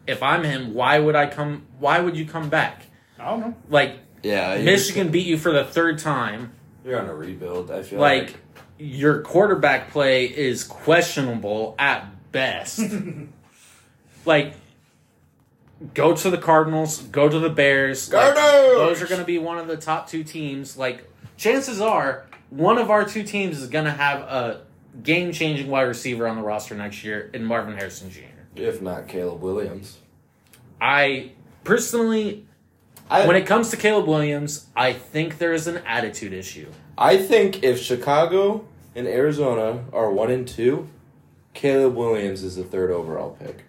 if 0.08 0.24
I'm 0.24 0.44
him, 0.44 0.74
why 0.74 1.00
would 1.00 1.16
I 1.16 1.28
come? 1.28 1.66
Why 1.80 2.00
would 2.00 2.16
you 2.16 2.26
come 2.26 2.50
back? 2.50 2.84
I 3.20 3.30
don't 3.30 3.40
know. 3.40 3.56
Like 3.70 3.98
Yeah, 4.24 4.62
Michigan 4.62 5.12
beat 5.12 5.28
you 5.28 5.38
for 5.38 5.52
the 5.52 5.66
third 5.66 6.00
time. 6.00 6.54
You're 6.86 7.00
on 7.00 7.08
a 7.08 7.14
rebuild. 7.14 7.72
I 7.72 7.84
feel 7.84 8.00
like 8.00 8.24
like, 8.24 8.36
your 8.80 9.22
quarterback 9.22 9.92
play 9.92 10.26
is 10.26 10.64
questionable 10.64 11.76
at 11.78 12.32
best. 12.32 12.82
like 14.26 14.54
go 15.94 16.16
to 16.16 16.30
the 16.30 16.38
Cardinals, 16.38 17.02
go 17.04 17.28
to 17.28 17.40
the 17.40 17.50
Bears. 17.50 18.12
Like, 18.12 18.36
Cardinals! 18.36 18.78
those 18.78 19.02
are 19.02 19.08
going 19.08 19.22
to 19.22 19.26
be 19.26 19.40
one 19.40 19.58
of 19.58 19.68
the 19.68 19.78
top 19.78 20.08
two 20.08 20.24
teams. 20.24 20.78
Like 20.78 21.10
chances 21.38 21.82
are 21.82 22.26
one 22.50 22.78
of 22.78 22.90
our 22.90 23.06
two 23.06 23.24
teams 23.24 23.60
is 23.60 23.68
going 23.68 23.86
to 23.86 23.92
have 23.92 24.22
a 24.22 24.62
game-changing 25.02 25.68
wide 25.68 25.84
receiver 25.84 26.28
on 26.28 26.36
the 26.36 26.44
roster 26.44 26.76
next 26.76 27.04
year 27.04 27.30
in 27.34 27.44
Marvin 27.44 27.76
Harrison 27.76 28.12
Jr. 28.12 28.22
if 28.56 28.82
not 28.82 29.08
Caleb 29.08 29.42
Williams. 29.42 29.98
I 30.80 31.32
personally 31.64 32.46
I, 33.10 33.28
when 33.28 33.36
it 33.36 33.46
comes 33.46 33.70
to 33.72 33.78
Caleb 33.78 34.08
Williams, 34.08 34.68
I 34.76 34.94
think 34.94 35.38
there 35.38 35.54
is 35.54 35.68
an 35.68 35.78
attitude 35.86 36.34
issue. 36.34 36.72
I 36.98 37.18
think 37.18 37.64
if 37.64 37.82
Chicago 37.82 38.66
and 38.96 39.08
Arizona 39.08 39.86
are 39.92 40.12
one 40.12 40.32
and 40.32 40.48
two, 40.48 40.90
Caleb 41.54 41.96
Williams 41.96 42.44
is 42.44 42.56
the 42.56 42.64
third 42.64 42.92
overall 42.92 43.32
pick. 43.40 43.64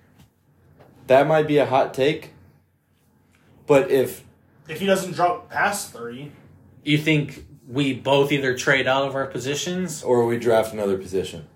That 1.06 1.26
might 1.26 1.46
be 1.46 1.58
a 1.58 1.66
hot 1.66 1.92
take, 1.92 2.30
but 3.66 3.90
if 3.90 4.24
If 4.68 4.80
he 4.80 4.86
doesn't 4.86 5.12
drop 5.12 5.50
past 5.50 5.92
three, 5.92 6.32
You 6.82 6.98
think 6.98 7.44
we 7.66 7.94
both 7.94 8.30
either 8.30 8.56
trade 8.56 8.86
out 8.86 9.06
of 9.06 9.14
our 9.14 9.26
positions 9.26 10.02
or 10.02 10.26
we 10.26 10.38
draft 10.38 10.72
another 10.72 10.98
position, 10.98 11.46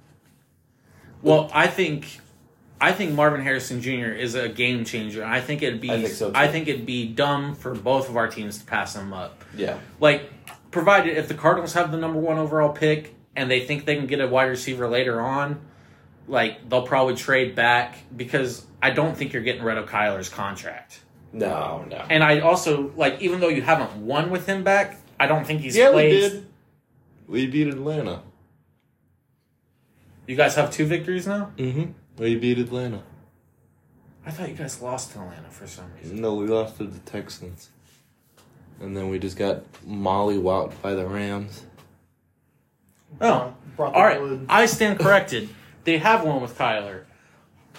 Well, 1.23 1.51
I 1.53 1.67
think 1.67 2.21
I 2.81 2.93
think 2.93 3.13
Marvin 3.15 3.41
Harrison 3.43 3.81
Jr. 3.81 4.11
is 4.13 4.35
a 4.35 4.49
game 4.49 4.85
changer. 4.85 5.25
I 5.25 5.41
think 5.41 5.63
it'd 5.63 5.81
be 5.81 5.91
I 5.91 6.03
think 6.03 6.15
so, 6.15 6.31
too. 6.31 6.37
I 6.37 6.49
think 6.49 6.69
it'd 6.69 6.87
be 6.87 7.07
dumb 7.09 7.55
for 7.55 7.75
both 7.75 8.09
of 8.09 8.17
our 8.17 8.29
teams 8.29 8.59
to 8.59 8.65
pass 8.65 8.95
him 8.95 9.13
up. 9.13 9.43
yeah, 9.57 9.79
Like, 10.01 10.31
provided 10.71 11.17
if 11.17 11.29
the 11.29 11.35
Cardinals 11.35 11.73
have 11.73 11.91
the 11.91 11.99
number 11.99 12.21
one 12.21 12.39
overall 12.39 12.73
pick 12.73 13.15
and 13.35 13.51
they 13.51 13.61
think 13.67 13.85
they 13.85 13.97
can 13.97 14.07
get 14.07 14.21
a 14.21 14.29
wide 14.29 14.45
receiver 14.45 14.87
later 14.89 15.21
on, 15.21 15.61
like 16.29 16.69
they'll 16.69 16.83
probably 16.87 17.15
trade 17.17 17.55
back 17.55 17.97
because 18.15 18.67
I 18.83 18.91
don't 18.91 19.17
think 19.17 19.33
you're 19.33 19.43
getting 19.43 19.63
rid 19.63 19.79
of 19.79 19.89
Kyler's 19.89 20.29
contract. 20.29 21.01
no, 21.33 21.85
no, 21.91 21.97
And 22.11 22.23
I 22.23 22.41
also 22.41 22.93
like 22.97 23.21
even 23.23 23.41
though 23.41 23.49
you 23.49 23.63
haven't 23.63 23.97
won 23.97 24.31
with 24.31 24.47
him 24.47 24.63
back, 24.63 24.99
I 25.19 25.27
don't 25.27 25.47
think 25.47 25.63
he's 25.63 25.75
Yeah, 25.77 25.89
we 25.89 25.95
played. 25.95 26.11
did. 26.11 26.47
We 27.27 27.47
beat 27.47 27.69
Atlanta. 27.69 28.23
You 30.27 30.37
guys 30.37 30.55
have 30.57 30.71
two 30.71 30.85
victories 30.85 31.27
now. 31.27 31.53
Mm-hmm. 31.57 31.93
Oh, 32.19 32.23
we 32.23 32.37
beat 32.37 32.59
Atlanta. 32.59 33.03
I 34.27 34.31
thought 34.31 34.49
you 34.49 34.55
guys 34.55 34.83
lost 34.83 35.13
to 35.13 35.21
Atlanta 35.21 35.49
for 35.51 35.67
some 35.67 35.87
reason. 36.01 36.21
No, 36.21 36.35
we 36.35 36.47
lost 36.47 36.77
to 36.79 36.85
the 36.85 36.99
Texans. 37.01 37.71
And 38.81 38.97
then 38.97 39.09
we 39.09 39.19
just 39.19 39.37
got 39.37 39.63
mollywopped 39.87 40.81
by 40.83 40.95
the 40.95 41.07
Rams. 41.07 41.65
Oh, 43.21 43.55
Brought 43.77 43.93
the 43.93 43.99
all 43.99 44.05
right. 44.05 44.21
wood. 44.21 44.47
I 44.49 44.67
stand 44.67 44.99
corrected. 44.99 45.49
They 45.85 45.99
have 45.99 46.25
one 46.25 46.43
with 46.43 46.59
Kyler, 46.59 47.05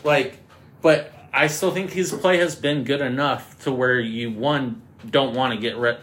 like, 0.03 0.39
but 0.81 1.13
I 1.31 1.47
still 1.47 1.71
think 1.71 1.91
his 1.91 2.11
play 2.11 2.37
has 2.37 2.55
been 2.55 2.83
good 2.83 3.01
enough 3.01 3.61
to 3.63 3.71
where 3.71 3.99
you 3.99 4.31
one 4.31 4.81
don't 5.07 5.35
want 5.35 5.53
to 5.53 5.59
get 5.59 5.77
rid. 5.77 5.97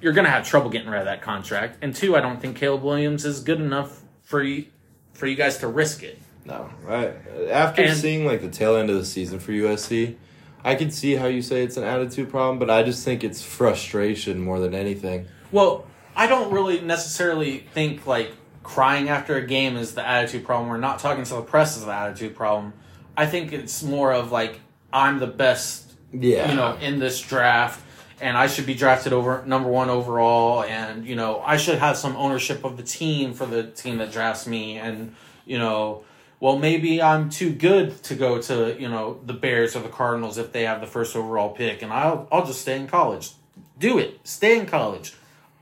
You're 0.00 0.14
gonna 0.14 0.30
have 0.30 0.46
trouble 0.48 0.70
getting 0.70 0.88
rid 0.88 1.00
of 1.00 1.04
that 1.04 1.20
contract, 1.20 1.78
and 1.82 1.94
two, 1.94 2.16
I 2.16 2.20
don't 2.20 2.40
think 2.40 2.56
Caleb 2.56 2.82
Williams 2.82 3.26
is 3.26 3.40
good 3.40 3.60
enough 3.60 4.00
for 4.22 4.42
you 4.42 4.66
for 5.12 5.26
you 5.26 5.36
guys 5.36 5.58
to 5.58 5.68
risk 5.68 6.02
it. 6.02 6.18
No, 6.50 6.68
right. 6.84 7.14
After 7.50 7.82
And- 7.82 7.96
seeing 7.96 8.26
like 8.26 8.42
the 8.42 8.48
tail 8.48 8.76
end 8.76 8.90
of 8.90 8.96
the 8.96 9.04
season 9.04 9.38
for 9.38 9.52
USC, 9.52 10.16
I 10.64 10.74
can 10.74 10.90
see 10.90 11.14
how 11.14 11.26
you 11.26 11.40
say 11.42 11.62
it's 11.62 11.76
an 11.76 11.84
attitude 11.84 12.28
problem, 12.28 12.58
but 12.58 12.68
I 12.68 12.82
just 12.82 13.04
think 13.04 13.24
it's 13.24 13.42
frustration 13.42 14.40
more 14.40 14.58
than 14.60 14.74
anything. 14.74 15.26
Well, 15.52 15.86
I 16.16 16.26
don't 16.26 16.52
really 16.52 16.80
necessarily 16.80 17.58
think 17.72 18.06
like 18.06 18.32
crying 18.62 19.08
after 19.08 19.36
a 19.36 19.46
game 19.46 19.76
is 19.76 19.94
the 19.94 20.06
attitude 20.06 20.44
problem. 20.44 20.68
We're 20.68 20.76
not 20.76 20.98
talking 20.98 21.24
to 21.24 21.34
the 21.34 21.42
press 21.42 21.76
is 21.76 21.84
the 21.86 21.92
attitude 21.92 22.34
problem. 22.36 22.72
I 23.16 23.26
think 23.26 23.52
it's 23.52 23.82
more 23.82 24.12
of 24.12 24.32
like 24.32 24.60
I'm 24.92 25.18
the 25.20 25.26
best, 25.28 25.92
Yeah, 26.12 26.50
you 26.50 26.56
know, 26.56 26.76
in 26.80 26.98
this 26.98 27.20
draft, 27.20 27.80
and 28.20 28.36
I 28.36 28.48
should 28.48 28.66
be 28.66 28.74
drafted 28.74 29.12
over 29.12 29.42
number 29.46 29.68
one 29.70 29.88
overall, 29.88 30.64
and 30.64 31.06
you 31.06 31.14
know 31.14 31.40
I 31.46 31.56
should 31.56 31.78
have 31.78 31.96
some 31.96 32.16
ownership 32.16 32.64
of 32.64 32.76
the 32.76 32.82
team 32.82 33.34
for 33.34 33.46
the 33.46 33.62
team 33.62 33.98
that 33.98 34.10
drafts 34.12 34.46
me, 34.48 34.78
and 34.78 35.14
you 35.46 35.58
know. 35.58 36.02
Well, 36.40 36.58
maybe 36.58 37.02
I'm 37.02 37.28
too 37.28 37.52
good 37.52 38.02
to 38.04 38.14
go 38.14 38.40
to 38.40 38.74
you 38.80 38.88
know 38.88 39.20
the 39.24 39.34
Bears 39.34 39.76
or 39.76 39.80
the 39.80 39.90
Cardinals 39.90 40.38
if 40.38 40.52
they 40.52 40.64
have 40.64 40.80
the 40.80 40.86
first 40.86 41.14
overall 41.14 41.50
pick, 41.50 41.82
and 41.82 41.92
I'll 41.92 42.26
I'll 42.32 42.46
just 42.46 42.62
stay 42.62 42.76
in 42.76 42.86
college. 42.86 43.32
Do 43.78 43.98
it. 43.98 44.20
Stay 44.24 44.58
in 44.58 44.66
college. 44.66 45.14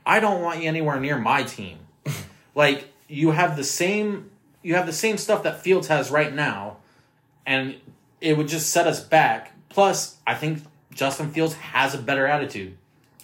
I 0.05 0.19
don't 0.19 0.41
want 0.41 0.61
you 0.61 0.67
anywhere 0.69 0.99
near 0.99 1.17
my 1.17 1.43
team. 1.43 1.79
like 2.55 2.87
you 3.09 3.31
have 3.31 3.57
the 3.57 3.63
same 3.63 4.31
you 4.63 4.75
have 4.75 4.85
the 4.85 4.93
same 4.93 5.17
stuff 5.17 5.43
that 5.43 5.61
Fields 5.61 5.87
has 5.89 6.09
right 6.09 6.33
now, 6.33 6.77
and 7.45 7.75
it 8.21 8.37
would 8.37 8.47
just 8.47 8.69
set 8.69 8.87
us 8.87 9.03
back. 9.03 9.53
Plus, 9.67 10.17
I 10.25 10.33
think 10.33 10.63
Justin 10.93 11.31
Fields 11.31 11.55
has 11.55 11.93
a 11.93 11.97
better 11.97 12.25
attitude. 12.25 12.77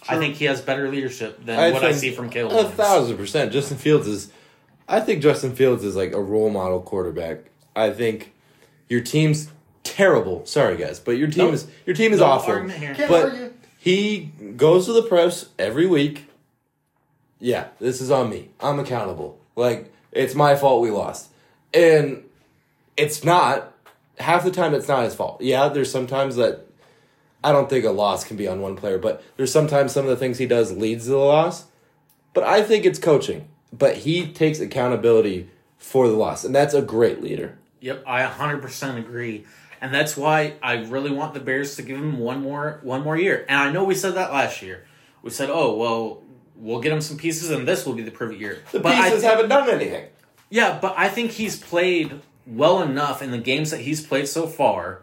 I 0.08 0.18
think 0.18 0.36
he 0.36 0.44
has 0.44 0.60
better 0.60 0.88
leadership 0.88 1.44
than 1.44 1.72
what 1.72 1.84
I 1.84 1.92
see 1.92 2.12
from 2.12 2.30
Caleb. 2.30 2.52
A 2.52 2.54
Williams. 2.56 2.76
thousand 2.76 3.16
percent. 3.16 3.52
Justin 3.52 3.78
Fields 3.78 4.06
is. 4.06 4.30
I 4.88 5.00
think 5.00 5.22
Justin 5.22 5.54
Fields 5.54 5.84
is 5.84 5.96
like 5.96 6.12
a 6.12 6.20
role 6.20 6.50
model 6.50 6.80
quarterback. 6.80 7.38
I 7.74 7.90
think 7.90 8.32
your 8.88 9.00
team's 9.00 9.50
terrible. 9.82 10.46
Sorry 10.46 10.76
guys, 10.76 11.00
but 11.00 11.12
your 11.12 11.28
team 11.28 11.46
Nope. 11.46 11.54
is 11.54 11.66
your 11.84 11.96
team 11.96 12.12
is 12.12 12.20
No 12.20 12.26
awful. 12.26 12.68
Can't 12.68 12.96
But 13.08 13.24
argue. 13.30 13.52
he 13.78 14.30
goes 14.56 14.86
to 14.86 14.92
the 14.92 15.02
press 15.02 15.46
every 15.58 15.86
week. 15.86 16.28
Yeah, 17.38 17.68
this 17.80 18.00
is 18.00 18.10
on 18.10 18.30
me. 18.30 18.50
I'm 18.60 18.78
accountable. 18.78 19.38
Like 19.56 19.92
it's 20.12 20.34
my 20.34 20.54
fault 20.56 20.82
we 20.82 20.90
lost, 20.90 21.30
and 21.74 22.22
it's 22.96 23.24
not. 23.24 23.72
Half 24.18 24.44
the 24.44 24.50
time, 24.50 24.72
it's 24.72 24.88
not 24.88 25.04
his 25.04 25.14
fault. 25.14 25.42
Yeah, 25.42 25.68
there's 25.68 25.90
sometimes 25.92 26.36
that 26.36 26.64
I 27.44 27.52
don't 27.52 27.68
think 27.68 27.84
a 27.84 27.90
loss 27.90 28.24
can 28.24 28.38
be 28.38 28.48
on 28.48 28.62
one 28.62 28.74
player, 28.74 28.96
but 28.96 29.22
there's 29.36 29.52
sometimes 29.52 29.92
some 29.92 30.04
of 30.04 30.08
the 30.10 30.16
things 30.16 30.38
he 30.38 30.46
does 30.46 30.72
leads 30.72 31.04
to 31.04 31.10
the 31.10 31.18
loss. 31.18 31.66
But 32.32 32.44
I 32.44 32.62
think 32.62 32.86
it's 32.86 32.98
coaching. 32.98 33.48
But 33.72 33.98
he 33.98 34.28
takes 34.28 34.60
accountability 34.60 35.48
for 35.78 36.08
the 36.08 36.14
loss, 36.14 36.44
and 36.44 36.54
that's 36.54 36.74
a 36.74 36.82
great 36.82 37.22
leader. 37.22 37.58
Yep, 37.80 38.04
I 38.06 38.22
100% 38.22 38.98
agree. 38.98 39.44
And 39.80 39.92
that's 39.92 40.16
why 40.16 40.54
I 40.62 40.74
really 40.84 41.10
want 41.10 41.34
the 41.34 41.40
Bears 41.40 41.76
to 41.76 41.82
give 41.82 41.98
him 41.98 42.18
one 42.18 42.42
more 42.42 42.80
one 42.82 43.02
more 43.02 43.16
year. 43.16 43.44
And 43.48 43.58
I 43.58 43.70
know 43.70 43.84
we 43.84 43.94
said 43.94 44.14
that 44.14 44.32
last 44.32 44.62
year. 44.62 44.86
We 45.22 45.30
said, 45.30 45.50
"Oh, 45.50 45.76
well, 45.76 46.22
we'll 46.56 46.80
get 46.80 46.92
him 46.92 47.02
some 47.02 47.18
pieces 47.18 47.50
and 47.50 47.68
this 47.68 47.84
will 47.84 47.92
be 47.92 48.02
the 48.02 48.10
perfect 48.10 48.40
year." 48.40 48.62
The 48.72 48.80
but 48.80 48.94
pieces 48.94 49.20
thi- 49.20 49.26
haven't 49.26 49.50
done 49.50 49.68
anything. 49.68 50.06
Yeah, 50.48 50.78
but 50.80 50.94
I 50.96 51.08
think 51.08 51.32
he's 51.32 51.56
played 51.58 52.20
well 52.46 52.80
enough 52.82 53.20
in 53.20 53.32
the 53.32 53.38
games 53.38 53.70
that 53.70 53.80
he's 53.80 54.04
played 54.04 54.28
so 54.28 54.46
far 54.46 55.02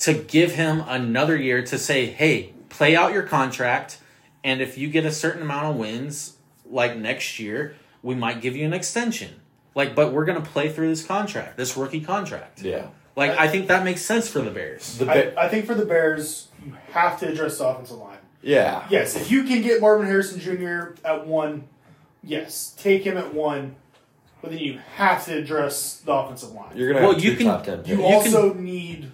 to 0.00 0.12
give 0.12 0.52
him 0.52 0.84
another 0.86 1.36
year 1.36 1.62
to 1.62 1.78
say, 1.78 2.06
"Hey, 2.06 2.52
play 2.68 2.94
out 2.94 3.12
your 3.14 3.22
contract 3.22 3.98
and 4.44 4.60
if 4.60 4.78
you 4.78 4.88
get 4.88 5.04
a 5.04 5.12
certain 5.12 5.42
amount 5.42 5.66
of 5.66 5.76
wins 5.76 6.36
like 6.70 6.96
next 6.96 7.38
year, 7.38 7.74
we 8.02 8.14
might 8.14 8.40
give 8.40 8.56
you 8.56 8.64
an 8.64 8.72
extension." 8.72 9.40
Like, 9.74 9.94
but 9.94 10.12
we're 10.12 10.24
going 10.24 10.42
to 10.42 10.48
play 10.50 10.68
through 10.68 10.88
this 10.88 11.04
contract, 11.06 11.56
this 11.56 11.76
rookie 11.76 12.00
contract. 12.00 12.60
Yeah. 12.62 12.88
Like 13.16 13.32
I 13.38 13.48
think 13.48 13.68
that 13.68 13.84
makes 13.84 14.02
sense 14.02 14.28
for 14.28 14.40
the 14.40 14.50
Bears. 14.50 14.98
The 14.98 15.10
I, 15.10 15.14
Ba- 15.14 15.40
I 15.40 15.48
think 15.48 15.66
for 15.66 15.74
the 15.74 15.84
Bears, 15.84 16.48
you 16.64 16.74
have 16.92 17.18
to 17.20 17.28
address 17.28 17.58
the 17.58 17.66
offensive 17.68 17.98
line. 17.98 18.18
yeah. 18.42 18.86
Yes, 18.90 19.14
if 19.16 19.30
you 19.30 19.44
can 19.44 19.62
get 19.62 19.80
Marvin 19.80 20.06
Harrison 20.06 20.40
Jr. 20.40 20.94
at 21.04 21.26
one, 21.26 21.64
yes, 22.24 22.74
take 22.78 23.02
him 23.04 23.16
at 23.18 23.34
one. 23.34 23.76
But 24.42 24.50
then 24.52 24.60
you 24.60 24.80
have 24.96 25.24
to 25.26 25.36
address 25.36 25.98
the 26.04 26.12
offensive 26.12 26.52
line. 26.52 26.74
You're 26.76 26.92
gonna 26.92 27.04
Well, 27.04 27.14
have 27.14 27.22
you 27.24 27.32
two 27.32 27.36
can- 27.38 27.46
top 27.46 27.64
ten 27.64 27.84
you 27.84 27.96
picks. 27.96 28.06
also 28.34 28.54
need 28.54 29.10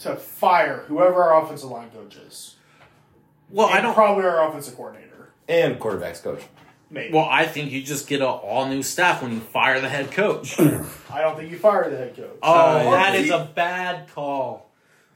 to 0.00 0.16
fire 0.16 0.84
whoever 0.88 1.22
our 1.22 1.42
offensive 1.44 1.70
line 1.70 1.90
coach 1.90 2.16
is. 2.16 2.56
Well, 3.50 3.66
I 3.68 3.74
And 3.78 3.82
don't. 3.82 3.94
probably 3.94 4.24
our 4.24 4.48
offensive 4.48 4.74
coordinator. 4.76 5.30
and 5.48 5.78
quarterbacks 5.78 6.22
coach. 6.22 6.42
Maybe. 6.90 7.12
Well, 7.12 7.28
I 7.30 7.44
think 7.46 7.70
you 7.70 7.82
just 7.82 8.08
get 8.08 8.20
an 8.20 8.26
all 8.26 8.66
new 8.66 8.82
staff 8.82 9.22
when 9.22 9.32
you 9.32 9.40
fire 9.40 9.80
the 9.80 9.88
head 9.88 10.10
coach. 10.10 10.58
I 11.10 11.20
don't 11.20 11.36
think 11.36 11.50
you 11.50 11.58
fire 11.58 11.90
the 11.90 11.96
head 11.98 12.16
coach. 12.16 12.38
Oh, 12.42 12.52
Uh, 12.54 12.90
that 12.92 13.14
he- 13.14 13.24
is 13.24 13.30
a 13.30 13.50
bad 13.54 14.08
call. 14.14 14.66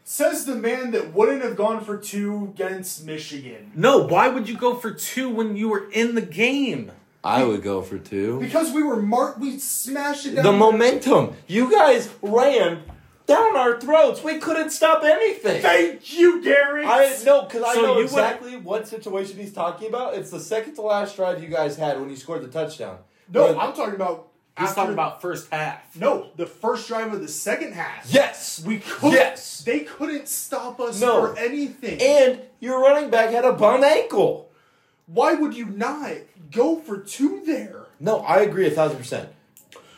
Says 0.04 0.44
the 0.46 0.56
man 0.56 0.90
that 0.90 1.14
wouldn't 1.14 1.42
have 1.42 1.56
gone 1.56 1.82
for 1.84 1.96
two 1.96 2.52
against 2.52 3.06
Michigan. 3.06 3.70
No, 3.74 3.98
why 3.98 4.28
would 4.28 4.48
you 4.48 4.56
go 4.56 4.74
for 4.74 4.90
two 4.90 5.28
when 5.30 5.56
you 5.56 5.68
were 5.68 5.88
in 5.92 6.14
the 6.16 6.20
game? 6.22 6.90
I 7.24 7.44
would 7.44 7.62
go 7.62 7.82
for 7.82 7.98
two. 7.98 8.40
Because 8.40 8.72
we 8.72 8.82
were 8.82 9.00
marked, 9.00 9.38
we 9.38 9.58
smashed 9.60 10.26
it 10.26 10.34
down. 10.34 10.44
The 10.44 10.52
momentum. 10.52 11.34
You 11.46 11.70
guys 11.70 12.08
ran 12.20 12.82
down 13.26 13.56
our 13.56 13.80
throats. 13.80 14.22
We 14.22 14.38
couldn't 14.38 14.70
stop 14.70 15.02
anything. 15.04 15.62
Thank 15.62 16.16
you, 16.18 16.42
Gary. 16.42 16.84
I 16.84 17.16
no, 17.24 17.42
because 17.42 17.62
I 17.62 17.74
So 17.74 17.80
know 17.82 17.88
you 17.90 17.94
would- 17.96 18.04
exactly 18.04 18.56
what 18.56 18.88
situation 18.88 19.38
he's 19.38 19.52
talking 19.52 19.88
about. 19.88 20.14
It's 20.14 20.30
the 20.30 20.40
second 20.40 20.74
to 20.74 20.82
last 20.82 21.16
drive 21.16 21.42
you 21.42 21.48
guys 21.48 21.76
had 21.76 22.00
when 22.00 22.10
you 22.10 22.16
scored 22.16 22.42
the 22.42 22.48
touchdown. 22.48 22.98
no, 23.32 23.46
When- 23.46 23.58
I'm 23.58 23.72
talking 23.72 23.94
about. 23.94 24.28
He's 24.58 24.68
after- 24.68 24.80
talking 24.82 24.92
about 24.92 25.22
first 25.22 25.48
half. 25.50 25.80
no 25.96 26.26
the 26.36 26.44
first 26.44 26.86
drive 26.86 27.10
of 27.14 27.22
the 27.22 27.28
second 27.28 27.72
half. 27.72 28.04
yes, 28.10 28.62
we 28.66 28.80
could. 28.80 29.14
Yes. 29.14 29.62
they 29.64 29.80
couldn't 29.80 30.28
stop 30.28 30.78
us 30.78 31.00
No. 31.00 31.28
for 31.28 31.38
anything. 31.38 31.98
and 32.02 32.42
your 32.60 32.78
running 32.80 33.08
back 33.08 33.30
had 33.30 33.46
a 33.46 33.52
bum 33.54 33.82
ankle. 33.82 34.50
Why 35.06 35.32
would 35.32 35.54
you 35.56 35.64
not 35.66 36.10
go 36.50 36.76
for 36.76 36.98
two 36.98 37.40
there? 37.46 37.86
No, 37.98 38.18
I 38.20 38.40
agree 38.40 38.66
a 38.66 38.70
thousand 38.70 38.98
percent. 38.98 39.30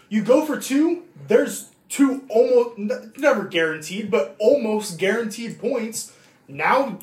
You 0.09 0.23
go 0.23 0.47
for 0.47 0.57
two. 0.61 1.03
There's 1.27 1.71
two 1.95 2.25
almost 2.29 2.79
n- 2.79 3.13
never 3.17 3.45
guaranteed, 3.45 4.11
but 4.11 4.35
almost 4.41 4.99
guaranteed 4.99 5.59
points. 5.61 6.13
Now, 6.49 6.99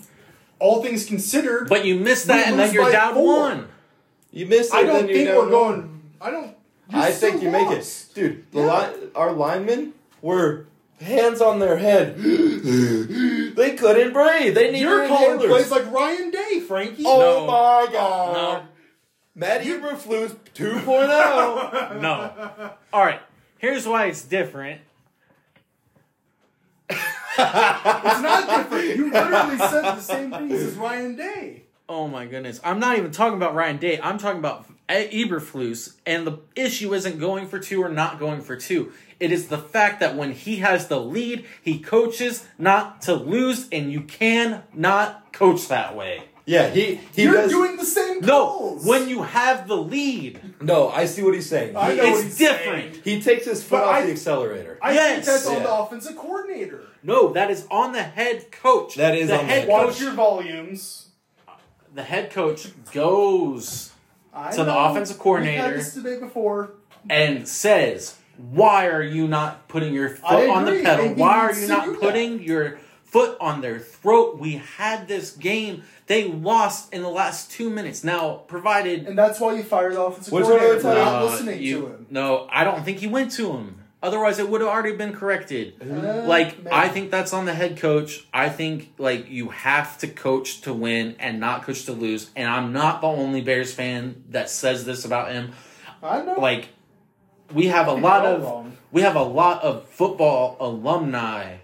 all 0.59 0.83
things 0.83 1.05
considered, 1.05 1.69
But 1.69 1.85
you 1.85 1.95
missed 1.95 2.27
that, 2.27 2.47
and 2.47 2.59
then 2.59 2.73
you're 2.73 2.83
by 2.83 2.91
down 2.91 3.13
four. 3.13 3.39
one. 3.39 3.67
You 4.31 4.45
missed 4.47 4.73
it. 4.73 4.77
I 4.77 4.83
don't 4.83 4.95
then 4.95 5.07
you're 5.07 5.15
think 5.15 5.27
down 5.29 5.37
we're 5.37 5.43
one. 5.43 5.51
going. 5.51 6.01
I 6.19 6.31
don't. 6.31 6.55
you're 6.89 7.01
I 7.01 7.11
think 7.11 7.37
still 7.37 7.43
you 7.45 7.51
make 7.51 7.71
it, 7.71 7.75
lost. 7.77 8.13
dude. 8.15 8.45
The 8.51 8.59
Yeah. 8.59 8.65
line, 8.65 8.93
our 9.15 9.31
linemen 9.31 9.93
were 10.21 10.65
hands 10.99 11.41
on 11.41 11.59
their 11.59 11.77
head. 11.77 12.17
they 12.21 13.75
couldn't 13.75 14.11
breathe. 14.13 14.53
They 14.55 14.67
needed 14.71 14.81
You're 14.81 15.07
calling 15.07 15.39
inhalers. 15.39 15.47
plays 15.47 15.71
like 15.71 15.91
Ryan 15.91 16.31
Day, 16.31 16.59
Frankie. 16.59 17.03
Oh 17.05 17.19
No. 17.19 17.47
my 17.47 17.87
god. 17.91 18.33
No. 18.33 18.63
Matt 19.33 19.61
Eberflus 19.63 20.35
2.0. 20.53 22.01
No. 22.01 22.71
All 22.93 23.05
right. 23.05 23.21
Here's 23.61 23.87
why 23.87 24.07
it's 24.07 24.23
different. 24.23 24.81
It's 26.89 26.97
not 27.37 28.47
different. 28.49 28.97
You 28.97 29.11
literally 29.11 29.57
said 29.59 29.83
the 29.83 29.99
same 29.99 30.31
things 30.31 30.59
as 30.63 30.73
Ryan 30.73 31.15
Day. 31.15 31.61
Oh 31.87 32.07
my 32.07 32.25
goodness. 32.25 32.59
I'm 32.63 32.79
not 32.79 32.97
even 32.97 33.11
talking 33.11 33.37
about 33.37 33.53
Ryan 33.53 33.77
Day. 33.77 33.99
I'm 34.01 34.17
talking 34.17 34.39
about 34.39 34.65
Eberflus. 34.89 35.95
And 36.07 36.25
the 36.25 36.39
issue 36.55 36.91
isn't 36.95 37.19
going 37.19 37.47
for 37.47 37.59
two 37.59 37.83
or 37.83 37.89
not 37.89 38.17
going 38.17 38.41
for 38.41 38.55
two. 38.55 38.93
It 39.19 39.31
is 39.31 39.47
the 39.47 39.59
fact 39.59 39.99
that 39.99 40.15
when 40.15 40.31
he 40.31 40.55
has 40.57 40.87
the 40.87 40.99
lead, 40.99 41.45
he 41.61 41.77
coaches 41.77 42.47
not 42.57 43.03
to 43.03 43.13
lose, 43.13 43.69
and 43.71 43.91
you 43.91 44.01
can 44.01 44.63
not 44.73 45.31
coach 45.33 45.67
that 45.67 45.95
way. 45.95 46.23
Yeah, 46.45 46.69
he 46.69 46.99
he 47.15 47.23
You're 47.23 47.33
does. 47.35 47.51
doing 47.51 47.77
the 47.77 47.85
same 47.85 48.19
thing. 48.19 48.27
No, 48.27 48.45
calls. 48.47 48.85
when 48.85 49.07
you 49.09 49.23
have 49.23 49.67
the 49.67 49.77
lead, 49.77 50.39
no, 50.61 50.89
I 50.89 51.05
see 51.05 51.21
what 51.23 51.33
he's 51.33 51.47
saying. 51.49 51.75
I 51.75 51.91
He, 51.91 51.97
know 51.97 52.03
what 52.03 52.13
it's 52.13 52.23
he's 52.23 52.37
different. 52.37 52.93
saying. 52.93 53.01
he 53.03 53.21
takes 53.21 53.45
his 53.45 53.63
foot 53.63 53.79
But 53.79 53.83
off 53.87 53.95
I- 53.95 54.05
the 54.05 54.11
accelerator. 54.11 54.77
I 54.81 54.93
Yes. 54.93 55.13
think 55.13 55.25
that's 55.25 55.47
on 55.47 55.53
Yeah. 55.57 55.63
the 55.63 55.73
offensive 55.73 56.17
coordinator. 56.17 56.83
No, 57.03 57.33
that 57.33 57.49
is 57.51 57.65
on 57.71 57.91
the 57.93 58.03
head 58.03 58.51
coach. 58.51 58.95
That 58.95 59.15
is 59.15 59.27
the 59.29 59.37
on 59.39 59.45
the 59.47 59.51
head 59.51 59.59
head 59.61 59.69
coach. 59.69 59.85
Watch 59.87 60.01
your 60.01 60.11
volumes. 60.13 61.07
the 61.93 62.03
head 62.03 62.31
coach 62.31 62.67
goes 62.93 63.91
I 64.33 64.51
So 64.51 64.63
the 64.63 64.73
know. 64.73 64.85
offensive 64.85 65.17
We've 65.17 65.23
coordinator- 65.23 65.61
had 65.61 65.73
this 65.75 65.93
debate 65.93 66.21
before. 66.21 66.71
and 67.09 67.45
says, 67.47 68.15
"Why 68.37 68.87
are 68.87 69.01
you 69.03 69.27
not 69.27 69.67
putting 69.67 69.93
your 69.93 70.11
I 70.23 70.41
foot 70.41 70.49
on 70.49 70.63
the 70.65 70.71
agree, 70.71 70.83
pedal? 70.83 71.05
and 71.07 71.15
he 71.17 71.21
Why 71.21 71.35
are 71.39 71.47
needs 71.47 71.61
you 71.61 71.67
to 71.67 71.73
not 71.73 71.85
do 71.85 71.91
that." 71.91 71.99
putting 71.99 72.41
your 72.43 72.79
foot 73.11 73.37
on 73.39 73.61
their 73.61 73.77
throat? 73.79 74.39
We 74.39 74.53
had 74.77 75.07
this 75.07 75.31
game. 75.31 75.83
They 76.07 76.25
lost 76.27 76.93
in 76.93 77.01
the 77.03 77.09
last 77.09 77.51
two 77.51 77.69
minutes. 77.69 78.03
Now, 78.03 78.41
provided 78.47 79.05
And 79.07 79.17
that's 79.17 79.39
why 79.39 79.53
you 79.55 79.63
fired 79.63 79.93
the 79.93 80.01
offensive 80.01 80.33
Which 80.33 80.45
coordinator 80.45 80.73
one 80.73 80.81
for 80.81 80.87
are 80.89 80.95
they 80.95 81.05
not 81.05 81.21
uh, 81.21 81.25
listening 81.25 81.61
you- 81.61 81.79
to 81.81 81.87
him. 81.87 82.07
No, 82.09 82.47
I 82.51 82.63
don't 82.63 82.83
think 82.83 82.97
he 82.99 83.07
went 83.07 83.31
to 83.33 83.51
him. 83.53 83.77
Otherwise, 84.03 84.39
it 84.39 84.49
would 84.49 84.61
have 84.61 84.69
already 84.71 84.95
been 84.95 85.13
corrected. 85.13 85.75
Uh, 85.79 86.23
Like 86.25 86.57
maybe. 86.57 86.69
I 86.71 86.87
think 86.87 87.11
that's 87.11 87.33
on 87.33 87.45
the 87.45 87.53
head 87.53 87.77
coach. 87.77 88.25
I 88.33 88.49
think 88.49 88.93
like 88.97 89.29
you 89.29 89.49
have 89.49 89.99
to 89.99 90.07
coach 90.07 90.61
to 90.61 90.73
win 90.73 91.15
and 91.19 91.39
not 91.39 91.61
coach 91.63 91.85
to 91.85 91.91
lose. 91.93 92.31
And 92.35 92.49
I'm 92.49 92.73
not 92.73 93.01
the 93.01 93.07
only 93.07 93.41
Bears 93.41 93.71
fan 93.73 94.23
that 94.29 94.49
says 94.49 94.85
this 94.85 95.05
about 95.05 95.31
him. 95.31 95.51
I 96.01 96.23
know. 96.23 96.33
Like 96.39 96.69
we 97.53 97.67
have 97.67 97.87
a 97.87 97.93
lot 97.93 98.25
of 98.25 98.41
wrong. 98.41 98.75
we 98.91 99.01
have 99.03 99.15
a 99.15 99.21
lot 99.23 99.61
of 99.61 99.85
football 99.89 100.57
alumni 100.59 101.57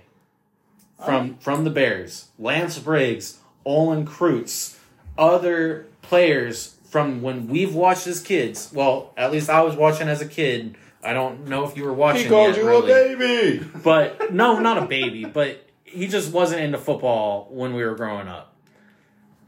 from 1.03 1.37
from 1.37 1.63
the 1.63 1.69
Bears. 1.69 2.29
Lance 2.39 2.79
Briggs, 2.79 3.39
Olin 3.65 4.05
Kreutz, 4.05 4.77
other 5.17 5.87
players 6.01 6.77
from 6.89 7.21
when 7.21 7.47
we've 7.47 7.75
watched 7.75 8.07
as 8.07 8.21
kids. 8.21 8.71
Well, 8.73 9.13
at 9.17 9.31
least 9.31 9.49
I 9.49 9.61
was 9.61 9.75
watching 9.75 10.07
as 10.07 10.21
a 10.21 10.27
kid. 10.27 10.77
I 11.03 11.13
don't 11.13 11.47
know 11.47 11.65
if 11.65 11.77
you 11.77 11.83
were 11.83 11.93
watching. 11.93 12.23
He 12.23 12.29
called 12.29 12.55
yet, 12.55 12.63
you 12.63 12.67
really. 12.67 12.91
a 12.91 13.17
baby. 13.17 13.65
But 13.83 14.33
no, 14.33 14.59
not 14.59 14.77
a 14.77 14.85
baby, 14.85 15.25
but 15.25 15.65
he 15.83 16.07
just 16.07 16.31
wasn't 16.31 16.61
into 16.61 16.77
football 16.77 17.47
when 17.51 17.73
we 17.73 17.83
were 17.83 17.95
growing 17.95 18.27
up. 18.27 18.53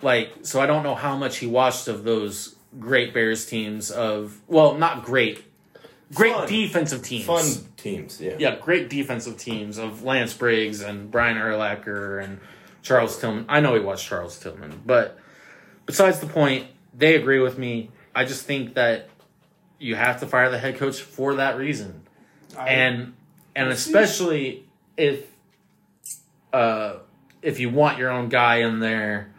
Like, 0.02 0.32
so 0.44 0.62
I 0.62 0.66
don't 0.66 0.84
know 0.84 0.96
how 0.96 1.18
much 1.18 1.38
he 1.38 1.48
watched 1.48 1.88
of 1.88 2.04
those 2.04 2.56
great 2.80 3.14
Bears 3.14 3.46
teams 3.46 3.92
of 3.92 4.40
well, 4.48 4.76
not 4.76 5.04
great. 5.04 5.44
Great 6.14 6.34
Fun. 6.34 6.48
defensive 6.48 7.04
teams. 7.04 7.26
Fun 7.26 7.69
teams, 7.82 8.20
yeah. 8.22 8.36
Yeah, 8.38 8.56
great 8.58 8.90
defensive 8.90 9.38
teams 9.38 9.78
of 9.78 10.04
Lance 10.04 10.34
Briggs 10.34 10.82
and 10.82 11.10
Brian 11.12 11.38
Urlacher 11.38 12.24
and 12.24 12.40
Charles 12.82 13.20
Tillman. 13.20 13.46
I 13.50 13.60
know 13.60 13.74
he 13.74 13.80
watched 13.80 14.08
Charles 14.08 14.40
Tillman, 14.40 14.82
but 14.86 15.18
besides 15.86 16.20
the 16.20 16.28
point, 16.28 16.68
they 16.94 17.16
agree 17.16 17.40
with 17.40 17.58
me. 17.58 17.90
I 18.16 18.26
just 18.26 18.46
think 18.46 18.74
that 18.76 19.10
you 19.80 19.96
have 19.96 20.20
to 20.20 20.28
fire 20.28 20.50
the 20.50 20.58
head 20.60 20.78
coach 20.78 21.00
for 21.02 21.36
that 21.36 21.58
reason 21.58 22.02
I- 22.58 22.70
and 22.70 23.14
and 23.56 23.70
especially 23.70 24.66
if 24.98 25.26
uh 26.52 26.98
if 27.42 27.60
you 27.60 27.70
want 27.70 27.98
your 27.98 28.10
own 28.10 28.28
guy 28.30 28.58
in 28.58 28.80
there 28.80 29.32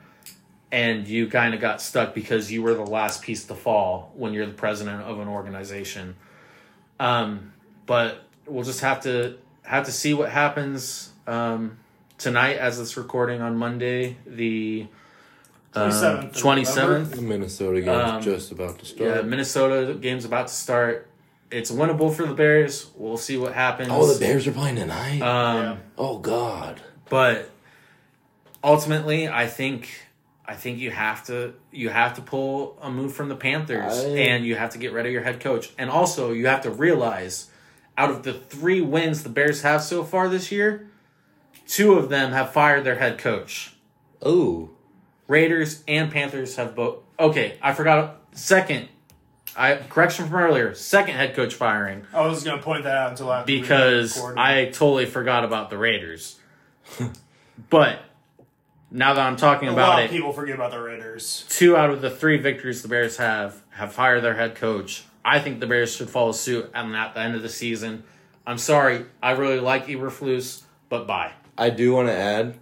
and 0.73 1.07
you 1.07 1.29
kind 1.29 1.53
of 1.55 1.61
got 1.61 1.83
stuck 1.83 2.15
because 2.15 2.51
you 2.51 2.63
were 2.63 2.73
the 2.75 2.87
last 2.87 3.21
piece 3.23 3.45
to 3.45 3.55
fall 3.55 4.13
when 4.15 4.33
you're 4.33 4.47
the 4.47 4.53
president 4.55 5.03
of 5.03 5.19
an 5.19 5.29
organization 5.29 6.17
um 6.99 7.53
but 7.87 8.25
we'll 8.51 8.65
just 8.65 8.81
have 8.81 9.01
to 9.03 9.37
have 9.63 9.87
to 9.87 9.93
see 9.93 10.13
what 10.15 10.29
happens 10.31 11.11
um 11.27 11.79
tonight 12.19 12.57
as 12.59 12.79
this 12.79 12.97
recording 12.97 13.41
on 13.41 13.57
monday 13.57 14.17
the 14.27 14.87
um, 15.75 15.91
27th 15.91 16.25
of 16.25 16.33
27th 16.33 17.11
The 17.13 17.23
Minnesota 17.23 17.81
game 17.81 17.89
Um, 17.91 18.23
just 18.23 18.51
about 18.51 18.79
to 18.81 18.85
yeah, 18.97 19.13
start. 19.13 19.27
Minnesota 19.27 19.95
game's 19.95 20.25
about 20.25 20.49
to 20.49 20.53
start. 20.55 21.07
It's 21.53 21.71
winnable 21.71 22.13
for 22.13 22.27
the 22.27 22.35
Bears. 22.35 22.91
We'll 22.97 23.17
see 23.17 23.37
what 23.37 23.53
happens. 23.55 23.89
oh, 23.93 24.13
the 24.13 24.19
Bears 24.19 24.49
are 24.49 24.53
playing 24.53 24.77
tonight. 24.77 25.21
Um, 25.23 25.57
Yeah. 25.63 25.77
oh 25.97 26.19
God. 26.19 26.81
but 27.09 27.51
ultimately, 28.63 29.29
I 29.29 29.47
think 29.47 29.89
I 30.47 30.55
think 30.55 30.79
you 30.79 30.91
have 30.91 31.25
to 31.27 31.55
you 31.71 31.89
have 31.89 32.15
to 32.15 32.23
pull 32.23 32.77
a 32.83 32.91
move 32.91 33.13
from 33.15 33.29
the 33.29 33.37
Panthers, 33.37 34.05
I- 34.05 34.09
and 34.09 34.45
you 34.45 34.57
have 34.57 34.71
to 34.71 34.79
get 34.79 34.93
rid 34.93 35.07
of 35.07 35.13
your 35.13 35.23
head 35.23 35.41
coach, 35.41 35.71
and 35.79 35.89
also 35.91 36.33
you 36.33 36.47
have 36.49 36.63
to 36.63 36.71
realize 36.71 37.50
out 38.01 38.11
of 38.11 38.23
the 38.23 38.33
three 38.33 38.81
wins 38.81 39.23
the 39.23 39.29
Bears 39.29 39.61
have 39.61 39.83
so 39.83 40.03
far 40.03 40.31
this 40.31 40.51
year, 40.51 40.89
two 41.67 41.93
of 41.93 42.09
them 42.09 42.33
have 42.33 42.51
fired 42.51 42.83
their 42.83 42.95
head 42.95 43.19
coach. 43.19 43.75
Oh, 44.23 44.71
Raiders 45.29 45.85
and 45.87 46.11
Panthers 46.11 46.57
have 46.57 46.75
both. 46.75 47.01
Okay, 47.19 47.59
I 47.61 47.75
forgot. 47.75 48.23
Second, 48.33 48.89
I 49.55 49.75
correction 49.75 50.29
from 50.29 50.37
earlier. 50.37 50.75
Second 50.75 51.17
head 51.17 51.35
coach 51.35 51.53
firing 51.53 52.07
I 52.15 52.27
was 52.27 52.43
going 52.43 52.57
to 52.57 52.65
point 52.65 52.85
that 52.85 52.97
out 52.97 53.11
until 53.11 53.31
after 53.31 53.53
we 53.53 53.61
because 53.61 54.17
recorded. 54.17 54.41
I 54.41 54.65
totally 54.67 55.05
forgot 55.05 55.45
about 55.45 55.69
the 55.69 55.77
Raiders. 55.77 56.39
but 57.71 57.99
now 58.91 59.13
that 59.13 59.27
I'm 59.27 59.37
talking 59.37 59.69
a 59.69 59.73
about 59.73 59.89
lot 59.91 60.03
it, 60.05 60.11
people 60.11 60.33
forget 60.33 60.55
about 60.55 60.71
the 60.71 60.81
Raiders. 60.81 61.45
two 61.51 61.77
out 61.77 61.91
of 61.91 62.01
the 62.01 62.11
three 62.11 62.39
victories 62.39 62.81
the 62.81 62.89
Bears 62.89 63.19
have 63.19 63.61
have 63.73 63.93
fired 63.93 64.25
their 64.25 64.35
head 64.37 64.55
coach. 64.55 65.05
I 65.25 65.41
think 65.41 65.61
the 65.61 65.67
Bears 65.67 65.95
should 65.95 66.11
follow 66.11 66.33
suit 66.33 66.71
and 66.75 66.97
at 66.97 67.15
the 67.15 67.21
end 67.21 67.35
of 67.35 67.43
the 67.43 67.49
season. 67.49 68.05
I'm 68.47 68.59
sorry, 68.59 69.05
I 69.23 69.33
really 69.33 69.61
like 69.61 69.87
Eberflus, 69.87 70.63
but 70.89 71.07
bye. 71.07 71.33
I 71.59 71.71
do 71.71 71.93
want 71.93 72.09
to 72.09 72.17
add, 72.17 72.59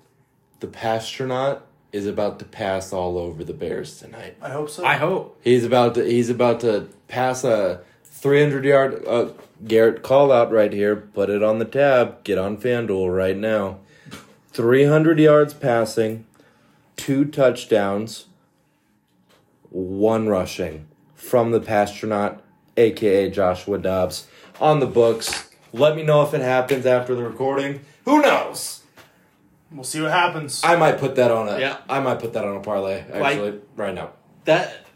the 0.60 0.66
Passtronaut 0.66 1.60
is 1.92 2.06
about 2.06 2.38
to 2.40 2.44
pass 2.44 2.92
all 2.92 3.16
over 3.16 3.44
the 3.44 3.54
Bears 3.54 3.98
tonight. 3.98 4.36
I 4.42 4.50
hope 4.50 4.70
so. 4.70 4.84
I 4.84 4.96
hope. 4.96 5.38
He's 5.42 5.64
about 5.64 5.94
to 5.94 6.04
he's 6.04 6.28
about 6.28 6.60
to 6.60 6.88
pass 7.06 7.44
a 7.44 7.80
300 8.04 8.64
yard 8.64 9.04
uh, 9.06 9.28
Garrett 9.66 10.02
call 10.02 10.32
out 10.32 10.52
right 10.52 10.72
here. 10.72 10.96
Put 10.96 11.30
it 11.30 11.42
on 11.42 11.58
the 11.58 11.64
tab. 11.64 12.24
Get 12.24 12.38
on 12.38 12.58
FanDuel 12.58 13.14
right 13.14 13.36
now. 13.36 13.78
300 14.52 15.20
yards 15.20 15.54
passing, 15.54 16.26
two 16.96 17.24
touchdowns, 17.24 18.26
one 19.70 20.28
rushing 20.28 20.88
from 21.14 21.52
the 21.52 21.60
Passtronaut, 21.60 22.40
aka 22.78 23.30
Joshua 23.30 23.78
Dobbs, 23.78 24.26
on 24.60 24.80
the 24.80 24.86
books. 24.86 25.50
Let 25.72 25.96
me 25.96 26.02
know 26.02 26.22
if 26.22 26.32
it 26.32 26.40
happens 26.40 26.86
after 26.86 27.14
the 27.14 27.22
recording. 27.22 27.80
Who 28.06 28.22
knows? 28.22 28.82
We'll 29.70 29.84
see 29.84 30.00
what 30.00 30.12
happens. 30.12 30.62
I 30.64 30.76
might 30.76 30.96
put 30.98 31.16
that 31.16 31.30
on 31.30 31.48
a. 31.48 31.58
Yeah. 31.60 31.76
I 31.88 32.00
might 32.00 32.20
put 32.20 32.32
that 32.32 32.44
on 32.44 32.56
a 32.56 32.60
parlay 32.60 33.00
actually 33.12 33.50
Like- 33.50 33.62
right 33.76 33.94
now. 33.94 34.10
that 34.46 34.86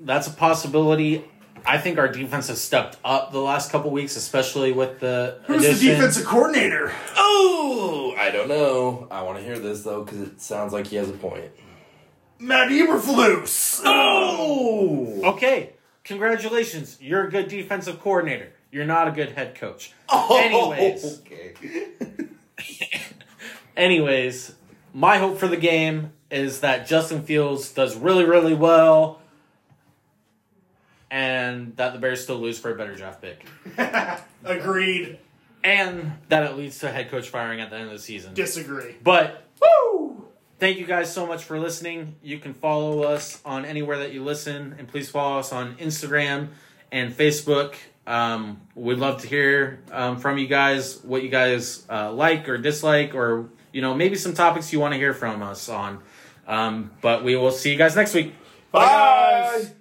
that's 0.00 0.26
a 0.26 0.30
possibility. 0.32 1.24
I 1.66 1.78
think 1.78 1.98
our 1.98 2.08
defense 2.08 2.48
has 2.48 2.60
stepped 2.60 2.96
up 3.04 3.30
the 3.30 3.38
last 3.38 3.70
couple 3.70 3.90
weeks, 3.90 4.16
especially 4.16 4.72
with 4.72 4.98
the 5.00 5.38
Who's 5.46 5.64
addition. 5.64 5.86
the 5.88 5.94
defensive 5.94 6.24
coordinator? 6.26 6.90
Oh, 7.16 8.14
I 8.18 8.30
don't 8.30 8.48
know. 8.48 9.06
I 9.12 9.22
want 9.22 9.38
to 9.38 9.44
hear 9.44 9.58
this 9.58 9.82
though 9.82 10.02
because 10.02 10.20
it 10.22 10.40
sounds 10.40 10.72
like 10.72 10.86
he 10.88 10.96
has 10.96 11.08
a 11.10 11.12
point. 11.12 11.50
Matt 12.40 12.70
Eberflus. 12.70 13.82
Oh, 13.84 15.20
okay. 15.34 15.74
Congratulations, 16.04 16.98
you're 17.00 17.24
a 17.26 17.30
good 17.30 17.48
defensive 17.48 18.00
coordinator. 18.00 18.52
You're 18.70 18.86
not 18.86 19.08
a 19.08 19.10
good 19.12 19.30
head 19.32 19.54
coach. 19.54 19.92
Oh, 20.14 20.38
anyways, 20.38 21.20
okay. 21.20 21.54
anyways, 23.76 24.54
my 24.92 25.16
hope 25.18 25.38
for 25.38 25.48
the 25.48 25.56
game 25.56 26.12
is 26.30 26.60
that 26.60 26.86
Justin 26.86 27.22
Fields 27.22 27.72
does 27.72 27.96
really, 27.96 28.24
really 28.24 28.54
well, 28.54 29.20
and 31.10 31.74
that 31.76 31.92
the 31.94 31.98
Bears 31.98 32.22
still 32.22 32.38
lose 32.38 32.58
for 32.58 32.70
a 32.70 32.74
better 32.74 32.94
draft 32.94 33.22
pick. 33.22 33.46
Agreed. 34.44 35.18
and 35.64 36.12
that 36.28 36.42
it 36.44 36.56
leads 36.56 36.78
to 36.80 36.88
a 36.88 36.92
head 36.92 37.10
coach 37.10 37.28
firing 37.30 37.60
at 37.60 37.70
the 37.70 37.76
end 37.76 37.86
of 37.86 37.92
the 37.92 37.98
season. 37.98 38.34
Disagree. 38.34 38.94
But 39.02 39.44
Woo! 39.60 40.01
Thank 40.62 40.78
you 40.78 40.86
guys 40.86 41.12
so 41.12 41.26
much 41.26 41.42
for 41.42 41.58
listening. 41.58 42.14
You 42.22 42.38
can 42.38 42.54
follow 42.54 43.02
us 43.02 43.40
on 43.44 43.64
anywhere 43.64 43.98
that 43.98 44.12
you 44.12 44.22
listen, 44.22 44.76
and 44.78 44.86
please 44.86 45.10
follow 45.10 45.40
us 45.40 45.52
on 45.52 45.74
Instagram 45.78 46.50
and 46.92 47.12
Facebook. 47.12 47.74
Um, 48.06 48.60
we'd 48.76 48.98
love 48.98 49.22
to 49.22 49.26
hear 49.26 49.82
um, 49.90 50.18
from 50.18 50.38
you 50.38 50.46
guys 50.46 51.02
what 51.02 51.24
you 51.24 51.30
guys 51.30 51.84
uh, 51.90 52.12
like 52.12 52.48
or 52.48 52.58
dislike, 52.58 53.12
or 53.12 53.50
you 53.72 53.82
know 53.82 53.92
maybe 53.92 54.14
some 54.14 54.34
topics 54.34 54.72
you 54.72 54.78
want 54.78 54.94
to 54.94 54.98
hear 54.98 55.14
from 55.14 55.42
us 55.42 55.68
on. 55.68 56.00
Um, 56.46 56.92
but 57.00 57.24
we 57.24 57.34
will 57.34 57.50
see 57.50 57.72
you 57.72 57.76
guys 57.76 57.96
next 57.96 58.14
week. 58.14 58.32
Bye. 58.70 59.72